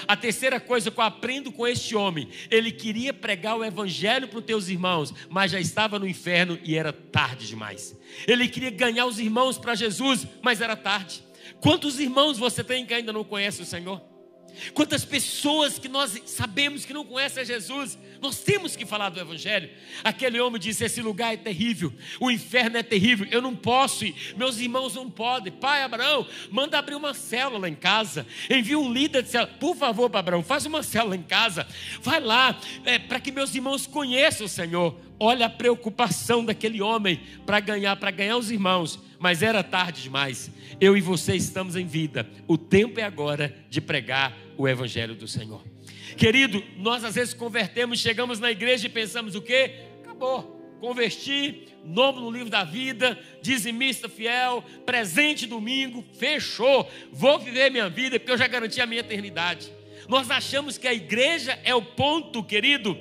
A 0.07 0.17
terceira 0.17 0.61
coisa 0.61 0.91
que 0.91 0.99
eu 0.99 1.05
aprendo 1.05 1.53
com 1.53 1.67
este 1.67 1.95
homem: 1.95 2.29
ele 2.51 2.71
queria 2.71 3.13
pregar 3.13 3.57
o 3.57 3.65
evangelho 3.65 4.29
para 4.29 4.39
os 4.39 4.45
teus 4.45 4.69
irmãos, 4.69 5.13
mas 5.29 5.51
já 5.51 5.61
estava 5.61 5.99
no 5.99 6.07
inferno 6.07 6.59
e 6.63 6.77
era 6.77 6.93
tarde 6.93 7.47
demais. 7.47 7.99
Ele 8.27 8.49
queria 8.49 8.71
ganhar 8.71 9.07
os 9.07 9.19
irmãos 9.19 9.59
para 9.59 9.75
Jesus, 9.75 10.27
mas 10.41 10.61
era 10.61 10.77
tarde. 10.77 11.23
Quantos 11.61 12.01
irmãos 12.01 12.39
você 12.39 12.65
tem 12.65 12.87
que 12.87 12.95
ainda 12.95 13.13
não 13.13 13.25
conhece 13.25 13.63
o 13.63 13.67
Senhor? 13.67 14.12
Quantas 14.75 15.05
pessoas 15.05 15.79
que 15.79 15.89
nós 15.89 16.21
sabemos 16.27 16.85
que 16.85 16.93
não 16.93 17.05
conhecem 17.05 17.43
a 17.43 17.45
Jesus, 17.45 17.99
nós 18.21 18.39
temos 18.39 18.77
que 18.77 18.87
falar 18.87 19.09
do 19.09 19.21
Evangelho. 19.21 19.69
Aquele 20.05 20.41
homem 20.41 20.61
disse: 20.61 20.85
Esse 20.85 21.03
lugar 21.03 21.35
é 21.35 21.37
terrível, 21.37 21.93
o 22.21 22.31
inferno 22.31 22.77
é 22.77 22.83
terrível, 22.83 23.27
eu 23.31 23.43
não 23.43 23.55
posso 23.55 24.05
ir, 24.05 24.15
meus 24.37 24.59
irmãos 24.59 24.95
não 24.95 25.11
podem. 25.11 25.53
Pai 25.53 25.83
Abraão, 25.83 26.27
manda 26.51 26.79
abrir 26.79 26.95
uma 26.95 27.15
célula 27.15 27.61
lá 27.61 27.69
em 27.69 27.75
casa, 27.75 28.27
envia 28.49 28.79
um 28.79 28.93
líder 28.93 29.23
de 29.23 29.31
célula, 29.31 29.53
por 29.59 29.77
favor, 29.77 30.15
Abraão, 30.15 30.43
faz 30.43 30.67
uma 30.67 30.83
célula 30.83 31.17
em 31.17 31.23
casa, 31.23 31.67
vai 32.01 32.21
lá, 32.21 32.59
é, 32.85 32.99
para 32.99 33.21
que 33.21 33.33
meus 33.33 33.55
irmãos 33.55 33.87
conheçam 33.87 34.47
o 34.47 34.49
Senhor. 34.49 34.97
Olha 35.19 35.47
a 35.47 35.51
preocupação 35.51 36.45
daquele 36.45 36.83
homem 36.83 37.21
para 37.47 37.61
ganhar, 37.61 37.95
para 37.95 38.11
ganhar 38.11 38.37
os 38.37 38.51
irmãos, 38.51 38.99
mas 39.21 39.41
era 39.41 39.63
tarde 39.63 40.03
demais. 40.03 40.51
Eu 40.83 40.97
e 40.97 41.01
você 41.01 41.37
estamos 41.37 41.77
em 41.77 41.87
vida. 41.87 42.29
O 42.49 42.59
tempo 42.59 42.99
é 42.99 43.05
agora 43.05 43.55
de 43.71 43.81
pregar 43.81 44.37
o 44.59 44.67
evangelho 44.67 45.15
do 45.15 45.29
Senhor. 45.29 45.63
Querido, 46.17 46.61
nós 46.77 47.05
às 47.05 47.15
vezes 47.15 47.33
convertemos, 47.33 48.01
chegamos 48.01 48.41
na 48.41 48.51
igreja 48.51 48.89
e 48.89 48.91
pensamos 48.91 49.37
o 49.37 49.41
quê? 49.41 49.77
Acabou. 50.03 50.77
Converti, 50.81 51.69
nome 51.85 52.19
no 52.19 52.33
livro 52.33 52.51
da 52.51 52.65
vida, 52.65 53.17
dizimista 53.41 54.09
fiel, 54.09 54.65
presente 54.85 55.47
domingo, 55.47 56.05
fechou. 56.19 56.91
Vou 57.13 57.39
viver 57.39 57.71
minha 57.71 57.89
vida 57.89 58.19
porque 58.19 58.33
eu 58.33 58.39
já 58.39 58.49
garanti 58.49 58.81
a 58.81 58.87
minha 58.87 59.03
eternidade. 59.03 59.73
Nós 60.09 60.33
achamos 60.33 60.79
que 60.79 60.89
a 60.89 60.93
igreja 60.93 61.57
é 61.63 61.73
o 61.73 61.83
ponto, 61.83 62.43
querido, 62.43 62.99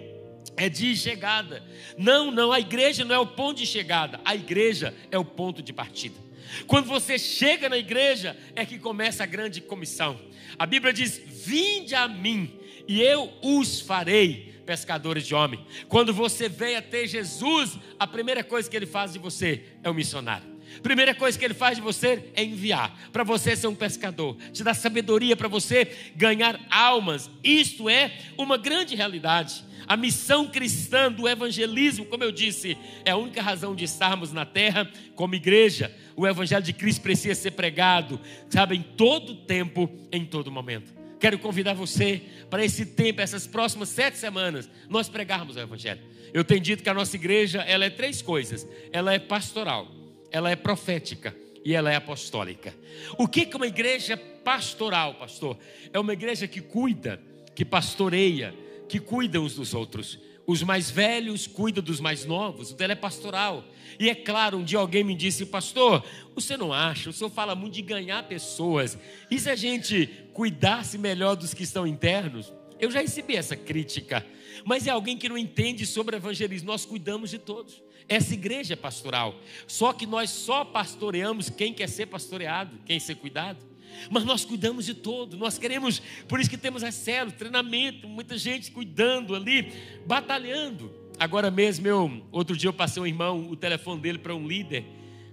é 0.55 0.69
de 0.69 0.95
chegada. 0.95 1.63
Não, 1.97 2.29
não, 2.29 2.51
a 2.51 2.59
igreja 2.59 3.03
não 3.03 3.15
é 3.15 3.19
o 3.19 3.25
ponto 3.25 3.57
de 3.57 3.65
chegada, 3.65 4.21
a 4.23 4.35
igreja 4.35 4.93
é 5.09 5.17
o 5.17 5.25
ponto 5.25 5.63
de 5.63 5.73
partida. 5.73 6.29
Quando 6.67 6.87
você 6.87 7.17
chega 7.17 7.69
na 7.69 7.77
igreja, 7.77 8.37
é 8.55 8.65
que 8.65 8.77
começa 8.77 9.23
a 9.23 9.27
grande 9.27 9.61
comissão. 9.61 10.19
A 10.57 10.65
Bíblia 10.65 10.93
diz: 10.93 11.21
Vinde 11.45 11.95
a 11.95 12.07
mim, 12.07 12.53
e 12.87 13.01
eu 13.01 13.31
os 13.41 13.79
farei 13.81 14.51
pescadores 14.65 15.25
de 15.25 15.35
homem. 15.35 15.65
Quando 15.87 16.13
você 16.13 16.47
vem 16.47 16.75
até 16.75 17.05
Jesus, 17.05 17.77
a 17.99 18.07
primeira 18.07 18.43
coisa 18.43 18.69
que 18.69 18.75
ele 18.75 18.85
faz 18.85 19.13
de 19.13 19.19
você 19.19 19.63
é 19.83 19.89
um 19.89 19.93
missionário. 19.93 20.51
Primeira 20.81 21.13
coisa 21.13 21.37
que 21.37 21.43
ele 21.43 21.53
faz 21.53 21.75
de 21.75 21.81
você 21.81 22.31
é 22.33 22.43
enviar 22.43 22.97
para 23.11 23.23
você 23.23 23.55
ser 23.55 23.67
um 23.67 23.75
pescador, 23.75 24.37
te 24.53 24.63
dá 24.63 24.73
sabedoria 24.73 25.35
para 25.35 25.47
você 25.47 26.11
ganhar 26.15 26.59
almas. 26.69 27.29
Isto 27.43 27.89
é 27.89 28.13
uma 28.37 28.57
grande 28.57 28.95
realidade. 28.95 29.65
A 29.91 29.97
missão 29.97 30.47
cristã 30.47 31.11
do 31.11 31.27
evangelismo, 31.27 32.05
como 32.05 32.23
eu 32.23 32.31
disse, 32.31 32.77
é 33.03 33.11
a 33.11 33.17
única 33.17 33.41
razão 33.41 33.75
de 33.75 33.83
estarmos 33.83 34.31
na 34.31 34.45
terra 34.45 34.89
como 35.15 35.35
igreja. 35.35 35.93
O 36.15 36.25
evangelho 36.25 36.63
de 36.63 36.71
Cristo 36.71 37.01
precisa 37.01 37.35
ser 37.35 37.51
pregado, 37.51 38.17
sabe, 38.49 38.77
em 38.77 38.81
todo 38.81 39.35
tempo, 39.35 39.91
em 40.09 40.23
todo 40.23 40.49
momento. 40.49 40.93
Quero 41.19 41.37
convidar 41.39 41.73
você 41.73 42.21
para 42.49 42.63
esse 42.63 42.85
tempo, 42.85 43.19
essas 43.19 43.45
próximas 43.45 43.89
sete 43.89 44.17
semanas, 44.17 44.69
nós 44.87 45.09
pregarmos 45.09 45.57
o 45.57 45.59
evangelho. 45.59 45.99
Eu 46.33 46.45
tenho 46.45 46.61
dito 46.61 46.83
que 46.83 46.89
a 46.89 46.93
nossa 46.93 47.17
igreja, 47.17 47.59
ela 47.59 47.83
é 47.83 47.89
três 47.89 48.21
coisas. 48.21 48.65
Ela 48.93 49.13
é 49.13 49.19
pastoral, 49.19 49.91
ela 50.31 50.49
é 50.49 50.55
profética 50.55 51.35
e 51.65 51.73
ela 51.73 51.91
é 51.91 51.95
apostólica. 51.97 52.73
O 53.17 53.27
que 53.27 53.41
é 53.41 53.57
uma 53.57 53.67
igreja 53.67 54.15
pastoral, 54.15 55.15
pastor? 55.15 55.57
É 55.91 55.99
uma 55.99 56.13
igreja 56.13 56.47
que 56.47 56.61
cuida, 56.61 57.21
que 57.53 57.65
pastoreia, 57.65 58.55
que 58.91 58.99
cuidam 58.99 59.45
uns 59.45 59.55
dos 59.55 59.73
outros. 59.73 60.19
Os 60.45 60.61
mais 60.63 60.91
velhos 60.91 61.47
cuidam 61.47 61.81
dos 61.81 62.01
mais 62.01 62.25
novos, 62.25 62.71
o 62.71 62.75
dela 62.75 62.91
é 62.91 62.95
pastoral. 62.95 63.63
E 63.97 64.09
é 64.09 64.15
claro, 64.15 64.57
um 64.57 64.63
dia 64.65 64.79
alguém 64.79 65.01
me 65.01 65.15
disse, 65.15 65.45
pastor, 65.45 66.03
você 66.35 66.57
não 66.57 66.73
acha? 66.73 67.09
O 67.09 67.13
senhor 67.13 67.29
fala 67.29 67.55
muito 67.55 67.75
de 67.75 67.81
ganhar 67.81 68.23
pessoas. 68.23 68.97
E 69.29 69.39
se 69.39 69.49
a 69.49 69.55
gente 69.55 70.09
cuidasse 70.33 70.97
melhor 70.97 71.35
dos 71.35 71.53
que 71.53 71.63
estão 71.63 71.87
internos? 71.87 72.51
Eu 72.81 72.91
já 72.91 72.99
recebi 72.99 73.37
essa 73.37 73.55
crítica, 73.55 74.25
mas 74.65 74.87
é 74.87 74.89
alguém 74.89 75.17
que 75.17 75.29
não 75.29 75.37
entende 75.37 75.85
sobre 75.85 76.17
evangelismo. 76.17 76.67
Nós 76.67 76.83
cuidamos 76.83 77.29
de 77.29 77.37
todos. 77.37 77.81
Essa 78.09 78.33
igreja 78.33 78.73
é 78.73 78.75
pastoral. 78.75 79.39
Só 79.67 79.93
que 79.93 80.05
nós 80.05 80.31
só 80.31 80.65
pastoreamos 80.65 81.49
quem 81.49 81.73
quer 81.73 81.87
ser 81.87 82.07
pastoreado, 82.07 82.77
quem 82.85 82.99
ser 82.99 83.15
cuidado. 83.15 83.70
Mas 84.09 84.23
nós 84.23 84.45
cuidamos 84.45 84.85
de 84.85 84.93
todo, 84.93 85.37
nós 85.37 85.57
queremos, 85.57 86.01
por 86.27 86.39
isso 86.39 86.49
que 86.49 86.57
temos 86.57 86.83
a 86.83 86.91
célula, 86.91 87.31
treinamento, 87.31 88.07
muita 88.07 88.37
gente 88.37 88.71
cuidando 88.71 89.35
ali, 89.35 89.71
batalhando. 90.05 90.91
Agora 91.19 91.51
mesmo, 91.51 91.87
eu, 91.87 92.21
outro 92.31 92.57
dia 92.57 92.69
eu 92.69 92.73
passei 92.73 93.01
um 93.01 93.07
irmão, 93.07 93.49
o 93.49 93.55
telefone 93.55 94.01
dele 94.01 94.17
para 94.17 94.35
um 94.35 94.47
líder 94.47 94.85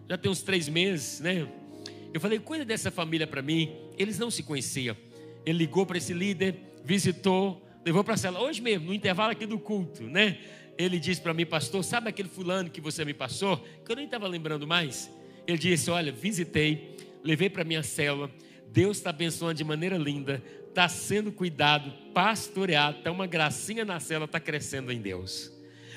já 0.08 0.16
tem 0.16 0.30
uns 0.30 0.40
três 0.40 0.68
meses, 0.68 1.20
né? 1.20 1.46
Eu 2.14 2.20
falei, 2.20 2.38
cuida 2.38 2.64
dessa 2.64 2.90
família 2.90 3.26
para 3.26 3.42
mim. 3.42 3.70
Eles 3.98 4.18
não 4.18 4.30
se 4.30 4.42
conheciam. 4.42 4.96
Ele 5.44 5.58
ligou 5.58 5.84
para 5.84 5.98
esse 5.98 6.14
líder, 6.14 6.56
visitou, 6.82 7.62
levou 7.84 8.02
para 8.02 8.14
a 8.14 8.16
cela. 8.16 8.40
Hoje 8.40 8.62
mesmo, 8.62 8.86
no 8.86 8.94
intervalo 8.94 9.32
aqui 9.32 9.44
do 9.44 9.58
culto, 9.58 10.04
né? 10.04 10.38
Ele 10.78 10.98
disse 10.98 11.20
para 11.20 11.34
mim, 11.34 11.44
pastor, 11.44 11.84
sabe 11.84 12.08
aquele 12.08 12.28
fulano 12.28 12.70
que 12.70 12.80
você 12.80 13.04
me 13.04 13.12
passou? 13.12 13.58
Que 13.84 13.92
eu 13.92 13.96
nem 13.96 14.06
estava 14.06 14.26
lembrando 14.26 14.66
mais. 14.66 15.10
Ele 15.46 15.58
disse, 15.58 15.90
olha, 15.90 16.10
visitei, 16.10 16.96
levei 17.22 17.50
para 17.50 17.62
minha 17.62 17.82
célula. 17.82 18.30
Deus 18.70 18.98
está 18.98 19.10
abençoando 19.10 19.54
de 19.54 19.64
maneira 19.64 19.96
linda. 19.96 20.42
Está 20.68 20.88
sendo 20.88 21.32
cuidado, 21.32 21.92
pastoreado. 22.12 22.98
Está 22.98 23.10
uma 23.10 23.26
gracinha 23.26 23.84
na 23.84 23.98
célula, 23.98 24.26
está 24.26 24.38
crescendo 24.38 24.92
em 24.92 25.00
Deus. 25.00 25.52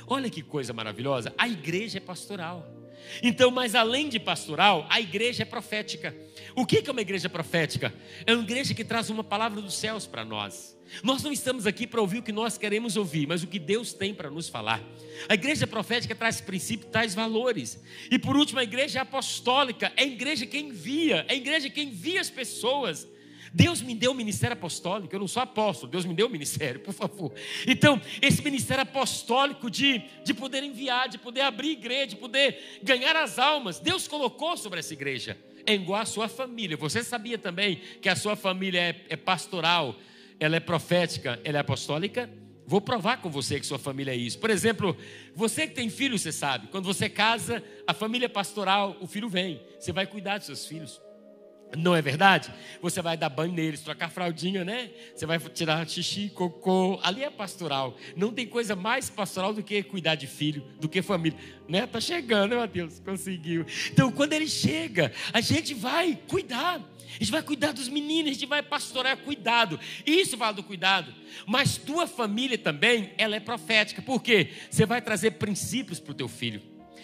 Olha 0.08 0.30
que 0.30 0.42
coisa 0.42 0.74
maravilhosa. 0.74 1.34
A 1.38 1.48
igreja 1.48 1.98
é 1.98 2.02
pastoral. 2.02 2.81
Então, 3.22 3.52
mas 3.52 3.76
além 3.76 4.10
de 4.10 4.20
pastoral, 4.20 4.86
a 4.90 5.00
igreja 5.00 5.44
é 5.44 5.46
profética. 5.46 6.16
O 6.56 6.66
que 6.66 6.84
é 6.86 6.92
uma 6.92 7.02
igreja 7.02 7.30
profética? 7.30 7.94
É 8.26 8.34
uma 8.34 8.44
igreja 8.44 8.74
que 8.74 8.84
traz 8.84 9.10
uma 9.10 9.24
palavra 9.24 9.62
dos 9.62 9.74
céus 9.76 10.06
para 10.06 10.26
nós. 10.26 10.78
Nós 11.04 11.24
não 11.24 11.32
estamos 11.32 11.66
aqui 11.66 11.88
para 11.88 12.02
ouvir 12.02 12.20
o 12.20 12.24
que 12.24 12.32
nós 12.32 12.58
queremos 12.58 12.98
ouvir, 12.98 13.26
mas 13.28 13.44
o 13.44 13.48
que 13.48 13.60
Deus 13.60 13.94
tem 13.94 14.14
para 14.14 14.30
nos 14.30 14.50
falar. 14.50 14.84
A 15.30 15.34
igreja 15.34 15.66
profética 15.66 16.14
traz 16.14 16.42
princípios, 16.42 16.92
traz 16.92 17.16
valores. 17.16 17.82
E 18.10 18.20
por 18.20 18.36
último, 18.36 18.60
a 18.60 18.64
igreja 18.64 19.02
apostólica 19.02 19.92
é 19.96 20.04
a 20.04 20.06
igreja 20.06 20.46
que 20.46 20.60
envia, 20.60 21.26
é 21.28 21.34
a 21.34 21.36
igreja 21.36 21.70
que 21.70 21.82
envia 21.82 22.20
as 22.20 22.30
pessoas. 22.30 23.08
Deus 23.54 23.82
me 23.82 23.94
deu 23.94 24.12
o 24.12 24.16
ministério 24.16 24.54
apostólico, 24.54 25.14
eu 25.14 25.20
não 25.20 25.28
sou 25.28 25.44
apóstolo, 25.44 25.92
Deus 25.92 26.06
me 26.06 26.14
deu 26.14 26.28
o 26.28 26.30
ministério, 26.30 26.80
por 26.80 26.94
favor. 26.94 27.34
Então, 27.68 28.00
esse 28.22 28.42
ministério 28.42 28.84
apostólico 28.84 29.70
de, 29.70 30.02
de 30.24 30.34
poder 30.34 30.64
enviar, 30.64 31.10
de 31.10 31.18
poder 31.18 31.42
abrir 31.42 31.72
igreja, 31.72 32.08
de 32.08 32.16
poder 32.16 32.80
ganhar 32.82 33.16
as 33.16 33.38
almas, 33.38 33.80
Deus 33.80 34.08
colocou 34.08 34.56
sobre 34.56 34.80
essa 34.80 34.94
igreja, 34.94 35.38
é 35.66 35.74
igual 35.74 36.02
a 36.02 36.06
sua 36.06 36.30
família. 36.30 36.78
Você 36.78 37.04
sabia 37.04 37.38
também 37.38 37.82
que 38.02 38.08
a 38.08 38.16
sua 38.16 38.36
família 38.36 38.80
é, 38.80 39.06
é 39.10 39.16
pastoral, 39.18 39.96
ela 40.40 40.56
é 40.56 40.60
profética, 40.60 41.40
ela 41.44 41.58
é 41.58 41.62
apostólica? 41.62 42.30
Vou 42.66 42.80
provar 42.80 43.18
com 43.18 43.30
você 43.30 43.60
que 43.60 43.66
sua 43.66 43.78
família 43.78 44.14
é 44.14 44.16
isso. 44.16 44.40
Por 44.40 44.50
exemplo, 44.50 44.96
você 45.36 45.68
que 45.68 45.74
tem 45.74 45.90
filho, 45.90 46.18
você 46.18 46.32
sabe, 46.32 46.68
quando 46.68 46.86
você 46.86 47.10
casa, 47.10 47.62
a 47.86 47.94
família 47.94 48.30
pastoral, 48.30 48.96
o 49.02 49.08
filho 49.08 49.28
vem, 49.28 49.62
você 49.78 49.92
vai 49.92 50.08
cuidar 50.08 50.38
dos 50.38 50.48
seus 50.48 50.66
filhos. 50.66 51.02
Não 51.78 51.96
é 51.96 52.02
verdade? 52.02 52.52
Você 52.82 53.02
vai 53.02 53.16
dar 53.16 53.30
banho 53.30 53.54
neles, 53.54 53.82
trocar 53.82 54.10
fraldinha, 54.10 54.66
né? 54.66 54.90
Você 55.16 55.26
vai 55.26 55.40
tirar 55.40 55.88
xixi, 55.88 56.30
cocô. 56.30 57.00
Ali 57.02 57.24
é 57.24 57.30
pastoral. 57.30 57.96
Não 58.16 58.34
tem 58.34 58.46
coisa 58.46 58.76
mais 58.76 59.10
pastoral 59.10 59.54
do 59.54 59.64
que 59.64 59.82
cuidar 59.84 60.16
de 60.16 60.28
filho, 60.28 60.64
do 60.80 60.90
que 60.90 61.02
família. 61.02 61.38
Né? 61.70 61.88
Tá 61.88 62.02
chegando, 62.02 62.56
meu 62.56 62.68
Deus, 62.68 63.00
conseguiu. 63.00 63.66
Então, 63.92 64.12
quando 64.12 64.34
ele 64.34 64.48
chega, 64.48 65.14
a 65.32 65.40
gente 65.40 65.74
vai 65.74 66.18
cuidar. 66.28 66.82
A 67.10 67.24
gente 67.24 67.32
vai 67.32 67.42
cuidar 67.42 67.72
dos 67.72 67.88
meninos, 67.88 68.32
a 68.32 68.34
gente 68.34 68.46
vai 68.46 68.62
pastorear 68.64 69.18
cuidado. 69.18 69.80
Isso 70.06 70.38
fala 70.38 70.54
do 70.54 70.64
cuidado. 70.64 71.14
Mas 71.46 71.78
tua 71.78 72.08
família 72.08 72.58
também, 72.58 73.12
ela 73.18 73.36
é 73.36 73.40
profética. 73.40 74.02
Por 74.02 74.22
quê? 74.22 74.50
Você 74.70 74.86
vai 74.86 75.02
trazer 75.02 75.32
princípios 75.32 76.00
para 76.00 76.12
o 76.12 76.16
teu 76.16 76.28
filho. 76.28 76.62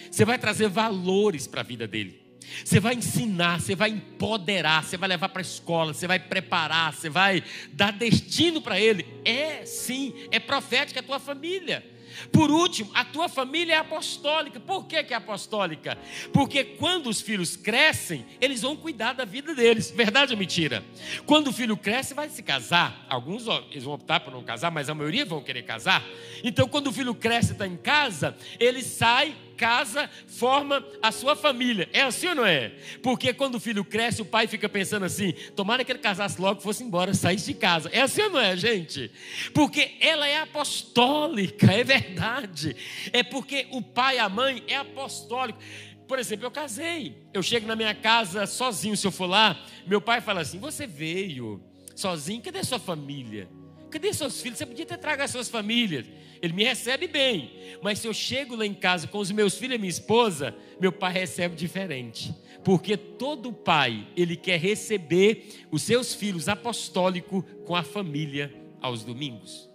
Você 0.10 0.26
vai 0.26 0.38
trazer 0.38 0.68
valores 0.70 1.48
para 1.48 1.62
a 1.62 1.64
vida 1.64 1.88
dele. 1.88 2.27
Você 2.64 2.80
vai 2.80 2.96
ensinar, 2.96 3.62
você 3.62 3.76
vai 3.76 3.90
empoderar, 3.90 4.84
você 4.84 4.98
vai 4.98 5.10
levar 5.10 5.30
para 5.30 5.42
a 5.42 5.44
escola, 5.44 5.94
você 5.94 6.08
vai 6.08 6.20
preparar, 6.20 6.94
você 6.94 7.10
vai 7.10 7.44
dar 7.72 7.92
destino 7.92 8.62
para 8.62 8.80
ele. 8.80 9.06
É 9.24 9.66
sim, 9.66 10.14
é 10.32 10.40
profética 10.40 11.00
a 11.00 11.04
tua 11.04 11.20
família. 11.20 11.84
Por 12.32 12.50
último, 12.50 12.90
a 12.94 13.06
tua 13.06 13.30
família 13.30 13.76
é 13.76 13.78
apostólica. 13.78 14.60
Por 14.60 14.86
que, 14.86 15.04
que 15.04 15.14
é 15.14 15.18
apostólica? 15.18 15.98
Porque 16.34 16.64
quando 16.64 17.08
os 17.08 17.22
filhos 17.22 17.56
crescem, 17.56 18.26
eles 18.42 18.62
vão 18.62 18.76
cuidar 18.76 19.14
da 19.14 19.26
vida 19.26 19.54
deles. 19.54 19.92
Verdade 19.92 20.34
ou 20.34 20.40
mentira? 20.40 20.84
Quando 21.26 21.48
o 21.48 21.54
filho 21.54 21.78
cresce, 21.78 22.14
vai 22.14 22.30
se 22.30 22.42
casar. 22.42 23.06
Alguns 23.10 23.46
eles 23.72 23.84
vão 23.84 23.94
optar 23.94 24.20
por 24.22 24.34
não 24.34 24.44
casar, 24.44 24.72
mas 24.72 24.90
a 24.90 24.96
maioria 24.96 25.26
vão 25.26 25.42
querer 25.42 25.64
casar. 25.64 26.04
Então, 26.44 26.68
quando 26.68 26.88
o 26.88 26.94
filho 26.94 27.14
cresce 27.14 27.50
e 27.50 27.54
está 27.54 27.68
em 27.68 27.78
casa, 27.78 28.36
ele 28.60 28.82
sai 28.82 29.36
casa, 29.58 30.10
forma 30.28 30.86
a 31.02 31.12
sua 31.12 31.36
família. 31.36 31.90
É 31.92 32.02
assim 32.02 32.28
ou 32.28 32.36
não 32.36 32.46
é? 32.46 32.70
Porque 33.02 33.34
quando 33.34 33.56
o 33.56 33.60
filho 33.60 33.84
cresce, 33.84 34.22
o 34.22 34.26
pai 34.26 34.48
fica 34.48 34.70
pensando 34.70 35.04
assim: 35.04 35.34
tomara 35.56 35.84
que 35.84 35.92
ele 35.92 36.00
casasse 36.00 36.40
logo, 36.40 36.62
fosse 36.62 36.84
embora, 36.84 37.14
saísse 37.14 37.48
de 37.48 37.60
casa. 37.60 37.90
É 37.92 38.02
assim 38.02 38.22
ou 38.22 38.30
não 38.30 38.40
é, 38.40 38.56
gente? 38.56 39.12
Porque 39.54 39.98
ela 40.00 40.28
é 40.28 40.38
apostólica, 40.38 41.72
é 41.72 41.84
verdade. 41.84 42.76
É 43.12 43.24
porque 43.24 43.68
o 43.72 43.82
pai 43.82 44.20
a 44.20 44.30
mãe 44.30 44.64
é 44.68 44.78
apostólico. 44.78 45.60
Por 46.08 46.20
exemplo, 46.20 46.46
eu 46.46 46.52
casei. 46.52 47.18
Eu 47.34 47.44
chego 47.44 47.68
na 47.68 47.76
minha 47.76 47.94
casa 47.94 48.46
sozinho, 48.46 48.96
se 48.96 49.06
eu 49.06 49.12
for 49.12 49.26
lá, 49.26 49.60
meu 49.86 50.00
pai 50.00 50.22
fala 50.22 50.42
assim: 50.42 50.60
Você 50.60 50.86
veio 50.86 51.62
sozinho, 51.96 52.42
cadê 52.42 52.64
sua 52.64 52.80
família? 52.80 53.50
Cadê 53.98 54.14
seus 54.14 54.40
filhos? 54.40 54.60
Você 54.60 54.66
podia 54.68 54.86
ter 54.86 55.00
trago 55.00 55.24
as 55.24 55.32
suas 55.32 55.50
famílias. 55.50 56.06
Ele 56.40 56.54
me 56.54 56.64
recebe 56.64 57.08
bem. 57.08 57.52
Mas 57.82 57.98
se 57.98 58.08
eu 58.08 58.14
chego 58.14 58.56
lá 58.56 58.64
em 58.64 58.74
casa 58.76 59.08
com 59.08 59.18
os 59.18 59.32
meus 59.32 59.56
filhos 59.56 59.76
e 59.76 59.80
minha 59.80 59.90
esposa, 59.90 60.56
meu 60.80 60.92
pai 60.92 61.12
recebe 61.12 61.56
diferente. 61.56 62.32
Porque 62.64 62.96
todo 62.96 63.52
pai, 63.52 64.08
ele 64.16 64.36
quer 64.36 64.60
receber 64.60 65.66
os 65.72 65.82
seus 65.82 66.14
filhos 66.14 66.48
apostólicos 66.48 67.44
com 67.66 67.76
a 67.76 67.82
família 67.82 68.54
aos 68.80 69.04
domingos. 69.04 69.68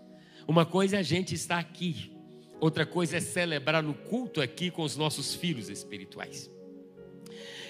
Uma 0.46 0.64
coisa 0.64 0.98
é 0.98 1.00
a 1.00 1.02
gente 1.02 1.34
estar 1.34 1.58
aqui, 1.58 2.12
outra 2.60 2.86
coisa 2.86 3.16
é 3.16 3.20
celebrar 3.20 3.82
no 3.82 3.92
culto 3.92 4.40
aqui 4.40 4.70
com 4.70 4.82
os 4.82 4.96
nossos 4.96 5.34
filhos 5.34 5.68
espirituais. 5.68 6.48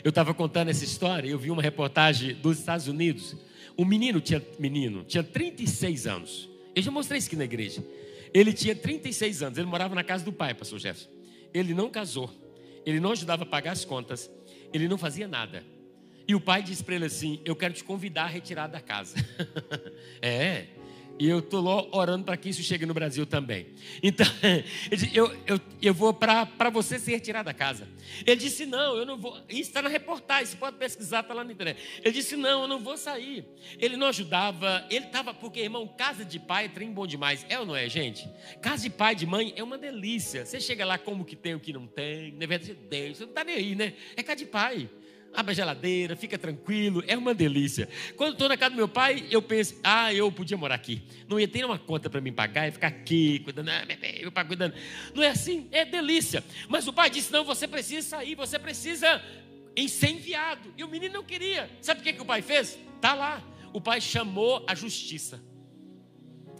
Eu 0.04 0.10
estava 0.10 0.34
contando 0.34 0.68
essa 0.68 0.84
história, 0.84 1.30
eu 1.30 1.38
vi 1.38 1.50
uma 1.50 1.62
reportagem 1.62 2.34
dos 2.34 2.58
Estados 2.58 2.88
Unidos. 2.88 3.36
Um 3.78 3.84
menino 3.84 4.20
tinha, 4.20 4.42
menino, 4.58 5.04
tinha 5.04 5.22
36 5.22 6.06
anos. 6.06 6.48
Eu 6.74 6.82
já 6.82 6.90
mostrei 6.90 7.18
isso 7.18 7.28
aqui 7.28 7.36
na 7.36 7.44
igreja. 7.44 7.84
Ele 8.32 8.52
tinha 8.52 8.74
36 8.74 9.42
anos, 9.42 9.58
ele 9.58 9.66
morava 9.66 9.94
na 9.94 10.02
casa 10.02 10.24
do 10.24 10.32
pai, 10.32 10.54
pastor 10.54 10.78
Jefferson. 10.78 11.10
Ele 11.52 11.74
não 11.74 11.90
casou, 11.90 12.30
ele 12.86 12.98
não 12.98 13.12
ajudava 13.12 13.42
a 13.42 13.46
pagar 13.46 13.72
as 13.72 13.84
contas, 13.84 14.30
ele 14.72 14.88
não 14.88 14.96
fazia 14.96 15.28
nada. 15.28 15.64
E 16.26 16.34
o 16.34 16.40
pai 16.40 16.62
disse 16.62 16.82
para 16.82 16.94
ele 16.94 17.04
assim: 17.04 17.40
Eu 17.44 17.54
quero 17.54 17.74
te 17.74 17.84
convidar 17.84 18.24
a 18.24 18.28
retirar 18.28 18.68
da 18.68 18.80
casa. 18.80 19.16
é, 20.22 20.66
e 21.22 21.28
eu 21.28 21.38
estou 21.38 21.64
orando 21.92 22.24
para 22.24 22.36
que 22.36 22.48
isso 22.48 22.64
chegue 22.64 22.84
no 22.84 22.92
Brasil 22.92 23.24
também. 23.24 23.68
Então, 24.02 24.26
eu, 25.14 25.32
eu, 25.46 25.60
eu 25.80 25.94
vou 25.94 26.12
para 26.12 26.68
você 26.68 26.98
se 26.98 27.12
retirar 27.12 27.44
da 27.44 27.54
casa. 27.54 27.86
Ele 28.26 28.40
disse: 28.40 28.66
Não, 28.66 28.96
eu 28.96 29.06
não 29.06 29.16
vou. 29.16 29.36
Isso 29.48 29.60
está 29.60 29.80
na 29.80 29.88
reportagem, 29.88 30.46
você 30.46 30.56
pode 30.56 30.78
pesquisar, 30.78 31.20
está 31.20 31.32
lá 31.32 31.44
na 31.44 31.52
internet. 31.52 31.80
Ele 32.02 32.10
disse: 32.10 32.34
Não, 32.34 32.62
eu 32.62 32.66
não 32.66 32.80
vou 32.80 32.96
sair. 32.96 33.44
Ele 33.78 33.96
não 33.96 34.08
ajudava, 34.08 34.84
ele 34.90 35.06
estava, 35.06 35.32
porque, 35.32 35.60
irmão, 35.60 35.86
casa 35.86 36.24
de 36.24 36.40
pai 36.40 36.64
é 36.64 36.68
trem 36.68 36.90
bom 36.90 37.06
demais. 37.06 37.46
É 37.48 37.56
ou 37.56 37.64
não 37.64 37.76
é, 37.76 37.88
gente? 37.88 38.28
Casa 38.60 38.82
de 38.82 38.90
pai, 38.90 39.14
de 39.14 39.24
mãe 39.24 39.52
é 39.54 39.62
uma 39.62 39.78
delícia. 39.78 40.44
Você 40.44 40.60
chega 40.60 40.84
lá, 40.84 40.98
como 40.98 41.24
que 41.24 41.36
tem, 41.36 41.54
o 41.54 41.60
que 41.60 41.72
não 41.72 41.86
tem. 41.86 42.32
Na 42.32 42.46
verdade, 42.46 42.74
Deus, 42.90 43.18
você 43.18 43.22
não 43.22 43.30
está 43.30 43.44
nem 43.44 43.54
aí, 43.54 43.76
né? 43.76 43.92
É 44.16 44.24
casa 44.24 44.38
de 44.38 44.46
pai 44.46 44.90
abre 45.34 45.52
a 45.52 45.54
geladeira, 45.54 46.16
fica 46.16 46.38
tranquilo, 46.38 47.02
é 47.06 47.16
uma 47.16 47.34
delícia. 47.34 47.88
Quando 48.16 48.32
estou 48.32 48.48
na 48.48 48.56
casa 48.56 48.70
do 48.70 48.76
meu 48.76 48.88
pai, 48.88 49.26
eu 49.30 49.40
penso, 49.40 49.76
ah, 49.82 50.12
eu 50.12 50.30
podia 50.30 50.56
morar 50.56 50.74
aqui. 50.74 51.02
Não 51.28 51.40
ia 51.40 51.48
ter 51.48 51.64
uma 51.64 51.78
conta 51.78 52.10
para 52.10 52.20
me 52.20 52.30
pagar 52.30 52.68
e 52.68 52.72
ficar 52.72 52.88
aqui, 52.88 53.40
cuidando, 53.40 53.70
ah, 53.70 53.84
meu 54.20 54.32
pai 54.32 54.44
cuidando. 54.44 54.74
Não 55.14 55.22
é 55.22 55.28
assim, 55.28 55.68
é 55.70 55.84
delícia. 55.84 56.44
Mas 56.68 56.86
o 56.86 56.92
pai 56.92 57.10
disse: 57.10 57.32
não, 57.32 57.44
você 57.44 57.66
precisa 57.66 58.06
sair, 58.06 58.34
você 58.34 58.58
precisa 58.58 59.22
ser 59.88 60.10
enviado. 60.10 60.72
E 60.76 60.84
o 60.84 60.88
menino 60.88 61.14
não 61.14 61.24
queria. 61.24 61.70
Sabe 61.80 62.00
o 62.00 62.02
que, 62.02 62.12
que 62.12 62.22
o 62.22 62.26
pai 62.26 62.42
fez? 62.42 62.78
Está 62.96 63.14
lá. 63.14 63.42
O 63.72 63.80
pai 63.80 64.00
chamou 64.00 64.64
a 64.68 64.74
justiça. 64.74 65.40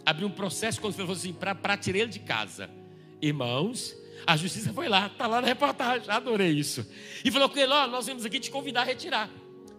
Abriu 0.05 0.27
um 0.27 0.31
processo 0.31 0.81
quando 0.81 0.95
falou 0.95 1.13
assim, 1.13 1.31
para 1.31 1.77
tirar 1.77 1.99
ele 1.99 2.09
de 2.09 2.19
casa. 2.19 2.69
Irmãos, 3.21 3.95
a 4.25 4.37
justiça 4.37 4.73
foi 4.73 4.87
lá, 4.87 5.07
está 5.07 5.27
lá 5.27 5.41
na 5.41 5.47
reportagem, 5.47 6.09
adorei 6.09 6.51
isso. 6.51 6.85
E 7.23 7.31
falou 7.31 7.49
com 7.49 7.57
ele: 7.57 7.71
Ó, 7.71 7.87
nós 7.87 8.05
vimos 8.05 8.25
aqui 8.25 8.39
te 8.39 8.51
convidar 8.51 8.81
a 8.81 8.85
retirar. 8.85 9.29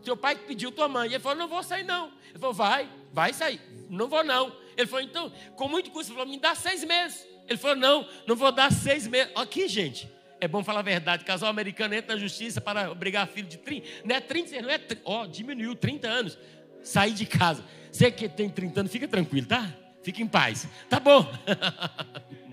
Teu 0.02 0.16
pai 0.16 0.36
pediu 0.36 0.70
tua 0.70 0.88
mãe. 0.88 1.10
E 1.10 1.14
ele 1.14 1.22
falou: 1.22 1.38
Não 1.38 1.48
vou 1.48 1.62
sair, 1.62 1.84
não. 1.84 2.06
Ele 2.30 2.38
falou: 2.38 2.54
Vai, 2.54 2.88
vai 3.12 3.32
sair. 3.32 3.60
Não 3.88 4.08
vou, 4.08 4.22
não. 4.22 4.52
Ele 4.76 4.86
falou: 4.86 5.04
Então, 5.04 5.32
com 5.56 5.68
muito 5.68 5.90
custo, 5.90 6.12
ele 6.12 6.18
falou: 6.18 6.32
Me 6.32 6.38
dá 6.38 6.54
seis 6.54 6.84
meses. 6.84 7.26
Ele 7.48 7.58
falou: 7.58 7.76
Não, 7.76 8.08
não 8.26 8.36
vou 8.36 8.52
dar 8.52 8.70
seis 8.70 9.06
meses. 9.06 9.32
Aqui, 9.34 9.66
gente, 9.66 10.10
é 10.40 10.48
bom 10.48 10.62
falar 10.62 10.80
a 10.80 10.82
verdade. 10.82 11.24
Casal 11.24 11.48
americano 11.48 11.94
entra 11.94 12.14
na 12.14 12.20
justiça 12.20 12.60
para 12.60 12.90
obrigar 12.90 13.26
filho 13.26 13.48
de 13.48 13.58
30, 13.58 13.86
não 14.04 14.14
é 14.14 14.20
30, 14.20 14.62
não 14.62 14.70
é, 14.70 14.80
ó, 15.04 15.26
diminuiu 15.26 15.74
30 15.74 16.08
anos. 16.08 16.38
Sair 16.82 17.12
de 17.12 17.24
casa. 17.24 17.64
Você 17.90 18.10
que 18.10 18.28
tem 18.28 18.50
30 18.50 18.80
anos, 18.80 18.92
fica 18.92 19.08
tranquilo, 19.08 19.46
tá? 19.46 19.72
Fica 20.02 20.20
em 20.20 20.26
paz. 20.26 20.68
Tá 20.90 21.00
bom. 21.00 21.26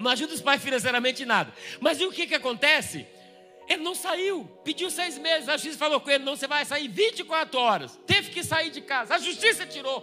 não 0.00 0.10
ajuda 0.10 0.34
os 0.34 0.40
pais 0.40 0.62
financeiramente 0.62 1.24
nada. 1.24 1.52
Mas 1.80 2.00
e 2.00 2.04
o 2.04 2.10
que, 2.10 2.26
que 2.26 2.34
acontece? 2.34 3.06
Ele 3.68 3.82
não 3.82 3.94
saiu, 3.94 4.44
pediu 4.64 4.90
seis 4.90 5.16
meses. 5.16 5.48
A 5.48 5.52
justiça 5.52 5.78
falou 5.78 6.00
com 6.00 6.10
ele: 6.10 6.24
não, 6.24 6.34
você 6.34 6.48
vai 6.48 6.64
sair 6.64 6.88
24 6.88 7.58
horas. 7.58 7.98
Teve 8.06 8.30
que 8.30 8.42
sair 8.42 8.70
de 8.70 8.80
casa. 8.80 9.14
A 9.14 9.18
justiça 9.18 9.64
tirou. 9.66 10.02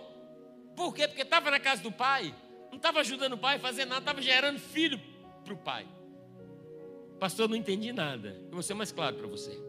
Por 0.76 0.94
quê? 0.94 1.08
Porque 1.08 1.24
estava 1.24 1.52
na 1.52 1.60
casa 1.60 1.82
do 1.82 1.92
pai, 1.92 2.34
não 2.70 2.78
estava 2.78 3.00
ajudando 3.00 3.34
o 3.34 3.38
pai 3.38 3.58
a 3.58 3.60
fazer 3.60 3.86
nada, 3.86 4.00
estava 4.00 4.22
gerando 4.22 4.60
filho 4.60 5.02
para 5.44 5.54
o 5.54 5.58
pai. 5.58 5.88
Pastor, 7.20 7.50
não 7.50 7.56
entendi 7.56 7.92
nada. 7.92 8.40
Eu 8.46 8.52
vou 8.52 8.62
ser 8.62 8.76
mais 8.76 8.92
claro 8.92 9.16
para 9.16 9.28
você. 9.28 9.60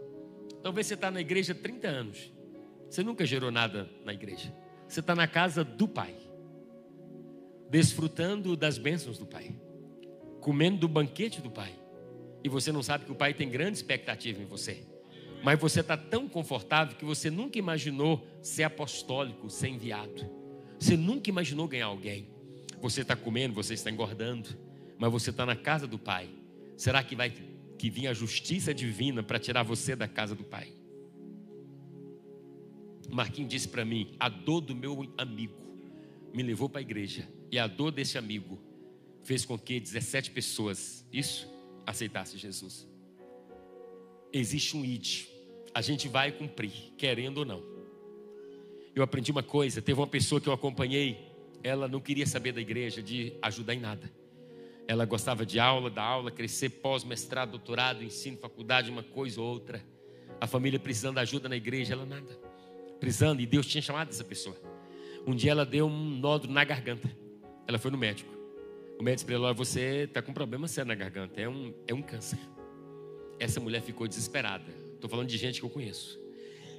Talvez 0.62 0.86
você 0.86 0.94
está 0.94 1.10
na 1.10 1.20
igreja 1.20 1.52
há 1.52 1.56
30 1.56 1.88
anos. 1.88 2.32
Você 2.90 3.02
nunca 3.02 3.24
gerou 3.24 3.50
nada 3.50 3.88
na 4.04 4.12
igreja. 4.12 4.54
Você 4.86 5.00
está 5.00 5.14
na 5.14 5.26
casa 5.26 5.62
do 5.62 5.86
Pai, 5.86 6.14
desfrutando 7.68 8.56
das 8.56 8.78
bênçãos 8.78 9.18
do 9.18 9.26
Pai, 9.26 9.54
comendo 10.48 10.78
do 10.78 10.88
banquete 10.88 11.42
do 11.42 11.50
Pai. 11.50 11.74
E 12.42 12.48
você 12.48 12.72
não 12.72 12.82
sabe 12.82 13.04
que 13.04 13.12
o 13.12 13.14
Pai 13.14 13.34
tem 13.34 13.50
grande 13.50 13.76
expectativa 13.76 14.40
em 14.40 14.46
você. 14.46 14.82
Mas 15.44 15.60
você 15.60 15.80
está 15.80 15.94
tão 15.94 16.26
confortável 16.26 16.96
que 16.96 17.04
você 17.04 17.30
nunca 17.30 17.58
imaginou 17.58 18.26
ser 18.40 18.62
apostólico, 18.62 19.50
ser 19.50 19.68
enviado. 19.68 20.26
Você 20.80 20.96
nunca 20.96 21.28
imaginou 21.28 21.68
ganhar 21.68 21.84
alguém. 21.84 22.30
Você 22.80 23.02
está 23.02 23.14
comendo, 23.14 23.52
você 23.52 23.74
está 23.74 23.90
engordando, 23.90 24.48
mas 24.96 25.12
você 25.12 25.28
está 25.28 25.44
na 25.44 25.54
casa 25.54 25.86
do 25.86 25.98
Pai. 25.98 26.30
Será 26.78 27.04
que 27.04 27.14
vai 27.14 27.30
que 27.76 27.90
vir 27.90 28.06
a 28.06 28.14
justiça 28.14 28.72
divina 28.72 29.22
para 29.22 29.38
tirar 29.38 29.64
você 29.64 29.94
da 29.94 30.08
casa 30.08 30.34
do 30.34 30.44
Pai? 30.44 30.72
Marquinhos 33.10 33.50
disse 33.50 33.68
para 33.68 33.84
mim: 33.84 34.16
a 34.18 34.30
dor 34.30 34.62
do 34.62 34.74
meu 34.74 35.12
amigo 35.18 35.58
me 36.32 36.42
levou 36.42 36.70
para 36.70 36.80
a 36.80 36.82
igreja, 36.82 37.28
e 37.52 37.58
a 37.58 37.66
dor 37.66 37.92
desse 37.92 38.16
amigo 38.16 38.66
fez 39.28 39.44
com 39.44 39.58
que 39.58 39.78
17 39.78 40.30
pessoas, 40.30 41.06
isso, 41.12 41.46
aceitassem 41.84 42.38
Jesus. 42.38 42.88
Existe 44.32 44.74
um 44.74 44.82
ID, 44.82 45.26
a 45.74 45.82
gente 45.82 46.08
vai 46.08 46.32
cumprir, 46.32 46.94
querendo 46.96 47.38
ou 47.38 47.44
não. 47.44 47.62
Eu 48.94 49.02
aprendi 49.02 49.30
uma 49.30 49.42
coisa: 49.42 49.82
teve 49.82 50.00
uma 50.00 50.06
pessoa 50.06 50.40
que 50.40 50.48
eu 50.48 50.52
acompanhei, 50.54 51.30
ela 51.62 51.86
não 51.86 52.00
queria 52.00 52.26
saber 52.26 52.52
da 52.52 52.60
igreja, 52.62 53.02
de 53.02 53.34
ajudar 53.42 53.74
em 53.74 53.80
nada. 53.80 54.10
Ela 54.86 55.04
gostava 55.04 55.44
de 55.44 55.60
aula, 55.60 55.90
da 55.90 56.02
aula, 56.02 56.30
crescer 56.30 56.70
pós-mestrado, 56.70 57.50
doutorado, 57.50 58.02
ensino, 58.02 58.38
faculdade, 58.38 58.90
uma 58.90 59.02
coisa 59.02 59.42
ou 59.42 59.46
outra. 59.46 59.84
A 60.40 60.46
família 60.46 60.80
precisando 60.80 61.16
de 61.16 61.20
ajuda 61.20 61.50
na 61.50 61.56
igreja, 61.56 61.92
ela 61.92 62.06
nada 62.06 62.48
precisando, 62.98 63.40
e 63.40 63.46
Deus 63.46 63.66
tinha 63.66 63.82
chamado 63.82 64.08
essa 64.08 64.24
pessoa. 64.24 64.56
Um 65.26 65.34
dia 65.34 65.50
ela 65.50 65.66
deu 65.66 65.86
um 65.86 66.18
nódulo 66.18 66.52
na 66.52 66.64
garganta. 66.64 67.08
Ela 67.66 67.78
foi 67.78 67.90
no 67.90 67.98
médico. 67.98 68.37
O 68.98 69.02
médico 69.02 69.26
para 69.26 69.34
ela: 69.36 69.52
Você 69.52 70.04
está 70.04 70.20
com 70.20 70.32
um 70.32 70.34
problema 70.34 70.66
sério 70.66 70.88
na 70.88 70.94
garganta, 70.94 71.40
é 71.40 71.48
um, 71.48 71.72
é 71.86 71.94
um 71.94 72.02
câncer. 72.02 72.38
Essa 73.38 73.60
mulher 73.60 73.80
ficou 73.80 74.08
desesperada. 74.08 74.72
Estou 74.94 75.08
falando 75.08 75.28
de 75.28 75.38
gente 75.38 75.60
que 75.60 75.64
eu 75.64 75.70
conheço. 75.70 76.18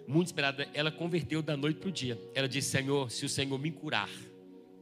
Muito 0.06 0.26
desesperada. 0.26 0.68
Ela 0.74 0.92
converteu 0.92 1.42
da 1.42 1.56
noite 1.56 1.80
para 1.80 1.90
o 1.90 1.92
dia. 1.92 2.20
Ela 2.36 2.48
disse: 2.48 2.70
Senhor, 2.70 3.10
se 3.10 3.26
o 3.26 3.30
Senhor 3.30 3.58
me 3.58 3.72
curar, 3.72 4.10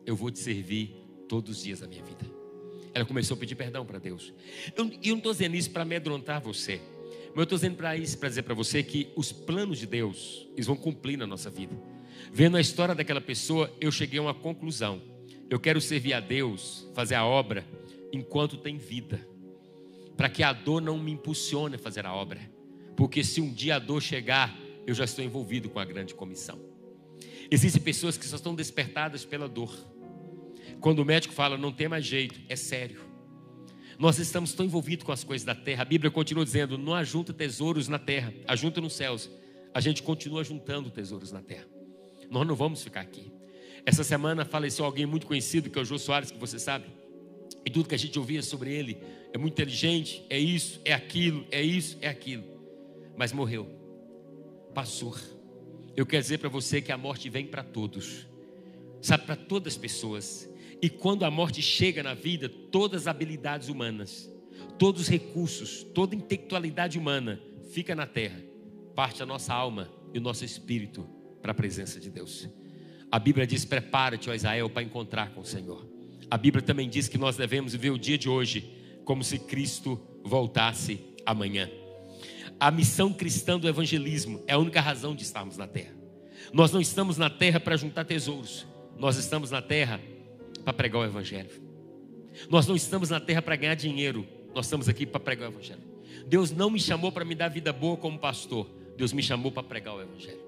eu 0.05 0.15
vou 0.15 0.31
te 0.31 0.39
servir 0.39 0.95
todos 1.29 1.57
os 1.57 1.63
dias 1.63 1.81
da 1.81 1.87
minha 1.87 2.03
vida. 2.03 2.25
Ela 2.93 3.05
começou 3.05 3.35
a 3.35 3.39
pedir 3.39 3.53
perdão 3.53 3.85
para 3.85 3.99
Deus. 3.99 4.33
Eu, 4.75 4.85
eu 4.85 5.11
não 5.11 5.17
estou 5.17 5.31
dizendo 5.31 5.55
isso 5.55 5.69
para 5.69 5.83
amedrontar 5.83 6.41
você. 6.41 6.81
Mas 7.29 7.37
eu 7.37 7.43
estou 7.43 7.57
dizendo 7.59 7.75
para 7.75 7.95
isso, 7.95 8.17
para 8.17 8.29
dizer 8.29 8.41
para 8.41 8.55
você 8.55 8.81
que 8.81 9.09
os 9.15 9.31
planos 9.31 9.77
de 9.77 9.85
Deus, 9.85 10.47
eles 10.53 10.65
vão 10.65 10.75
cumprir 10.75 11.17
na 11.17 11.27
nossa 11.27 11.51
vida. 11.51 11.77
Vendo 12.33 12.57
a 12.57 12.61
história 12.61 12.95
daquela 12.95 13.21
pessoa, 13.21 13.71
eu 13.79 13.91
cheguei 13.91 14.17
a 14.17 14.23
uma 14.23 14.33
conclusão. 14.33 14.99
Eu 15.49 15.59
quero 15.59 15.79
servir 15.79 16.13
a 16.13 16.19
Deus, 16.19 16.87
fazer 16.93 17.15
a 17.15 17.25
obra, 17.25 17.65
enquanto 18.11 18.57
tem 18.57 18.77
vida. 18.77 19.25
Para 20.15 20.29
que 20.29 20.43
a 20.43 20.51
dor 20.51 20.81
não 20.81 20.97
me 20.97 21.11
impulsione 21.11 21.75
a 21.75 21.79
fazer 21.79 22.05
a 22.05 22.13
obra. 22.13 22.39
Porque 22.95 23.23
se 23.23 23.39
um 23.39 23.53
dia 23.53 23.75
a 23.75 23.79
dor 23.79 24.01
chegar, 24.01 24.57
eu 24.85 24.93
já 24.93 25.05
estou 25.05 25.23
envolvido 25.23 25.69
com 25.69 25.79
a 25.79 25.85
grande 25.85 26.13
comissão. 26.13 26.59
Existem 27.49 27.81
pessoas 27.81 28.17
que 28.17 28.25
só 28.25 28.35
estão 28.35 28.55
despertadas 28.55 29.23
pela 29.23 29.47
dor. 29.47 29.73
Quando 30.81 30.99
o 30.99 31.05
médico 31.05 31.33
fala, 31.33 31.57
não 31.57 31.71
tem 31.71 31.87
mais 31.87 32.05
jeito, 32.05 32.39
é 32.49 32.55
sério. 32.55 32.99
Nós 33.97 34.19
estamos 34.19 34.53
tão 34.53 34.65
envolvidos 34.65 35.05
com 35.05 35.11
as 35.11 35.23
coisas 35.23 35.45
da 35.45 35.55
terra. 35.55 35.81
A 35.81 35.85
Bíblia 35.85 36.11
continua 36.11 36.43
dizendo: 36.43 36.77
não 36.77 36.93
ajunta 36.93 37.33
tesouros 37.33 37.87
na 37.87 37.97
terra, 37.97 38.33
ajunta 38.47 38.79
nos 38.79 38.93
céus. 38.93 39.29
A 39.73 39.79
gente 39.79 40.03
continua 40.03 40.43
juntando 40.43 40.91
tesouros 40.91 41.31
na 41.31 41.41
terra. 41.41 41.67
Nós 42.29 42.45
não 42.45 42.55
vamos 42.55 42.83
ficar 42.83 43.01
aqui. 43.01 43.31
Essa 43.87 44.03
semana 44.03 44.43
faleceu 44.43 44.83
alguém 44.83 45.05
muito 45.05 45.25
conhecido, 45.25 45.69
que 45.69 45.79
é 45.79 45.81
o 45.81 45.85
Jô 45.85 45.97
Soares, 45.97 46.29
que 46.29 46.37
você 46.37 46.59
sabe. 46.59 46.87
E 47.65 47.69
tudo 47.69 47.87
que 47.87 47.95
a 47.95 47.97
gente 47.97 48.19
ouvia 48.19 48.43
sobre 48.43 48.73
ele 48.73 48.97
é 49.31 49.37
muito 49.37 49.53
inteligente, 49.53 50.25
é 50.29 50.37
isso, 50.37 50.81
é 50.83 50.91
aquilo, 50.91 51.45
é 51.49 51.61
isso, 51.61 51.97
é 52.01 52.09
aquilo. 52.09 52.43
Mas 53.15 53.31
morreu. 53.31 53.65
Passou. 54.73 55.15
Eu 55.95 56.05
quero 56.05 56.21
dizer 56.21 56.37
para 56.39 56.49
você 56.49 56.81
que 56.81 56.91
a 56.91 56.97
morte 56.97 57.29
vem 57.29 57.47
para 57.47 57.63
todos. 57.63 58.27
Sabe, 59.01 59.25
para 59.25 59.37
todas 59.37 59.75
as 59.75 59.79
pessoas. 59.79 60.49
E 60.81 60.89
quando 60.89 61.23
a 61.23 61.31
morte 61.31 61.61
chega 61.61 62.03
na 62.03 62.13
vida, 62.13 62.49
todas 62.49 63.03
as 63.03 63.07
habilidades 63.07 63.69
humanas, 63.69 64.29
todos 64.77 65.03
os 65.03 65.07
recursos, 65.07 65.83
toda 65.93 66.13
a 66.13 66.17
intelectualidade 66.17 66.99
humana 66.99 67.41
fica 67.71 67.95
na 67.95 68.05
terra. 68.05 68.43
Parte 68.93 69.23
a 69.23 69.25
nossa 69.25 69.53
alma 69.53 69.89
e 70.13 70.17
o 70.17 70.21
nosso 70.21 70.43
espírito 70.43 71.07
para 71.41 71.53
a 71.53 71.55
presença 71.55 72.01
de 72.01 72.09
Deus. 72.09 72.49
A 73.11 73.19
Bíblia 73.19 73.47
diz: 73.47 73.65
prepara-te, 73.65 74.29
ó 74.29 74.33
Israel, 74.33 74.69
para 74.69 74.83
encontrar 74.83 75.31
com 75.31 75.41
o 75.41 75.45
Senhor. 75.45 75.85
A 76.29 76.37
Bíblia 76.37 76.61
também 76.61 76.89
diz 76.89 77.07
que 77.07 77.17
nós 77.17 77.37
devemos 77.37 77.73
viver 77.73 77.91
o 77.91 77.97
dia 77.97 78.17
de 78.17 78.27
hoje 78.27 78.73
como 79.05 79.23
se 79.23 79.39
Cristo 79.39 79.99
voltasse 80.23 80.99
amanhã. 81.25 81.69
A 82.59 82.69
missão 82.71 83.13
cristã 83.13 83.57
do 83.57 83.67
evangelismo 83.67 84.43
é 84.47 84.53
a 84.53 84.57
única 84.57 84.81
razão 84.81 85.15
de 85.15 85.23
estarmos 85.23 85.57
na 85.57 85.67
terra. 85.67 85.95
Nós 86.51 86.71
não 86.71 86.81
estamos 86.81 87.17
na 87.17 87.29
terra 87.29 87.59
para 87.59 87.77
juntar 87.77 88.03
tesouros, 88.03 88.65
nós 88.97 89.17
estamos 89.17 89.51
na 89.51 89.61
terra 89.61 89.99
para 90.63 90.73
pregar 90.73 91.01
o 91.01 91.05
Evangelho. 91.05 91.61
Nós 92.49 92.67
não 92.67 92.75
estamos 92.75 93.09
na 93.09 93.19
terra 93.19 93.41
para 93.41 93.55
ganhar 93.55 93.75
dinheiro, 93.75 94.27
nós 94.53 94.65
estamos 94.65 94.89
aqui 94.89 95.05
para 95.05 95.19
pregar 95.19 95.49
o 95.49 95.53
Evangelho. 95.53 95.81
Deus 96.27 96.51
não 96.51 96.69
me 96.69 96.79
chamou 96.79 97.11
para 97.11 97.23
me 97.23 97.35
dar 97.35 97.47
vida 97.47 97.71
boa 97.71 97.95
como 97.95 98.19
pastor, 98.19 98.69
Deus 98.97 99.13
me 99.13 99.23
chamou 99.23 99.51
para 99.51 99.63
pregar 99.63 99.95
o 99.95 100.01
Evangelho. 100.01 100.46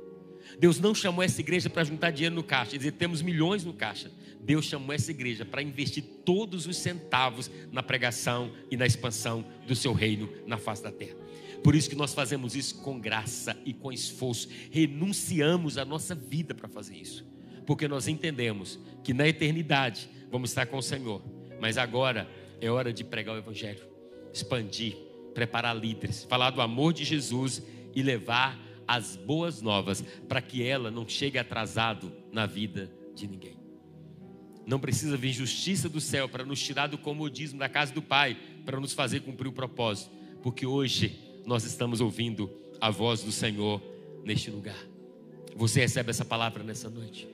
Deus 0.59 0.79
não 0.79 0.93
chamou 0.93 1.23
essa 1.23 1.39
igreja 1.39 1.69
para 1.69 1.83
juntar 1.83 2.11
dinheiro 2.11 2.35
no 2.35 2.43
caixa, 2.43 2.77
dizer 2.77 2.91
temos 2.91 3.21
milhões 3.21 3.63
no 3.63 3.73
caixa. 3.73 4.11
Deus 4.41 4.65
chamou 4.65 4.93
essa 4.93 5.11
igreja 5.11 5.45
para 5.45 5.61
investir 5.61 6.03
todos 6.25 6.67
os 6.67 6.77
centavos 6.77 7.49
na 7.71 7.81
pregação 7.81 8.51
e 8.69 8.77
na 8.77 8.85
expansão 8.85 9.45
do 9.67 9.75
seu 9.75 9.93
reino 9.93 10.29
na 10.45 10.57
face 10.57 10.83
da 10.83 10.91
terra. 10.91 11.15
Por 11.63 11.75
isso 11.75 11.89
que 11.89 11.95
nós 11.95 12.13
fazemos 12.13 12.55
isso 12.55 12.75
com 12.81 12.99
graça 12.99 13.57
e 13.65 13.73
com 13.73 13.91
esforço, 13.91 14.47
renunciamos 14.71 15.77
a 15.77 15.85
nossa 15.85 16.15
vida 16.15 16.53
para 16.53 16.67
fazer 16.67 16.95
isso 16.95 17.25
porque 17.69 17.87
nós 17.87 18.07
entendemos 18.07 18.79
que 19.03 19.13
na 19.13 19.27
eternidade 19.27 20.09
vamos 20.31 20.49
estar 20.49 20.65
com 20.65 20.77
o 20.77 20.81
Senhor, 20.81 21.21
mas 21.61 21.77
agora 21.77 22.27
é 22.59 22.67
hora 22.67 22.91
de 22.91 23.03
pregar 23.03 23.35
o 23.35 23.37
Evangelho, 23.37 23.85
expandir, 24.33 24.97
preparar 25.35 25.77
líderes, 25.77 26.23
falar 26.23 26.49
do 26.49 26.61
amor 26.61 26.93
de 26.93 27.05
Jesus 27.05 27.61
e 27.93 28.01
levar 28.01 28.59
as 28.89 29.15
boas 29.15 29.61
novas 29.61 30.03
para 30.27 30.41
que 30.41 30.63
ela 30.63 30.89
não 30.89 31.07
chegue 31.07 31.37
atrasado 31.37 32.11
na 32.31 32.47
vida 32.47 32.91
de 33.13 33.27
ninguém. 33.27 33.55
Não 34.65 34.79
precisa 34.79 35.15
vir 35.15 35.31
justiça 35.31 35.87
do 35.87 36.01
céu 36.01 36.27
para 36.27 36.43
nos 36.43 36.59
tirar 36.59 36.87
do 36.87 36.97
comodismo 36.97 37.59
da 37.59 37.69
casa 37.69 37.93
do 37.93 38.01
Pai, 38.01 38.35
para 38.65 38.79
nos 38.79 38.93
fazer 38.93 39.19
cumprir 39.19 39.47
o 39.47 39.51
propósito, 39.51 40.09
porque 40.41 40.65
hoje 40.65 41.19
nós 41.45 41.65
estamos 41.65 42.01
ouvindo 42.01 42.49
a 42.81 42.89
voz 42.89 43.21
do 43.21 43.31
Senhor 43.31 43.79
neste 44.25 44.49
lugar. 44.49 44.83
Você 45.55 45.81
recebe 45.81 46.09
essa 46.09 46.25
palavra 46.25 46.63
nessa 46.63 46.89
noite? 46.89 47.27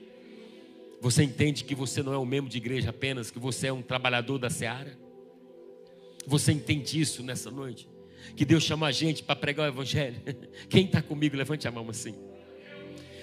Você 1.00 1.22
entende 1.22 1.64
que 1.64 1.74
você 1.74 2.02
não 2.02 2.12
é 2.12 2.18
um 2.18 2.26
membro 2.26 2.50
de 2.50 2.58
igreja 2.58 2.90
apenas, 2.90 3.30
que 3.30 3.38
você 3.38 3.68
é 3.68 3.72
um 3.72 3.80
trabalhador 3.80 4.38
da 4.38 4.50
seara? 4.50 4.98
Você 6.26 6.52
entende 6.52 7.00
isso 7.00 7.22
nessa 7.22 7.50
noite? 7.50 7.88
Que 8.34 8.44
Deus 8.44 8.64
chama 8.64 8.86
a 8.86 8.92
gente 8.92 9.22
para 9.22 9.36
pregar 9.36 9.66
o 9.66 9.72
Evangelho? 9.72 10.16
Quem 10.68 10.86
está 10.86 11.02
comigo, 11.02 11.36
levante 11.36 11.68
a 11.68 11.70
mão 11.70 11.88
assim. 11.88 12.14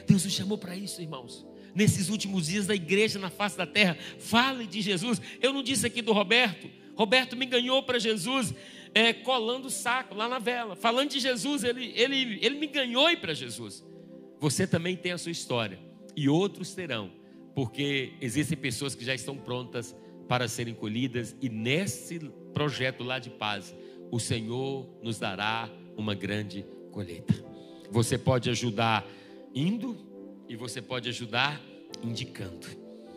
Deus 0.07 0.23
nos 0.23 0.33
chamou 0.33 0.57
para 0.57 0.75
isso, 0.75 1.01
irmãos. 1.01 1.45
Nesses 1.73 2.09
últimos 2.09 2.47
dias 2.47 2.67
da 2.67 2.75
igreja 2.75 3.17
na 3.17 3.29
face 3.29 3.57
da 3.57 3.65
terra, 3.65 3.97
fale 4.19 4.67
de 4.67 4.81
Jesus. 4.81 5.21
Eu 5.41 5.51
não 5.51 5.63
disse 5.63 5.85
aqui 5.85 6.01
do 6.01 6.13
Roberto. 6.13 6.69
Roberto 6.95 7.35
me 7.35 7.45
ganhou 7.45 7.81
para 7.81 7.97
Jesus 7.97 8.53
é, 8.93 9.11
colando 9.11 9.67
o 9.67 9.71
saco 9.71 10.13
lá 10.13 10.29
na 10.29 10.39
vela. 10.39 10.75
Falando 10.75 11.09
de 11.09 11.19
Jesus, 11.19 11.63
ele, 11.63 11.91
ele, 11.95 12.39
ele 12.41 12.59
me 12.59 12.67
ganhou 12.67 13.15
para 13.17 13.33
Jesus. 13.33 13.83
Você 14.39 14.67
também 14.67 14.95
tem 14.95 15.11
a 15.11 15.17
sua 15.17 15.31
história. 15.31 15.79
E 16.15 16.29
outros 16.29 16.75
terão 16.75 17.23
porque 17.53 18.13
existem 18.19 18.57
pessoas 18.57 18.95
que 18.95 19.05
já 19.05 19.13
estão 19.13 19.37
prontas 19.37 19.95
para 20.27 20.47
serem 20.47 20.73
colhidas 20.73 21.35
e 21.41 21.49
nesse 21.49 22.19
projeto 22.53 23.03
lá 23.03 23.19
de 23.19 23.29
paz, 23.29 23.75
o 24.13 24.19
Senhor 24.19 24.87
nos 25.01 25.17
dará 25.17 25.67
uma 25.97 26.13
grande 26.13 26.63
colheita. 26.91 27.33
Você 27.89 28.15
pode 28.15 28.47
ajudar 28.47 29.03
indo 29.55 29.97
e 30.47 30.55
você 30.55 30.83
pode 30.83 31.09
ajudar 31.09 31.59
indicando. 32.03 32.67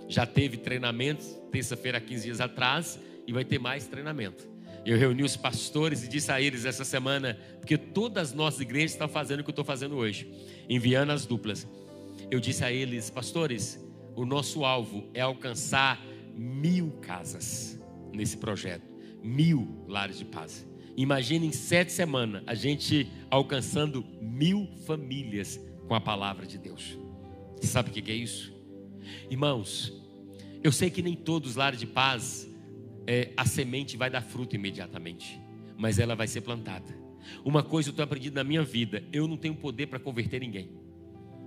Já 0.09 0.25
teve 0.25 0.57
treinamentos, 0.57 1.37
terça-feira, 1.53 2.01
15 2.01 2.25
dias 2.25 2.41
atrás, 2.41 2.99
e 3.27 3.33
vai 3.35 3.45
ter 3.45 3.59
mais 3.59 3.87
treinamento. 3.87 4.49
Eu 4.87 4.97
reuni 4.97 5.23
os 5.23 5.37
pastores 5.37 6.03
e 6.03 6.09
disse 6.09 6.33
a 6.33 6.41
eles 6.41 6.65
essa 6.65 6.83
semana, 6.83 7.39
porque 7.59 7.77
todas 7.77 8.31
as 8.31 8.35
nossas 8.35 8.61
igrejas 8.63 8.93
estão 8.93 9.07
fazendo 9.07 9.41
o 9.41 9.45
que 9.45 9.51
eu 9.51 9.53
estou 9.53 9.67
fazendo 9.67 9.97
hoje, 9.97 10.33
enviando 10.67 11.13
as 11.13 11.27
duplas. 11.27 11.69
Eu 12.31 12.41
disse 12.41 12.65
a 12.65 12.73
eles, 12.73 13.11
pastores, 13.11 13.79
o 14.15 14.25
nosso 14.25 14.65
alvo 14.65 15.11
é 15.13 15.21
alcançar 15.21 16.03
mil 16.35 16.93
casas 17.03 17.79
nesse 18.15 18.39
projeto, 18.39 18.89
mil 19.23 19.85
lares 19.87 20.19
de 20.19 20.25
paz. 20.25 20.67
Imagina 20.97 21.45
em 21.45 21.53
sete 21.53 21.93
semanas 21.93 22.43
a 22.47 22.55
gente 22.55 23.07
alcançando 23.31 24.05
mil 24.21 24.67
famílias 24.87 25.61
com 25.87 25.95
a 25.95 26.01
palavra 26.01 26.47
de 26.47 26.57
Deus. 26.57 26.99
Sabe 27.63 27.91
o 27.91 27.93
que 27.93 28.11
é 28.11 28.15
isso? 28.15 28.55
Irmãos, 29.31 29.93
eu 30.63 30.73
sei 30.73 30.91
que 30.91 31.03
nem 31.03 31.15
todos 31.15 31.57
os 31.57 31.79
de 31.79 31.87
paz 31.87 32.49
é, 33.07 33.31
a 33.37 33.45
semente 33.45 33.97
vai 33.97 34.11
dar 34.11 34.23
fruto 34.23 34.57
imediatamente, 34.57 35.41
mas 35.77 35.99
ela 35.99 36.15
vai 36.15 36.27
ser 36.27 36.41
plantada. 36.41 36.97
Uma 37.45 37.63
coisa 37.63 37.89
eu 37.89 37.93
tenho 37.93 38.05
aprendido 38.05 38.35
na 38.35 38.45
minha 38.45 38.63
vida: 38.63 39.05
eu 39.13 39.29
não 39.29 39.37
tenho 39.37 39.55
poder 39.55 39.87
para 39.87 39.99
converter 39.99 40.41
ninguém, 40.41 40.71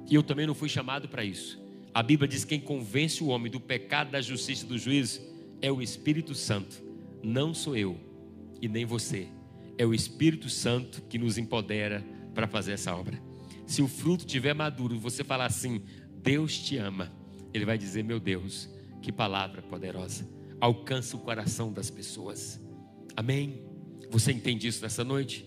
e 0.09 0.15
eu 0.15 0.23
também 0.23 0.45
não 0.45 0.55
fui 0.55 0.69
chamado 0.69 1.07
para 1.07 1.23
isso. 1.23 1.59
A 1.93 2.03
Bíblia 2.03 2.27
diz: 2.27 2.43
que 2.43 2.49
quem 2.49 2.59
convence 2.59 3.23
o 3.23 3.27
homem 3.27 3.51
do 3.51 3.59
pecado, 3.59 4.11
da 4.11 4.21
justiça 4.21 4.63
e 4.63 4.67
do 4.67 4.77
juízo 4.77 5.21
é 5.61 5.71
o 5.71 5.81
Espírito 5.81 6.35
Santo, 6.35 6.83
não 7.23 7.53
sou 7.53 7.75
eu 7.75 7.97
e 8.61 8.67
nem 8.67 8.85
você. 8.85 9.27
É 9.80 9.86
o 9.86 9.93
Espírito 9.93 10.49
Santo 10.49 11.01
que 11.03 11.17
nos 11.17 11.38
empodera 11.38 12.05
para 12.36 12.49
fazer 12.49 12.73
essa 12.73 12.93
obra. 12.93 13.17
Se 13.65 13.82
o 13.82 13.88
fruto 13.88 14.25
estiver 14.25 14.53
maduro, 14.53 14.99
você 14.99 15.23
falar 15.23 15.45
assim: 15.45 15.82
Deus 16.21 16.59
te 16.59 16.75
ama, 16.75 17.09
Ele 17.53 17.63
vai 17.63 17.77
dizer: 17.77 18.03
Meu 18.03 18.19
Deus, 18.19 18.69
que 19.01 19.09
palavra 19.09 19.61
poderosa, 19.61 20.27
alcança 20.59 21.15
o 21.15 21.21
coração 21.21 21.71
das 21.71 21.89
pessoas. 21.89 22.59
Amém? 23.15 23.63
Você 24.11 24.34
entende 24.34 24.67
isso 24.67 24.82
nessa 24.82 25.05
noite? 25.05 25.45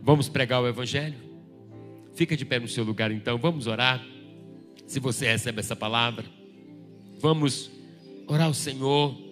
Vamos 0.00 0.28
pregar 0.28 0.62
o 0.62 0.68
Evangelho? 0.68 1.18
Fica 2.14 2.36
de 2.36 2.44
pé 2.44 2.60
no 2.60 2.68
seu 2.68 2.84
lugar 2.84 3.10
então, 3.10 3.36
vamos 3.36 3.66
orar. 3.66 4.00
Se 4.86 5.00
você 5.00 5.26
recebe 5.26 5.58
essa 5.58 5.74
palavra, 5.74 6.24
vamos 7.18 7.68
orar 8.28 8.46
ao 8.46 8.54
Senhor 8.54 9.31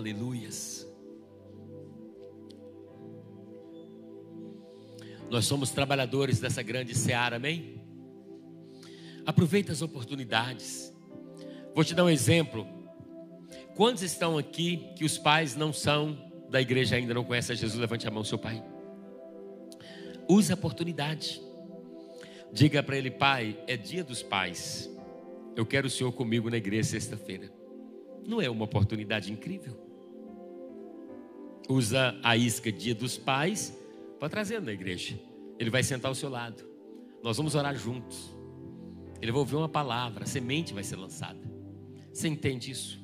Aleluias. 0.00 0.90
Nós 5.28 5.44
somos 5.44 5.70
trabalhadores 5.72 6.40
dessa 6.40 6.62
grande 6.62 6.94
seara, 6.94 7.36
amém? 7.36 7.82
Aproveita 9.26 9.72
as 9.72 9.82
oportunidades. 9.82 10.90
Vou 11.74 11.84
te 11.84 11.94
dar 11.94 12.04
um 12.04 12.08
exemplo. 12.08 12.66
Quantos 13.76 14.02
estão 14.02 14.38
aqui 14.38 14.88
que 14.96 15.04
os 15.04 15.18
pais 15.18 15.54
não 15.54 15.70
são 15.70 16.18
da 16.48 16.62
igreja 16.62 16.96
ainda, 16.96 17.12
não 17.12 17.22
conhecem 17.22 17.54
Jesus? 17.54 17.78
Levante 17.78 18.08
a 18.08 18.10
mão, 18.10 18.24
seu 18.24 18.38
pai. 18.38 18.64
Use 20.26 20.50
a 20.50 20.54
oportunidade. 20.54 21.42
Diga 22.54 22.82
para 22.82 22.96
ele, 22.96 23.10
pai, 23.10 23.62
é 23.66 23.76
dia 23.76 24.02
dos 24.02 24.22
pais. 24.22 24.90
Eu 25.54 25.66
quero 25.66 25.88
o 25.88 25.90
senhor 25.90 26.10
comigo 26.12 26.48
na 26.48 26.56
igreja 26.56 26.88
sexta-feira. 26.88 27.52
Não 28.26 28.40
é 28.40 28.48
uma 28.48 28.64
oportunidade 28.64 29.30
incrível? 29.30 29.89
Usa 31.70 32.18
a 32.22 32.36
isca 32.36 32.72
Dia 32.72 32.94
dos 32.94 33.16
Pais 33.16 33.76
para 34.18 34.28
trazer 34.28 34.60
na 34.60 34.72
igreja. 34.72 35.18
Ele 35.58 35.70
vai 35.70 35.82
sentar 35.82 36.08
ao 36.08 36.14
seu 36.14 36.28
lado. 36.28 36.64
Nós 37.22 37.36
vamos 37.36 37.54
orar 37.54 37.76
juntos. 37.76 38.34
Ele 39.20 39.30
vai 39.30 39.38
ouvir 39.38 39.56
uma 39.56 39.68
palavra, 39.68 40.24
a 40.24 40.26
semente 40.26 40.72
vai 40.72 40.82
ser 40.82 40.96
lançada. 40.96 41.38
Você 42.12 42.26
entende 42.26 42.70
isso? 42.70 42.98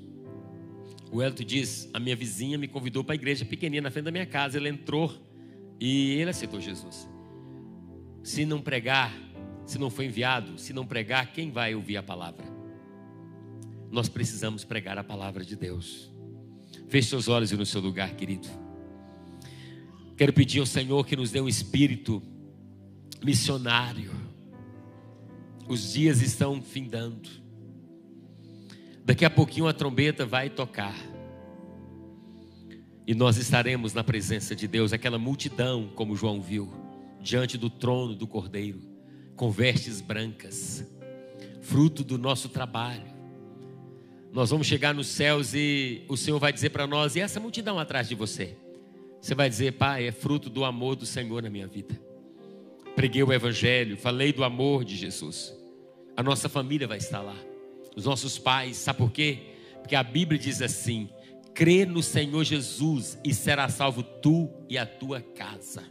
O 1.12 1.22
Elton 1.22 1.44
diz: 1.44 1.88
A 1.92 2.00
minha 2.00 2.16
vizinha 2.16 2.58
me 2.58 2.66
convidou 2.66 3.04
para 3.04 3.14
a 3.14 3.16
igreja 3.16 3.44
pequenina 3.44 3.82
na 3.82 3.90
frente 3.90 4.06
da 4.06 4.10
minha 4.10 4.26
casa. 4.26 4.56
Ele 4.56 4.68
entrou 4.68 5.14
e 5.78 6.14
ele 6.14 6.30
aceitou 6.30 6.60
Jesus. 6.60 7.08
Se 8.22 8.44
não 8.44 8.60
pregar, 8.60 9.14
se 9.64 9.78
não 9.78 9.90
foi 9.90 10.06
enviado, 10.06 10.58
se 10.58 10.72
não 10.72 10.86
pregar, 10.86 11.32
quem 11.32 11.50
vai 11.50 11.74
ouvir 11.74 11.98
a 11.98 12.02
palavra? 12.02 12.44
Nós 13.90 14.08
precisamos 14.08 14.64
pregar 14.64 14.98
a 14.98 15.04
palavra 15.04 15.44
de 15.44 15.54
Deus. 15.54 16.15
Feche 16.88 17.08
seus 17.08 17.28
olhos 17.28 17.50
e 17.50 17.56
no 17.56 17.66
seu 17.66 17.80
lugar, 17.80 18.14
querido. 18.14 18.48
Quero 20.16 20.32
pedir 20.32 20.60
ao 20.60 20.66
Senhor 20.66 21.04
que 21.04 21.16
nos 21.16 21.30
dê 21.30 21.40
um 21.40 21.48
espírito 21.48 22.22
missionário. 23.22 24.12
Os 25.68 25.92
dias 25.92 26.22
estão 26.22 26.62
findando. 26.62 27.28
Daqui 29.04 29.24
a 29.24 29.30
pouquinho 29.30 29.66
a 29.66 29.72
trombeta 29.72 30.24
vai 30.24 30.48
tocar. 30.48 30.96
E 33.06 33.14
nós 33.14 33.36
estaremos 33.36 33.92
na 33.92 34.02
presença 34.02 34.54
de 34.54 34.66
Deus, 34.66 34.92
aquela 34.92 35.18
multidão, 35.18 35.90
como 35.94 36.16
João 36.16 36.40
viu, 36.40 36.72
diante 37.20 37.56
do 37.56 37.70
trono 37.70 38.14
do 38.14 38.26
Cordeiro, 38.26 38.80
com 39.36 39.50
vestes 39.50 40.00
brancas, 40.00 40.84
fruto 41.60 42.02
do 42.02 42.18
nosso 42.18 42.48
trabalho 42.48 43.15
nós 44.36 44.50
vamos 44.50 44.66
chegar 44.66 44.92
nos 44.92 45.06
céus 45.06 45.54
e 45.54 46.02
o 46.10 46.14
Senhor 46.14 46.38
vai 46.38 46.52
dizer 46.52 46.68
para 46.68 46.86
nós: 46.86 47.16
e 47.16 47.20
essa 47.20 47.40
multidão 47.40 47.78
atrás 47.78 48.06
de 48.06 48.14
você? 48.14 48.54
Você 49.18 49.34
vai 49.34 49.48
dizer, 49.48 49.72
Pai, 49.72 50.06
é 50.06 50.12
fruto 50.12 50.50
do 50.50 50.62
amor 50.62 50.94
do 50.94 51.06
Senhor 51.06 51.42
na 51.42 51.48
minha 51.48 51.66
vida. 51.66 51.98
Preguei 52.94 53.22
o 53.22 53.32
Evangelho, 53.32 53.96
falei 53.96 54.34
do 54.34 54.44
amor 54.44 54.84
de 54.84 54.94
Jesus. 54.94 55.56
A 56.14 56.22
nossa 56.22 56.50
família 56.50 56.86
vai 56.86 56.98
estar 56.98 57.22
lá, 57.22 57.34
os 57.96 58.04
nossos 58.04 58.38
pais, 58.38 58.76
sabe 58.76 58.98
por 58.98 59.10
quê? 59.10 59.38
Porque 59.80 59.96
a 59.96 60.02
Bíblia 60.02 60.38
diz 60.38 60.60
assim: 60.60 61.08
crê 61.54 61.86
no 61.86 62.02
Senhor 62.02 62.44
Jesus 62.44 63.18
e 63.24 63.32
será 63.32 63.70
salvo 63.70 64.02
tu 64.02 64.50
e 64.68 64.76
a 64.76 64.84
tua 64.84 65.22
casa. 65.22 65.82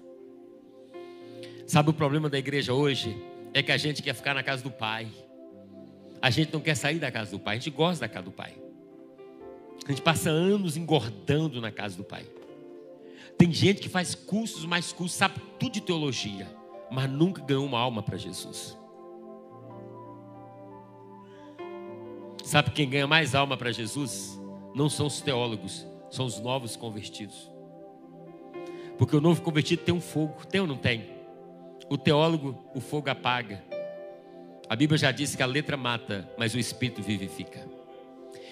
Sabe 1.66 1.90
o 1.90 1.94
problema 1.94 2.30
da 2.30 2.38
igreja 2.38 2.76
hoje? 2.76 3.18
É 3.56 3.64
que 3.64 3.72
a 3.72 3.78
gente 3.78 4.04
quer 4.04 4.14
ficar 4.14 4.36
na 4.36 4.44
casa 4.44 4.62
do 4.62 4.70
Pai. 4.70 5.08
A 6.22 6.30
gente 6.30 6.54
não 6.54 6.60
quer 6.60 6.76
sair 6.76 7.00
da 7.00 7.12
casa 7.12 7.32
do 7.32 7.40
pai, 7.40 7.56
a 7.56 7.60
gente 7.60 7.70
gosta 7.72 8.02
da 8.02 8.10
casa 8.10 8.26
do 8.26 8.32
pai. 8.32 8.54
A 9.86 9.90
gente 9.90 10.02
passa 10.02 10.30
anos 10.30 10.76
engordando 10.76 11.62
na 11.62 11.72
casa 11.72 11.96
do 11.96 12.04
pai. 12.04 12.26
Tem 13.38 13.52
gente 13.52 13.82
que 13.82 13.90
faz 13.90 14.16
cursos, 14.16 14.66
mais 14.66 14.92
cursos, 14.92 15.18
sabe 15.18 15.40
tudo 15.60 15.74
de 15.74 15.82
teologia, 15.82 16.48
mas 16.90 17.10
nunca 17.10 17.42
ganhou 17.42 17.66
uma 17.66 17.80
alma 17.80 18.02
para 18.02 18.18
Jesus. 18.18 18.78
Sabe 22.44 22.72
quem 22.72 22.90
ganha 22.90 23.08
mais 23.08 23.36
alma 23.36 23.58
para 23.58 23.72
Jesus? 23.72 24.40
Não 24.74 24.90
são 24.90 25.08
os 25.08 25.20
teólogos, 25.20 25.86
são 26.10 26.26
os 26.26 26.40
novos 26.40 26.76
convertidos. 26.76 27.52
Porque 28.98 29.16
o 29.16 29.22
novo 29.22 29.42
convertido 29.42 29.84
tem 29.84 29.94
um 29.94 30.02
fogo, 30.02 30.46
tem 30.46 30.62
ou 30.62 30.68
não 30.68 30.78
tem? 30.78 31.10
O 31.90 31.98
teólogo, 31.98 32.64
o 32.74 32.80
fogo 32.80 33.10
apaga. 33.10 33.64
A 34.68 34.76
Bíblia 34.76 34.98
já 34.98 35.12
disse 35.12 35.38
que 35.38 35.44
a 35.44 35.46
letra 35.46 35.78
mata, 35.78 36.30
mas 36.38 36.56
o 36.56 36.60
espírito 36.60 37.02
vivifica. 37.02 37.68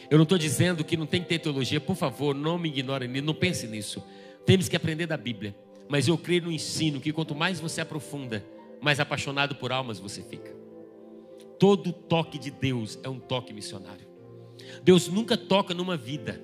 Eu 0.09 0.17
não 0.17 0.23
estou 0.23 0.37
dizendo 0.37 0.83
que 0.83 0.95
não 0.95 1.07
tem 1.07 1.21
que 1.21 1.29
ter 1.29 1.39
teologia, 1.39 1.79
por 1.79 1.95
favor, 1.95 2.35
não 2.35 2.57
me 2.57 2.69
ignore, 2.69 3.07
não 3.07 3.33
pense 3.33 3.65
nisso. 3.67 4.03
Temos 4.45 4.69
que 4.69 4.75
aprender 4.75 5.07
da 5.07 5.17
Bíblia. 5.17 5.55
Mas 5.89 6.07
eu 6.07 6.17
creio 6.17 6.43
no 6.43 6.51
ensino 6.51 7.01
que 7.01 7.11
quanto 7.11 7.33
mais 7.33 7.59
você 7.59 7.81
aprofunda, 7.81 8.45
mais 8.81 8.99
apaixonado 8.99 9.55
por 9.55 9.71
almas 9.71 9.99
você 9.99 10.21
fica. 10.21 10.53
Todo 11.57 11.91
toque 11.91 12.37
de 12.37 12.51
Deus 12.51 12.99
é 13.03 13.09
um 13.09 13.19
toque 13.19 13.53
missionário. 13.53 14.07
Deus 14.83 15.07
nunca 15.07 15.35
toca 15.35 15.73
numa 15.73 15.97
vida 15.97 16.41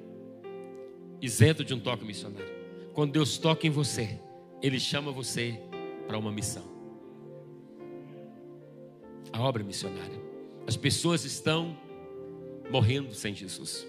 isento 1.21 1.63
de 1.63 1.73
um 1.73 1.79
toque 1.79 2.05
missionário. 2.05 2.49
Quando 2.93 3.11
Deus 3.11 3.37
toca 3.37 3.67
em 3.67 3.69
você, 3.69 4.19
Ele 4.61 4.79
chama 4.79 5.11
você 5.11 5.59
para 6.07 6.17
uma 6.17 6.31
missão 6.31 6.78
a 9.31 9.41
obra 9.41 9.63
missionária. 9.63 10.19
As 10.67 10.77
pessoas 10.77 11.25
estão 11.25 11.77
morrendo 12.69 13.13
sem 13.13 13.33
Jesus. 13.33 13.87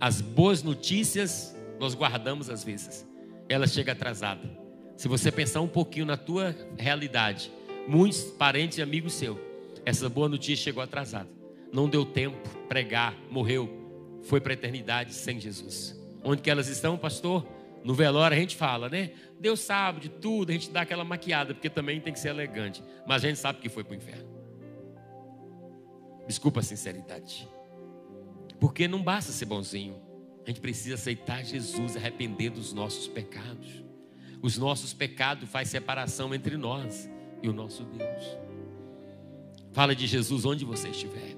As 0.00 0.20
boas 0.20 0.62
notícias 0.62 1.56
nós 1.78 1.94
guardamos 1.94 2.50
às 2.50 2.62
vezes. 2.62 3.06
Ela 3.48 3.66
chega 3.66 3.92
atrasada. 3.92 4.48
Se 4.96 5.08
você 5.08 5.32
pensar 5.32 5.60
um 5.60 5.68
pouquinho 5.68 6.04
na 6.04 6.16
tua 6.16 6.54
realidade, 6.78 7.50
muitos 7.88 8.22
parentes 8.22 8.78
e 8.78 8.82
amigos 8.82 9.14
seus, 9.14 9.38
essa 9.84 10.08
boa 10.08 10.28
notícia 10.28 10.64
chegou 10.64 10.82
atrasada. 10.82 11.28
Não 11.72 11.88
deu 11.88 12.04
tempo, 12.04 12.48
pregar, 12.68 13.16
morreu, 13.30 13.80
foi 14.22 14.40
para 14.40 14.52
a 14.52 14.54
eternidade 14.54 15.14
sem 15.14 15.40
Jesus. 15.40 15.98
Onde 16.22 16.42
que 16.42 16.50
elas 16.50 16.68
estão, 16.68 16.98
pastor? 16.98 17.46
No 17.82 17.94
velório 17.94 18.36
a 18.36 18.40
gente 18.40 18.56
fala, 18.56 18.88
né? 18.90 19.12
Deus 19.38 19.60
sabe 19.60 20.00
de 20.00 20.08
tudo, 20.10 20.50
a 20.50 20.52
gente 20.52 20.70
dá 20.70 20.82
aquela 20.82 21.02
maquiada, 21.02 21.54
porque 21.54 21.70
também 21.70 21.98
tem 22.00 22.12
que 22.12 22.20
ser 22.20 22.28
elegante. 22.28 22.82
Mas 23.06 23.24
a 23.24 23.28
gente 23.28 23.38
sabe 23.38 23.58
que 23.58 23.70
foi 23.70 23.82
para 23.82 23.94
o 23.94 23.96
inferno. 23.96 24.39
Desculpa 26.26 26.60
a 26.60 26.62
sinceridade. 26.62 27.48
Porque 28.58 28.86
não 28.86 29.02
basta 29.02 29.32
ser 29.32 29.46
bonzinho. 29.46 30.00
A 30.44 30.48
gente 30.48 30.60
precisa 30.60 30.94
aceitar 30.94 31.44
Jesus, 31.44 31.96
arrepender 31.96 32.50
dos 32.50 32.72
nossos 32.72 33.06
pecados. 33.06 33.84
Os 34.42 34.56
nossos 34.56 34.92
pecados 34.92 35.48
faz 35.48 35.68
separação 35.68 36.34
entre 36.34 36.56
nós 36.56 37.08
e 37.42 37.48
o 37.48 37.52
nosso 37.52 37.84
Deus. 37.84 38.38
Fala 39.72 39.94
de 39.94 40.06
Jesus 40.06 40.44
onde 40.44 40.64
você 40.64 40.88
estiver. 40.88 41.36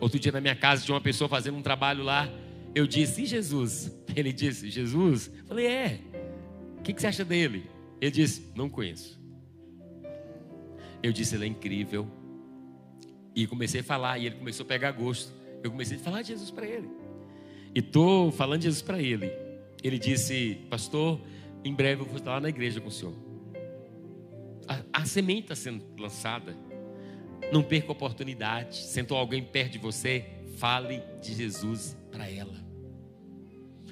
Outro 0.00 0.18
dia 0.18 0.32
na 0.32 0.40
minha 0.40 0.56
casa 0.56 0.84
tinha 0.84 0.94
uma 0.94 1.00
pessoa 1.00 1.28
fazendo 1.28 1.56
um 1.56 1.62
trabalho 1.62 2.02
lá. 2.02 2.28
Eu 2.74 2.86
disse, 2.86 3.22
e 3.22 3.26
Jesus? 3.26 3.90
Ele 4.14 4.32
disse, 4.32 4.70
Jesus? 4.70 5.30
Eu 5.36 5.46
falei, 5.46 5.66
é. 5.66 6.00
que, 6.82 6.92
que 6.92 7.00
você 7.00 7.06
acha 7.06 7.24
dele? 7.24 7.74
Ele 8.00 8.10
disse: 8.10 8.52
Não 8.54 8.68
conheço. 8.68 9.18
Eu 11.02 11.10
disse: 11.10 11.34
Ele 11.34 11.44
é 11.44 11.48
incrível. 11.48 12.06
E 13.34 13.46
comecei 13.46 13.80
a 13.80 13.84
falar, 13.84 14.18
e 14.18 14.26
ele 14.26 14.36
começou 14.36 14.64
a 14.64 14.66
pegar 14.66 14.92
gosto. 14.92 15.32
Eu 15.62 15.70
comecei 15.70 15.96
a 15.96 16.00
falar 16.00 16.22
de 16.22 16.28
Jesus 16.28 16.50
para 16.50 16.66
ele. 16.66 16.88
E 17.74 17.80
estou 17.80 18.30
falando 18.30 18.60
de 18.60 18.64
Jesus 18.64 18.82
para 18.82 19.00
ele. 19.00 19.32
Ele 19.82 19.98
disse: 19.98 20.60
Pastor, 20.70 21.20
em 21.64 21.74
breve 21.74 22.02
eu 22.02 22.06
vou 22.06 22.16
estar 22.16 22.32
lá 22.32 22.40
na 22.40 22.48
igreja 22.48 22.80
com 22.80 22.88
o 22.88 22.92
senhor. 22.92 23.14
A, 24.68 25.00
a 25.02 25.06
semente 25.06 25.42
está 25.42 25.56
sendo 25.56 25.84
lançada. 25.98 26.56
Não 27.52 27.62
perca 27.62 27.88
a 27.88 27.92
oportunidade. 27.92 28.76
Sentou 28.76 29.16
alguém 29.16 29.42
perto 29.42 29.72
de 29.72 29.78
você, 29.78 30.24
fale 30.56 31.02
de 31.20 31.34
Jesus 31.34 31.96
para 32.10 32.30
ela. 32.30 32.64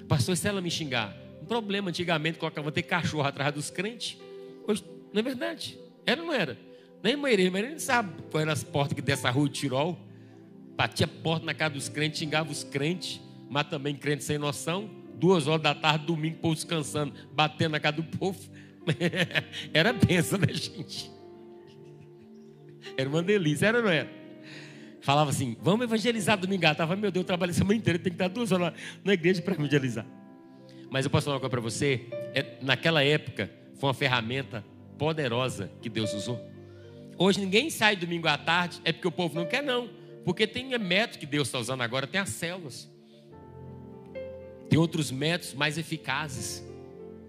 Pastor, 0.08 0.36
se 0.36 0.46
ela 0.46 0.60
me 0.60 0.70
xingar, 0.70 1.16
um 1.42 1.46
problema. 1.46 1.90
Antigamente 1.90 2.38
colocava 2.38 2.70
ter 2.70 2.82
cachorro 2.82 3.26
atrás 3.26 3.52
dos 3.52 3.70
crentes. 3.70 4.18
Hoje, 4.66 4.84
não 5.12 5.20
é 5.20 5.22
verdade? 5.22 5.78
Era 6.06 6.20
ou 6.20 6.28
não 6.28 6.34
era? 6.34 6.56
Nem 7.02 7.16
Maíra, 7.16 7.50
Maíra 7.50 7.78
sabe 7.78 8.22
qual 8.30 8.40
era 8.40 8.52
as 8.52 8.62
portas 8.62 8.94
que 8.94 9.02
dessa 9.02 9.28
rua 9.30 9.48
de 9.48 9.54
Tirol. 9.54 9.98
Batia 10.76 11.06
porta 11.06 11.44
na 11.44 11.52
casa 11.52 11.74
dos 11.74 11.88
crentes, 11.88 12.20
xingava 12.20 12.50
os 12.50 12.62
crentes, 12.62 13.20
mas 13.50 13.66
também 13.66 13.94
crentes 13.94 14.26
sem 14.26 14.38
noção. 14.38 14.88
Duas 15.16 15.46
horas 15.46 15.62
da 15.62 15.74
tarde, 15.74 16.06
domingo, 16.06 16.38
povo 16.38 16.54
descansando, 16.54 17.12
batendo 17.32 17.72
na 17.72 17.80
casa 17.80 17.96
do 17.96 18.04
povo. 18.04 18.38
era 19.74 19.92
benção, 19.92 20.38
né, 20.38 20.52
gente? 20.52 21.10
Era 22.96 23.08
uma 23.08 23.22
delícia, 23.22 23.66
era 23.66 23.82
não 23.82 23.90
era? 23.90 24.08
Falava 25.00 25.30
assim, 25.30 25.56
vamos 25.60 25.84
evangelizar 25.84 26.38
domingo. 26.38 26.64
Estava, 26.64 26.94
meu 26.94 27.10
Deus, 27.10 27.22
eu 27.22 27.26
trabalho 27.26 27.50
a 27.50 27.54
semana 27.54 27.74
inteira, 27.74 27.98
tem 27.98 28.12
que 28.12 28.14
estar 28.14 28.28
duas 28.28 28.52
horas 28.52 28.72
na 29.04 29.12
igreja 29.12 29.42
para 29.42 29.54
evangelizar. 29.54 30.06
Mas 30.88 31.04
eu 31.04 31.10
posso 31.10 31.24
falar 31.24 31.36
uma 31.36 31.40
coisa 31.40 31.50
para 31.50 31.60
você: 31.60 32.06
é, 32.34 32.58
naquela 32.62 33.02
época, 33.02 33.50
foi 33.74 33.88
uma 33.88 33.94
ferramenta 33.94 34.64
poderosa 34.96 35.70
que 35.80 35.88
Deus 35.88 36.14
usou. 36.14 36.51
Hoje 37.22 37.38
ninguém 37.38 37.70
sai 37.70 37.94
domingo 37.94 38.26
à 38.26 38.36
tarde, 38.36 38.80
é 38.84 38.92
porque 38.92 39.06
o 39.06 39.12
povo 39.12 39.36
não 39.36 39.46
quer, 39.46 39.62
não. 39.62 39.88
Porque 40.24 40.44
tem 40.44 40.76
método 40.76 41.20
que 41.20 41.26
Deus 41.26 41.46
está 41.46 41.60
usando 41.60 41.80
agora, 41.80 42.04
tem 42.04 42.20
as 42.20 42.30
células. 42.30 42.90
Tem 44.68 44.76
outros 44.76 45.12
métodos 45.12 45.54
mais 45.54 45.78
eficazes. 45.78 46.64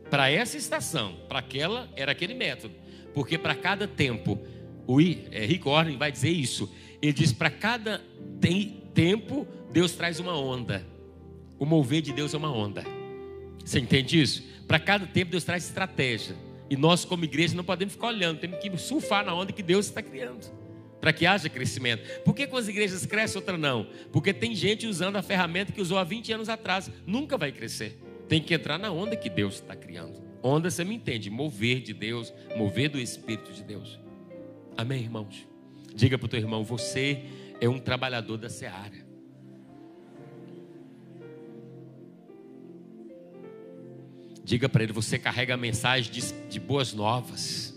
Para 0.10 0.32
essa 0.32 0.58
estação, 0.58 1.16
para 1.30 1.38
aquela, 1.38 1.88
era 1.96 2.12
aquele 2.12 2.34
método. 2.34 2.74
Porque 3.14 3.38
para 3.38 3.54
cada 3.54 3.88
tempo, 3.88 4.40
o 4.88 5.00
é, 5.00 5.46
Rick 5.46 5.64
Warren 5.64 5.96
vai 5.96 6.12
dizer 6.12 6.32
isso. 6.32 6.74
Ele 7.00 7.14
diz: 7.14 7.32
para 7.32 7.52
cada 7.52 8.02
tem, 8.42 8.82
tempo, 8.96 9.48
Deus 9.72 9.92
traz 9.92 10.20
uma 10.20 10.36
onda. 10.36 10.84
O 11.60 11.68
mover 11.68 12.02
de 12.02 12.14
Deus 12.14 12.34
é 12.34 12.38
uma 12.38 12.52
onda. 12.52 12.84
Você 13.64 13.80
entende 13.80 14.20
isso? 14.20 14.42
Para 14.68 14.80
cada 14.80 15.06
tempo 15.06 15.30
Deus 15.30 15.44
traz 15.44 15.64
estratégia. 15.66 16.36
E 16.70 16.78
nós, 16.78 17.06
como 17.06 17.24
igreja, 17.24 17.56
não 17.56 17.64
podemos 17.64 17.94
ficar 17.94 18.08
olhando, 18.08 18.40
temos 18.40 18.60
que 18.60 18.78
surfar 18.78 19.26
na 19.26 19.34
onda 19.34 19.52
que 19.52 19.64
Deus 19.64 19.88
está 19.88 20.02
criando. 20.02 20.46
Para 21.00 21.12
que 21.12 21.26
haja 21.26 21.50
crescimento. 21.50 22.22
Por 22.22 22.34
que 22.34 22.44
as 22.44 22.68
igrejas 22.68 23.06
crescem, 23.06 23.38
outra 23.38 23.58
não? 23.58 23.88
Porque 24.12 24.34
tem 24.34 24.56
gente 24.56 24.88
usando 24.88 25.18
a 25.18 25.22
ferramenta 25.22 25.74
que 25.74 25.82
usou 25.82 25.98
há 25.98 26.04
20 26.04 26.32
anos 26.32 26.48
atrás. 26.48 26.90
Nunca 27.06 27.38
vai 27.38 27.52
crescer. 27.52 28.00
Tem 28.30 28.42
que 28.42 28.54
entrar 28.54 28.78
na 28.78 28.90
onda 28.90 29.16
que 29.18 29.30
Deus 29.30 29.56
está 29.56 29.76
criando. 29.76 30.24
Onda, 30.42 30.70
você 30.70 30.84
me 30.84 30.96
entende? 30.96 31.30
Mover 31.30 31.82
de 31.82 31.94
Deus, 31.94 32.34
mover 32.56 32.90
do 32.90 33.00
Espírito 33.00 33.52
de 33.52 33.64
Deus. 33.64 34.00
Amém, 34.78 35.02
irmãos? 35.02 35.46
Diga 35.94 36.18
para 36.18 36.26
o 36.26 36.30
teu 36.30 36.40
irmão: 36.40 36.64
você 36.64 37.24
é 37.60 37.68
um 37.68 37.80
trabalhador 37.80 38.38
da 38.38 38.50
seara. 38.50 39.03
Diga 44.44 44.68
para 44.68 44.84
ele: 44.84 44.94
você 44.94 45.18
carrega 45.18 45.54
a 45.54 45.58
mensagem 45.58 46.12
de, 46.12 46.22
de 46.50 46.60
boas 46.60 46.94
novas. 46.94 47.74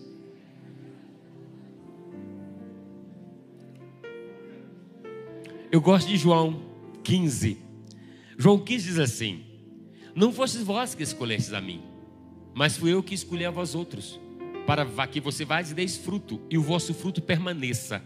Eu 5.71 5.81
gosto 5.81 6.09
de 6.09 6.17
João 6.17 6.63
15. 7.05 7.59
João 8.39 8.59
15 8.59 8.87
diz 8.87 8.99
assim: 8.99 9.45
Não 10.15 10.33
fostes 10.33 10.63
vós 10.63 10.95
que 10.95 11.03
escolhestes 11.03 11.53
a 11.53 11.61
mim, 11.61 11.83
mas 12.55 12.77
fui 12.77 12.93
eu 12.93 13.03
que 13.03 13.15
escolhi 13.15 13.45
a 13.45 13.51
vós 13.51 13.75
outros, 13.75 14.19
para 14.67 15.07
que 15.07 15.21
você 15.21 15.45
vá 15.45 15.61
e 15.61 15.75
deis 15.75 15.97
fruto, 15.97 16.41
e 16.51 16.59
o 16.59 16.63
vosso 16.63 16.93
fruto 16.95 17.23
permaneça, 17.23 18.03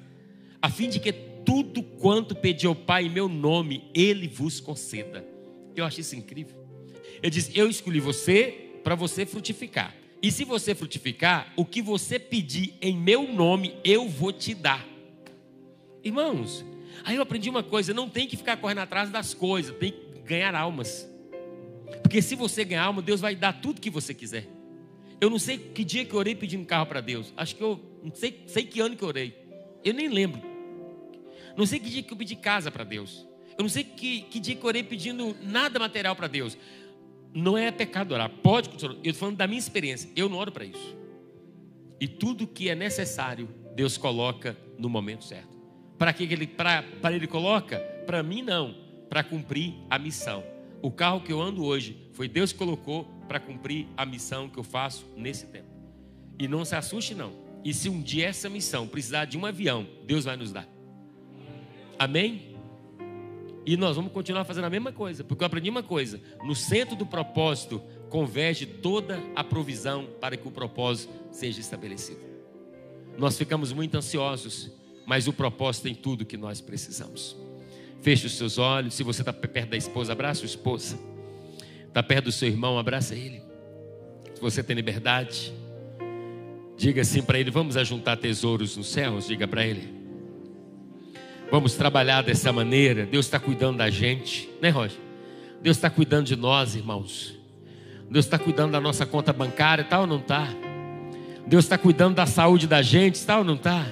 a 0.60 0.68
fim 0.68 0.88
de 0.88 1.00
que 1.00 1.12
tudo 1.12 1.82
quanto 1.82 2.34
pedi 2.34 2.66
ao 2.66 2.74
Pai 2.74 3.06
em 3.06 3.10
meu 3.10 3.28
nome, 3.28 3.90
Ele 3.94 4.28
vos 4.28 4.60
conceda. 4.60 5.26
Eu 5.74 5.84
acho 5.84 6.00
isso 6.00 6.14
incrível. 6.16 6.59
Ele 7.22 7.30
diz: 7.30 7.50
Eu 7.54 7.68
escolhi 7.68 8.00
você 8.00 8.70
para 8.82 8.94
você 8.94 9.26
frutificar. 9.26 9.94
E 10.22 10.30
se 10.30 10.44
você 10.44 10.74
frutificar, 10.74 11.52
o 11.56 11.64
que 11.64 11.80
você 11.80 12.18
pedir 12.18 12.74
em 12.80 12.96
meu 12.96 13.32
nome, 13.32 13.74
eu 13.82 14.08
vou 14.08 14.32
te 14.32 14.54
dar. 14.54 14.86
Irmãos, 16.04 16.64
aí 17.04 17.16
eu 17.16 17.22
aprendi 17.22 17.48
uma 17.48 17.62
coisa: 17.62 17.94
não 17.94 18.08
tem 18.08 18.26
que 18.26 18.36
ficar 18.36 18.56
correndo 18.56 18.80
atrás 18.80 19.10
das 19.10 19.32
coisas, 19.34 19.76
tem 19.76 19.92
que 19.92 20.20
ganhar 20.24 20.54
almas. 20.54 21.08
Porque 22.02 22.20
se 22.22 22.34
você 22.34 22.64
ganhar 22.64 22.84
alma, 22.84 23.02
Deus 23.02 23.20
vai 23.20 23.34
dar 23.34 23.52
tudo 23.52 23.80
que 23.80 23.90
você 23.90 24.12
quiser. 24.14 24.46
Eu 25.20 25.28
não 25.28 25.38
sei 25.38 25.58
que 25.58 25.84
dia 25.84 26.04
que 26.04 26.14
eu 26.14 26.18
orei 26.18 26.34
pedindo 26.34 26.64
carro 26.64 26.86
para 26.86 27.00
Deus. 27.00 27.32
Acho 27.36 27.54
que 27.54 27.62
eu 27.62 27.78
não 28.02 28.14
sei, 28.14 28.44
sei 28.46 28.64
que 28.64 28.80
ano 28.80 28.96
que 28.96 29.02
eu 29.02 29.08
orei. 29.08 29.36
Eu 29.84 29.92
nem 29.92 30.08
lembro. 30.08 30.40
Não 31.56 31.66
sei 31.66 31.78
que 31.78 31.90
dia 31.90 32.02
que 32.02 32.12
eu 32.12 32.16
pedi 32.16 32.36
casa 32.36 32.70
para 32.70 32.84
Deus. 32.84 33.26
Eu 33.58 33.62
não 33.62 33.68
sei 33.68 33.84
que, 33.84 34.22
que 34.22 34.40
dia 34.40 34.54
que 34.54 34.62
eu 34.62 34.68
orei 34.68 34.82
pedindo 34.82 35.36
nada 35.42 35.78
material 35.78 36.16
para 36.16 36.26
Deus. 36.26 36.56
Não 37.32 37.56
é 37.56 37.70
pecado 37.70 38.12
orar. 38.12 38.28
Pode 38.28 38.68
continuar. 38.68 38.94
Eu 38.96 39.10
estou 39.10 39.20
falando 39.20 39.36
da 39.36 39.46
minha 39.46 39.58
experiência. 39.58 40.10
Eu 40.16 40.28
não 40.28 40.38
oro 40.38 40.50
para 40.50 40.64
isso. 40.64 40.96
E 42.00 42.08
tudo 42.08 42.46
que 42.46 42.68
é 42.68 42.74
necessário, 42.74 43.48
Deus 43.74 43.96
coloca 43.96 44.56
no 44.78 44.88
momento 44.88 45.24
certo. 45.24 45.48
Para 45.98 46.12
que 46.12 46.24
ele, 46.24 46.46
para, 46.46 46.82
para 47.00 47.14
ele 47.14 47.26
coloca? 47.26 47.78
Para 48.06 48.22
mim 48.22 48.42
não. 48.42 48.74
Para 49.08 49.22
cumprir 49.22 49.74
a 49.88 49.98
missão. 49.98 50.42
O 50.82 50.90
carro 50.90 51.20
que 51.20 51.32
eu 51.32 51.40
ando 51.40 51.64
hoje 51.64 51.96
foi 52.12 52.26
Deus 52.26 52.52
que 52.52 52.58
colocou 52.58 53.04
para 53.28 53.38
cumprir 53.38 53.86
a 53.96 54.06
missão 54.06 54.48
que 54.48 54.58
eu 54.58 54.64
faço 54.64 55.06
nesse 55.16 55.46
tempo. 55.46 55.68
E 56.38 56.48
não 56.48 56.64
se 56.64 56.74
assuste 56.74 57.14
não. 57.14 57.32
E 57.62 57.74
se 57.74 57.88
um 57.88 58.00
dia 58.00 58.28
essa 58.28 58.48
missão 58.48 58.88
precisar 58.88 59.26
de 59.26 59.36
um 59.36 59.44
avião, 59.44 59.86
Deus 60.06 60.24
vai 60.24 60.36
nos 60.36 60.50
dar. 60.50 60.66
Amém? 61.98 62.49
E 63.64 63.76
nós 63.76 63.96
vamos 63.96 64.12
continuar 64.12 64.44
fazendo 64.44 64.64
a 64.64 64.70
mesma 64.70 64.92
coisa, 64.92 65.22
porque 65.22 65.44
eu 65.44 65.46
aprendi 65.46 65.68
uma 65.68 65.82
coisa: 65.82 66.20
no 66.42 66.54
centro 66.54 66.96
do 66.96 67.04
propósito 67.04 67.82
converge 68.08 68.66
toda 68.66 69.20
a 69.36 69.44
provisão 69.44 70.08
para 70.20 70.36
que 70.36 70.48
o 70.48 70.50
propósito 70.50 71.12
seja 71.30 71.60
estabelecido. 71.60 72.20
Nós 73.18 73.36
ficamos 73.36 73.72
muito 73.72 73.96
ansiosos, 73.96 74.70
mas 75.06 75.28
o 75.28 75.32
propósito 75.32 75.84
tem 75.84 75.94
tudo 75.94 76.24
que 76.24 76.36
nós 76.36 76.60
precisamos. 76.60 77.36
Feche 78.00 78.26
os 78.26 78.36
seus 78.36 78.56
olhos. 78.56 78.94
Se 78.94 79.02
você 79.02 79.20
está 79.20 79.32
perto 79.32 79.70
da 79.70 79.76
esposa, 79.76 80.12
abraça 80.12 80.42
a 80.42 80.46
esposa. 80.46 80.98
Está 81.86 82.02
perto 82.02 82.26
do 82.26 82.32
seu 82.32 82.48
irmão, 82.48 82.78
abraça 82.78 83.14
ele. 83.14 83.42
Se 84.34 84.40
você 84.40 84.62
tem 84.62 84.74
liberdade, 84.74 85.52
diga 86.78 87.02
assim 87.02 87.22
para 87.22 87.38
ele: 87.38 87.50
Vamos 87.50 87.76
ajuntar 87.76 88.16
tesouros 88.16 88.76
nos 88.76 88.88
céus. 88.88 89.26
Diga 89.26 89.46
para 89.46 89.66
ele. 89.66 89.99
Vamos 91.50 91.74
trabalhar 91.74 92.22
dessa 92.22 92.52
maneira. 92.52 93.04
Deus 93.04 93.26
está 93.26 93.40
cuidando 93.40 93.78
da 93.78 93.90
gente, 93.90 94.48
né, 94.62 94.70
Roger? 94.70 94.98
Deus 95.60 95.76
está 95.76 95.90
cuidando 95.90 96.26
de 96.26 96.36
nós, 96.36 96.76
irmãos. 96.76 97.34
Deus 98.08 98.24
está 98.24 98.38
cuidando 98.38 98.72
da 98.72 98.80
nossa 98.80 99.04
conta 99.04 99.32
bancária, 99.32 99.84
tal 99.84 100.02
ou 100.02 100.06
não 100.06 100.18
está? 100.18 100.48
Deus 101.46 101.64
está 101.64 101.76
cuidando 101.76 102.14
da 102.14 102.26
saúde 102.26 102.66
da 102.66 102.82
gente, 102.82 103.24
tal 103.24 103.40
ou 103.40 103.44
não 103.44 103.54
está? 103.54 103.84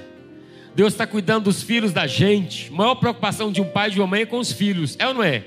Deus 0.74 0.92
está 0.92 1.06
cuidando 1.06 1.44
dos 1.44 1.62
filhos 1.62 1.92
da 1.92 2.06
gente. 2.06 2.70
A 2.72 2.76
maior 2.76 2.94
preocupação 2.94 3.50
de 3.50 3.60
um 3.60 3.68
pai 3.68 3.88
e 3.88 3.92
de 3.92 4.00
uma 4.00 4.06
mãe 4.06 4.22
é 4.22 4.26
com 4.26 4.38
os 4.38 4.52
filhos, 4.52 4.96
é 4.98 5.08
ou 5.08 5.14
não 5.14 5.22
é? 5.24 5.44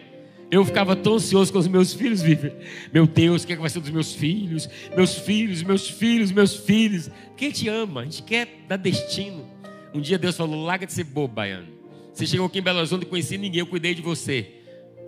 Eu 0.51 0.65
ficava 0.65 0.97
tão 0.97 1.13
ansioso 1.13 1.53
com 1.53 1.59
os 1.59 1.67
meus 1.67 1.93
filhos, 1.93 2.21
Vivi. 2.21 2.51
Meu 2.93 3.07
Deus, 3.07 3.43
o 3.43 3.47
que, 3.47 3.53
é 3.53 3.55
que 3.55 3.61
vai 3.61 3.69
ser 3.69 3.79
dos 3.79 3.89
meus 3.89 4.13
filhos? 4.13 4.69
Meus 4.93 5.15
filhos, 5.15 5.63
meus 5.63 5.89
filhos, 5.89 6.29
meus 6.29 6.57
filhos. 6.57 7.09
A 7.09 7.41
gente 7.41 7.69
ama, 7.69 8.01
a 8.01 8.03
gente 8.03 8.21
quer 8.23 8.65
dar 8.67 8.75
destino. 8.75 9.49
Um 9.93 10.01
dia 10.01 10.17
Deus 10.17 10.35
falou: 10.35 10.65
larga 10.65 10.85
de 10.85 10.91
ser 10.91 11.05
bobo, 11.05 11.35
baiano. 11.35 11.80
Você 12.13 12.27
chegou 12.27 12.45
aqui 12.45 12.59
em 12.59 12.61
Belo 12.61 12.79
Horizonte 12.79 13.03
e 13.03 13.05
conheci 13.05 13.37
ninguém, 13.37 13.59
eu 13.59 13.67
cuidei 13.67 13.93
de 13.93 14.01
você. 14.01 14.47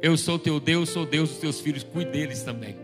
Eu 0.01 0.17
sou 0.17 0.37
teu 0.39 0.59
Deus, 0.59 0.89
sou 0.89 1.05
Deus 1.05 1.29
dos 1.29 1.37
teus 1.37 1.59
filhos, 1.59 1.83
cuide 1.83 2.11
deles 2.11 2.43
também. 2.43 2.75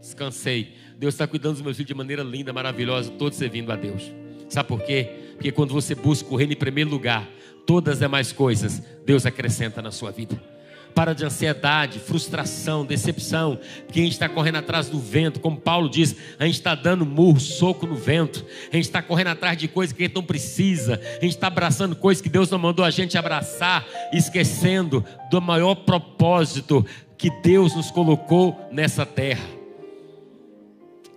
Descansei. 0.00 0.74
Deus 0.98 1.14
está 1.14 1.26
cuidando 1.26 1.54
dos 1.54 1.62
meus 1.62 1.76
filhos 1.76 1.88
de 1.88 1.94
maneira 1.94 2.22
linda, 2.22 2.52
maravilhosa, 2.52 3.10
todos 3.12 3.38
servindo 3.38 3.72
a 3.72 3.76
Deus. 3.76 4.10
Sabe 4.48 4.68
por 4.68 4.82
quê? 4.82 5.08
Porque 5.34 5.50
quando 5.50 5.72
você 5.72 5.94
busca 5.94 6.32
o 6.32 6.36
reino 6.36 6.52
em 6.52 6.56
primeiro 6.56 6.90
lugar, 6.90 7.28
todas 7.66 7.94
as 7.94 8.00
demais 8.00 8.32
coisas, 8.32 8.82
Deus 9.04 9.24
acrescenta 9.26 9.80
na 9.80 9.90
sua 9.90 10.10
vida 10.10 10.51
para 10.94 11.14
de 11.14 11.24
ansiedade, 11.24 11.98
frustração, 11.98 12.84
decepção, 12.84 13.58
gente 13.92 14.12
está 14.12 14.28
correndo 14.28 14.56
atrás 14.56 14.88
do 14.88 14.98
vento, 14.98 15.40
como 15.40 15.56
Paulo 15.56 15.88
diz, 15.88 16.14
a 16.38 16.44
gente 16.44 16.54
está 16.56 16.74
dando 16.74 17.06
murro, 17.06 17.40
soco 17.40 17.86
no 17.86 17.94
vento, 17.94 18.44
a 18.72 18.76
gente 18.76 18.84
está 18.84 19.00
correndo 19.02 19.28
atrás 19.28 19.56
de 19.56 19.68
coisas 19.68 19.94
que 19.94 20.02
a 20.02 20.06
gente 20.06 20.16
não 20.16 20.22
precisa, 20.22 21.00
a 21.02 21.24
gente 21.24 21.34
está 21.34 21.46
abraçando 21.46 21.94
coisas 21.94 22.20
que 22.20 22.28
Deus 22.28 22.50
não 22.50 22.58
mandou 22.58 22.84
a 22.84 22.90
gente 22.90 23.16
abraçar, 23.16 23.86
esquecendo 24.12 25.04
do 25.30 25.40
maior 25.40 25.74
propósito 25.74 26.84
que 27.16 27.30
Deus 27.42 27.74
nos 27.74 27.90
colocou 27.90 28.68
nessa 28.72 29.06
terra. 29.06 29.61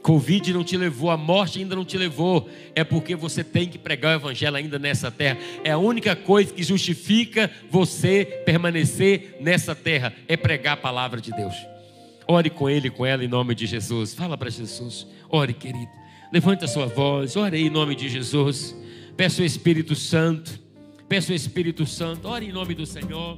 Covid 0.05 0.53
não 0.53 0.63
te 0.63 0.77
levou, 0.77 1.09
a 1.09 1.17
morte 1.17 1.57
ainda 1.57 1.75
não 1.75 1.83
te 1.83 1.97
levou, 1.97 2.47
é 2.75 2.83
porque 2.83 3.15
você 3.15 3.43
tem 3.43 3.67
que 3.67 3.79
pregar 3.79 4.11
o 4.11 4.21
Evangelho 4.21 4.55
ainda 4.55 4.77
nessa 4.77 5.09
terra. 5.09 5.39
É 5.63 5.71
a 5.71 5.79
única 5.79 6.15
coisa 6.15 6.53
que 6.53 6.61
justifica 6.61 7.49
você 7.71 8.23
permanecer 8.45 9.35
nessa 9.41 9.73
terra, 9.73 10.13
é 10.27 10.37
pregar 10.37 10.75
a 10.75 10.77
palavra 10.77 11.19
de 11.19 11.31
Deus. 11.31 11.55
Ore 12.27 12.51
com 12.51 12.69
ele, 12.69 12.91
com 12.91 13.03
ela, 13.03 13.25
em 13.25 13.27
nome 13.27 13.55
de 13.55 13.65
Jesus. 13.65 14.13
Fala 14.13 14.37
para 14.37 14.51
Jesus. 14.51 15.07
Ore, 15.27 15.55
querido. 15.55 15.89
Levanta 16.31 16.65
a 16.65 16.67
sua 16.67 16.85
voz. 16.85 17.35
Ore 17.35 17.57
em 17.57 17.71
nome 17.71 17.95
de 17.95 18.07
Jesus. 18.07 18.75
Peça 19.17 19.41
o 19.41 19.45
Espírito 19.45 19.95
Santo. 19.95 20.59
Peça 21.09 21.31
o 21.31 21.35
Espírito 21.35 21.83
Santo. 21.83 22.27
Ore 22.27 22.45
em 22.45 22.51
nome 22.51 22.75
do 22.75 22.85
Senhor. 22.85 23.37